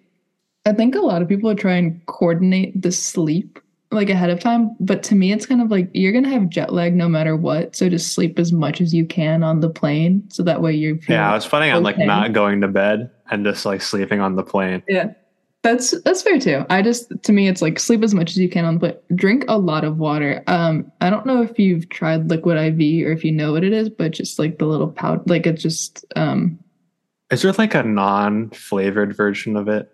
I 0.66 0.72
think 0.72 0.96
a 0.96 1.02
lot 1.02 1.22
of 1.22 1.28
people 1.28 1.54
try 1.56 1.74
and 1.74 2.04
coordinate 2.06 2.82
the 2.82 2.92
sleep 2.92 3.60
like 3.92 4.10
ahead 4.10 4.30
of 4.30 4.40
time, 4.40 4.76
but 4.80 5.04
to 5.04 5.16
me 5.16 5.32
it's 5.32 5.46
kind 5.46 5.62
of 5.62 5.70
like 5.70 5.90
you're 5.94 6.12
going 6.12 6.24
to 6.24 6.30
have 6.30 6.50
jet 6.50 6.74
lag 6.74 6.96
no 6.96 7.08
matter 7.08 7.36
what, 7.36 7.76
so 7.76 7.90
just 7.90 8.14
sleep 8.14 8.40
as 8.40 8.52
much 8.52 8.82
as 8.82 8.94
you 8.94 9.06
can 9.06 9.44
on 9.44 9.60
the 9.60 9.70
plane 9.70 10.24
so 10.30 10.42
that 10.44 10.62
way 10.62 10.74
you're 10.74 10.98
Yeah, 11.08 11.30
I 11.30 11.36
was 11.36 11.46
planning 11.46 11.72
on 11.72 11.84
like 11.84 11.98
not 11.98 12.34
going 12.34 12.62
to 12.62 12.68
bed 12.68 13.12
and 13.30 13.46
just 13.46 13.66
like 13.66 13.82
sleeping 13.82 14.20
on 14.20 14.36
the 14.36 14.44
plane. 14.44 14.82
Yeah. 14.88 15.14
That's 15.62 15.92
that's 16.02 16.22
fair 16.22 16.40
too. 16.40 16.66
I 16.70 16.82
just 16.82 17.12
to 17.24 17.32
me 17.32 17.48
it's 17.48 17.62
like 17.62 17.80
sleep 17.80 18.04
as 18.04 18.14
much 18.14 18.32
as 18.32 18.38
you 18.38 18.50
can 18.50 18.66
on 18.66 18.76
the 18.76 18.80
plane. 18.80 18.98
Drink 19.16 19.46
a 19.48 19.58
lot 19.58 19.86
of 19.86 19.98
water. 19.98 20.44
Um 20.48 20.92
I 21.00 21.10
don't 21.10 21.26
know 21.26 21.42
if 21.42 21.58
you've 21.58 21.88
tried 21.90 22.30
liquid 22.30 22.58
IV 22.58 23.08
or 23.08 23.12
if 23.12 23.24
you 23.24 23.32
know 23.32 23.54
what 23.54 23.64
it 23.64 23.74
is, 23.74 23.90
but 23.90 24.12
just 24.12 24.40
like 24.40 24.58
the 24.58 24.66
little 24.66 24.90
powder 24.90 25.24
like 25.26 25.46
it's 25.46 25.62
just 25.62 26.06
um 26.16 26.60
Is 27.34 27.42
there 27.42 27.52
like 27.54 27.74
a 27.74 27.82
non 27.84 28.52
flavored 28.52 29.18
version 29.18 29.58
of 29.58 29.68
it? 29.68 29.90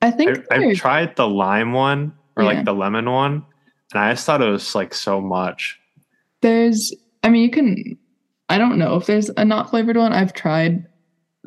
I 0.00 0.06
I, 0.08 0.10
think 0.12 0.44
I've 0.50 0.76
tried 0.76 1.16
the 1.16 1.28
lime 1.28 1.72
one 1.72 2.14
or 2.36 2.44
Yeah. 2.44 2.50
like 2.50 2.64
the 2.64 2.72
lemon 2.72 3.10
one, 3.10 3.44
and 3.92 4.00
I 4.00 4.12
just 4.12 4.24
thought 4.24 4.40
it 4.40 4.48
was 4.48 4.74
like 4.74 4.94
so 4.94 5.20
much. 5.20 5.78
there's 6.40 6.94
I 7.24 7.30
mean 7.30 7.42
you 7.42 7.50
can 7.50 7.98
I 8.48 8.58
don't 8.58 8.78
know 8.78 8.94
if 8.94 9.06
there's 9.06 9.28
a 9.36 9.44
not 9.44 9.70
flavored 9.70 9.96
one. 9.96 10.12
I've 10.12 10.32
tried 10.32 10.86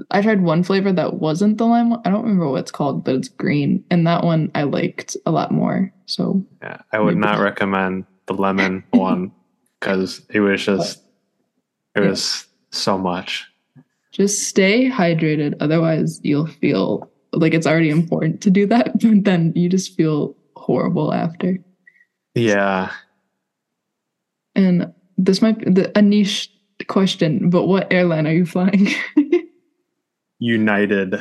I 0.09 0.21
tried 0.21 0.41
one 0.41 0.63
flavor 0.63 0.91
that 0.91 1.15
wasn't 1.15 1.57
the 1.57 1.65
lime 1.65 1.91
one. 1.91 2.01
I 2.03 2.09
don't 2.09 2.23
remember 2.23 2.49
what 2.49 2.59
it's 2.61 2.71
called, 2.71 3.05
but 3.05 3.15
it's 3.15 3.29
green. 3.29 3.83
And 3.89 4.05
that 4.07 4.23
one 4.23 4.51
I 4.53 4.63
liked 4.63 5.15
a 5.25 5.31
lot 5.31 5.51
more. 5.51 5.93
So 6.07 6.45
Yeah, 6.61 6.81
I 6.91 6.99
would 6.99 7.17
not 7.17 7.39
recommend 7.39 8.05
the 8.25 8.33
lemon 8.33 8.83
one 8.91 9.31
because 9.79 10.25
it 10.29 10.41
was 10.41 10.65
just 10.65 11.01
it 11.95 12.01
was 12.01 12.47
so 12.71 12.97
much. 12.97 13.47
Just 14.11 14.43
stay 14.47 14.89
hydrated 14.89 15.55
otherwise 15.59 16.19
you'll 16.23 16.47
feel 16.47 17.09
like 17.33 17.53
it's 17.53 17.65
already 17.67 17.89
important 17.89 18.41
to 18.41 18.49
do 18.49 18.65
that 18.67 18.91
but 18.99 19.23
then 19.23 19.53
you 19.55 19.69
just 19.69 19.95
feel 19.95 20.35
horrible 20.55 21.13
after. 21.13 21.57
Yeah, 22.35 22.91
and 24.55 24.93
this 25.17 25.41
might 25.41 25.59
be 25.59 25.71
the, 25.71 25.97
a 25.97 26.01
niche 26.01 26.49
question 26.87 27.49
but 27.49 27.65
what 27.67 27.91
airline 27.91 28.25
are 28.27 28.33
you 28.33 28.45
flying? 28.45 28.87
United. 30.39 31.15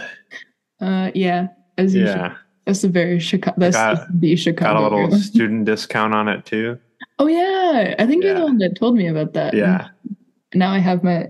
uh 0.80 1.10
yeah 1.14 1.48
as 1.78 1.94
Yeah, 1.94 2.36
that's 2.64 2.84
a 2.84 2.88
very 2.88 3.18
chicago 3.18 3.54
that's 3.58 3.76
Got- 3.76 4.20
the 4.20 4.36
chicago 4.36 4.80
got 4.80 4.92
a 4.92 4.96
little 4.96 5.18
student 5.30 5.64
discount 5.66 6.14
on 6.14 6.28
it 6.28 6.46
too. 6.46 6.78
oh 7.18 7.26
yeah. 7.26 7.94
I 7.98 8.06
think 8.06 8.24
you're 8.24 8.34
the 8.38 8.44
one 8.44 8.58
that 8.58 8.76
told 8.76 8.94
me 8.96 9.06
about 9.08 9.34
that. 9.34 9.54
Yeah, 9.54 9.88
now 10.54 10.72
i 10.72 10.78
have 10.78 11.02
my 11.04 11.28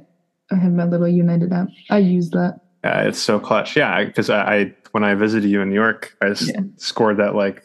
i 0.50 0.56
have 0.56 0.72
my 0.72 0.84
little 0.84 1.08
united 1.08 1.52
app 1.52 1.68
i 1.90 1.98
use 1.98 2.30
that 2.30 2.54
yeah, 2.82 3.02
it's 3.02 3.18
so 3.18 3.38
clutch. 3.38 3.76
Yeah, 3.76 4.02
because 4.06 4.30
I, 4.30 4.40
I 4.56 4.74
when 4.92 5.04
I 5.04 5.14
visited 5.14 5.46
you 5.50 5.60
in 5.60 5.68
New 5.68 5.74
York, 5.74 6.16
I 6.22 6.28
Yeah. 6.28 6.60
scored 6.78 7.18
that 7.18 7.34
like 7.34 7.60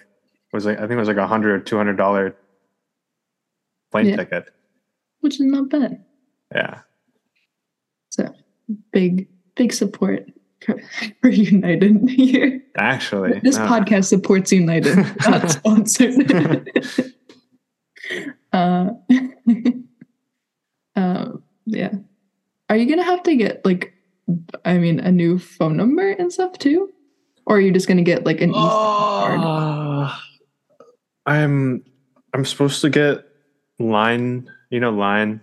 was 0.52 0.66
like 0.66 0.76
I 0.78 0.82
think 0.82 0.92
it 0.92 0.98
was 0.98 1.08
like 1.08 1.16
a 1.16 1.26
hundred 1.26 1.52
or 1.56 1.64
two 1.64 1.78
hundred 1.78 1.96
dollar 1.96 2.36
plane 3.94 4.08
Yeah. 4.08 4.18
ticket. 4.18 4.50
which 5.22 5.36
is 5.40 5.46
not 5.46 5.70
bad 5.70 6.04
Yeah, 6.54 6.82
so 8.10 8.28
big 8.92 9.30
big 9.56 9.72
support 9.72 10.30
for, 10.66 10.82
united 11.30 12.10
here 12.10 12.62
actually, 12.78 13.40
This 13.40 13.56
no. 13.56 13.68
podcast 13.68 14.06
supports 14.12 14.52
United, 14.52 14.98
not 15.30 15.50
sponsored. 15.50 16.70
uh, 18.52 18.90
uh, 20.98 21.32
yeah. 21.66 21.94
Are 22.70 22.76
you 22.78 22.88
gonna 22.89 23.03
have 23.03 23.24
to 23.24 23.36
get 23.36 23.63
like, 23.66 23.93
I 24.63 24.78
mean, 24.78 24.99
a 24.99 25.11
new 25.11 25.38
phone 25.39 25.78
number 25.78 26.11
and 26.11 26.32
stuff 26.32 26.57
too, 26.57 26.91
or 27.45 27.57
are 27.57 27.61
you 27.61 27.72
just 27.72 27.88
gonna 27.88 28.01
get 28.03 28.26
like 28.26 28.41
an? 28.41 28.51
eSIM 28.51 28.97
card? 28.97 29.39
Uh, 29.43 30.16
I'm 31.26 31.84
I'm 32.34 32.45
supposed 32.45 32.82
to 32.82 32.89
get 32.89 33.26
line, 33.80 34.49
you 34.70 34.80
know, 34.80 34.91
line. 34.91 35.41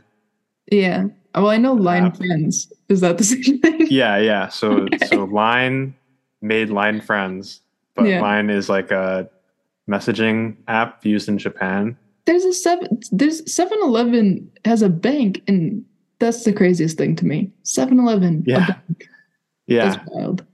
Yeah. 0.71 1.07
Well, 1.35 1.49
I 1.49 1.57
know 1.57 1.73
Line 1.73 2.05
App. 2.05 2.17
Friends. 2.17 2.71
Is 2.89 3.01
that 3.01 3.19
the 3.19 3.25
same 3.25 3.59
thing? 3.61 3.87
Yeah, 3.91 4.17
yeah. 4.19 4.49
So 4.49 4.87
so 5.07 5.25
line 5.25 5.95
made 6.41 6.71
line 6.71 7.01
friends, 7.01 7.61
but 7.95 8.07
Yeah. 8.07 8.21
line 8.21 8.51
is 8.51 8.69
like 8.69 8.91
a 8.91 9.29
messaging 9.89 10.57
app 10.69 11.05
used 11.05 11.29
in 11.29 11.39
Japan. 11.39 11.97
There's 12.25 12.45
a 12.45 12.53
seven. 12.53 13.01
There's 13.11 13.43
7-Eleven 13.43 14.51
has 14.65 14.81
a 14.83 14.89
bank, 14.89 15.43
and 15.49 15.85
that's 16.23 16.45
the 16.45 16.53
craziest 16.53 16.97
thing 16.97 17.17
to 17.17 17.27
me. 17.27 17.51
7-Eleven. 17.65 18.45
Yeah. 18.47 18.77
Yeah. 19.67 19.91
That's 19.91 20.11
wild. 20.11 20.45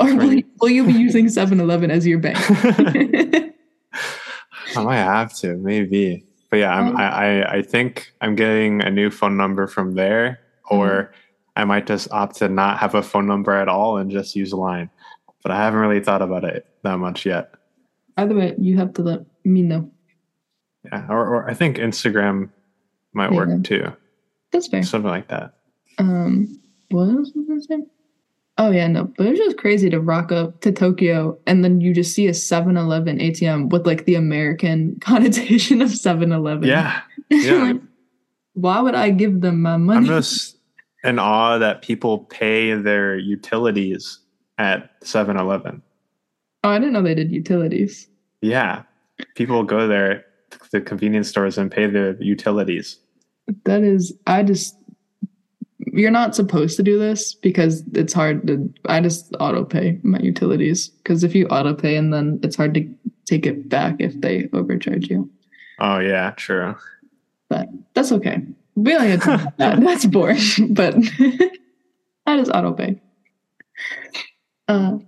Or 0.00 0.14
will, 0.14 0.32
you, 0.34 0.44
will 0.60 0.70
you 0.70 0.84
be 0.84 0.92
using 0.92 1.26
7-Eleven 1.38 1.90
as 1.90 2.06
your 2.06 2.18
bank? 2.18 2.36
I 4.76 4.82
might 4.82 4.96
have 4.96 5.32
to, 5.36 5.56
maybe. 5.56 6.24
But 6.50 6.56
yeah, 6.58 6.74
I'm, 6.74 6.88
Um, 6.88 6.96
I, 6.96 7.04
I 7.04 7.52
I 7.58 7.62
think 7.62 8.12
I'm 8.20 8.34
getting 8.34 8.82
a 8.82 8.90
new 8.90 9.10
phone 9.10 9.36
number 9.36 9.66
from 9.66 9.94
there, 9.94 10.40
or 10.70 10.88
Mm-hmm. 10.88 11.14
I 11.56 11.64
might 11.64 11.86
just 11.86 12.10
opt 12.10 12.34
to 12.38 12.48
not 12.48 12.78
have 12.78 12.96
a 12.96 13.02
phone 13.02 13.28
number 13.28 13.54
at 13.54 13.68
all 13.68 13.96
and 13.98 14.10
just 14.10 14.34
use 14.34 14.52
line. 14.52 14.90
But 15.44 15.52
I 15.52 15.56
haven't 15.58 15.78
really 15.78 16.00
thought 16.00 16.20
about 16.20 16.42
it 16.42 16.66
that 16.82 16.98
much 16.98 17.24
yet. 17.24 17.54
Either 18.16 18.34
way, 18.34 18.54
you 18.58 18.76
have 18.78 18.92
to 18.94 19.02
let 19.02 19.20
me 19.44 19.62
know. 19.62 19.88
Yeah, 20.84 21.06
or, 21.08 21.24
or 21.26 21.48
I 21.48 21.54
think 21.54 21.76
Instagram 21.76 22.50
might 23.12 23.30
work 23.30 23.62
too, 23.62 23.92
That's 24.54 24.68
fair. 24.68 24.82
something 24.84 25.10
like 25.10 25.28
that. 25.28 25.54
Um, 25.98 26.60
what 26.90 27.08
else 27.08 27.32
was 27.34 27.44
I 27.44 27.48
gonna 27.48 27.60
say? 27.60 27.90
Oh 28.56 28.70
yeah, 28.70 28.86
no, 28.86 29.12
but 29.16 29.26
it's 29.26 29.38
just 29.38 29.58
crazy 29.58 29.90
to 29.90 30.00
rock 30.00 30.30
up 30.30 30.60
to 30.60 30.70
Tokyo 30.70 31.36
and 31.46 31.64
then 31.64 31.80
you 31.80 31.92
just 31.92 32.14
see 32.14 32.28
a 32.28 32.30
7-Eleven 32.30 33.18
ATM 33.18 33.70
with 33.70 33.84
like 33.84 34.04
the 34.04 34.14
American 34.14 34.96
connotation 35.00 35.82
of 35.82 35.90
7-Eleven. 35.90 36.68
Yeah, 36.68 37.00
yeah. 37.30 37.52
Like, 37.54 37.82
why 38.52 38.80
would 38.80 38.94
I 38.94 39.10
give 39.10 39.40
them 39.40 39.60
my 39.60 39.76
money? 39.76 39.98
I'm 39.98 40.06
just 40.06 40.56
in 41.02 41.18
awe 41.18 41.58
that 41.58 41.82
people 41.82 42.18
pay 42.20 42.74
their 42.74 43.16
utilities 43.18 44.20
at 44.58 45.00
7-Eleven. 45.00 45.82
oh, 46.62 46.68
I 46.68 46.78
didn't 46.78 46.92
know 46.92 47.02
they 47.02 47.16
did 47.16 47.32
utilities. 47.32 48.06
Yeah, 48.40 48.82
people 49.34 49.64
go 49.64 49.88
there 49.88 50.24
to 50.50 50.58
the 50.70 50.80
convenience 50.80 51.28
stores 51.28 51.58
and 51.58 51.72
pay 51.72 51.88
their 51.88 52.14
utilities. 52.22 53.00
That 53.64 53.82
is, 53.82 54.12
I 54.26 54.42
just, 54.42 54.76
you're 55.78 56.10
not 56.10 56.34
supposed 56.34 56.76
to 56.76 56.82
do 56.82 56.98
this 56.98 57.34
because 57.34 57.82
it's 57.92 58.12
hard 58.12 58.46
to, 58.46 58.72
I 58.86 59.00
just 59.00 59.34
auto 59.38 59.64
pay 59.64 59.98
my 60.02 60.18
utilities. 60.18 60.88
Because 60.88 61.24
if 61.24 61.34
you 61.34 61.46
auto 61.48 61.74
pay 61.74 61.96
and 61.96 62.12
then 62.12 62.40
it's 62.42 62.56
hard 62.56 62.74
to 62.74 62.94
take 63.26 63.46
it 63.46 63.68
back 63.68 63.96
if 63.98 64.20
they 64.20 64.48
overcharge 64.52 65.08
you. 65.08 65.30
Oh 65.78 65.98
yeah, 65.98 66.30
true. 66.32 66.74
But 67.48 67.68
that's 67.94 68.12
okay. 68.12 68.42
We 68.74 68.96
need 68.98 69.22
to 69.22 69.52
that. 69.58 69.80
That's 69.80 70.06
boring. 70.06 70.38
But 70.70 70.96
I 72.26 72.36
just 72.38 72.50
auto 72.50 72.72
pay. 72.72 73.00
Uh, 74.68 74.98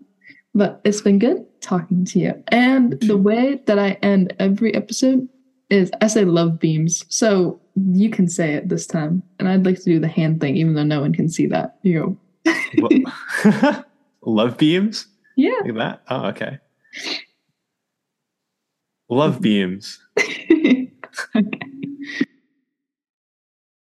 but 0.54 0.80
it's 0.84 1.00
been 1.00 1.18
good 1.18 1.44
talking 1.60 2.04
to 2.06 2.18
you. 2.18 2.44
And 2.48 3.00
the 3.00 3.16
way 3.16 3.60
that 3.66 3.78
I 3.78 3.92
end 4.02 4.34
every 4.38 4.74
episode 4.74 5.28
is 5.70 5.90
I 6.00 6.06
say 6.06 6.24
love 6.24 6.58
beams. 6.58 7.04
So 7.08 7.60
you 7.76 8.10
can 8.10 8.28
say 8.28 8.54
it 8.54 8.68
this 8.68 8.86
time. 8.86 9.22
And 9.38 9.48
I'd 9.48 9.64
like 9.66 9.76
to 9.78 9.84
do 9.84 9.98
the 10.00 10.08
hand 10.08 10.40
thing, 10.40 10.56
even 10.56 10.74
though 10.74 10.82
no 10.84 11.00
one 11.00 11.12
can 11.12 11.28
see 11.28 11.46
that. 11.48 11.76
You 11.82 12.18
go, 12.44 13.84
Love 14.24 14.56
beams? 14.58 15.06
yeah. 15.36 15.60
Like 15.64 15.74
that? 15.74 16.02
Oh, 16.08 16.26
okay. 16.26 16.58
Love 19.08 19.40
beams. 19.40 20.00
Okay. 21.34 21.60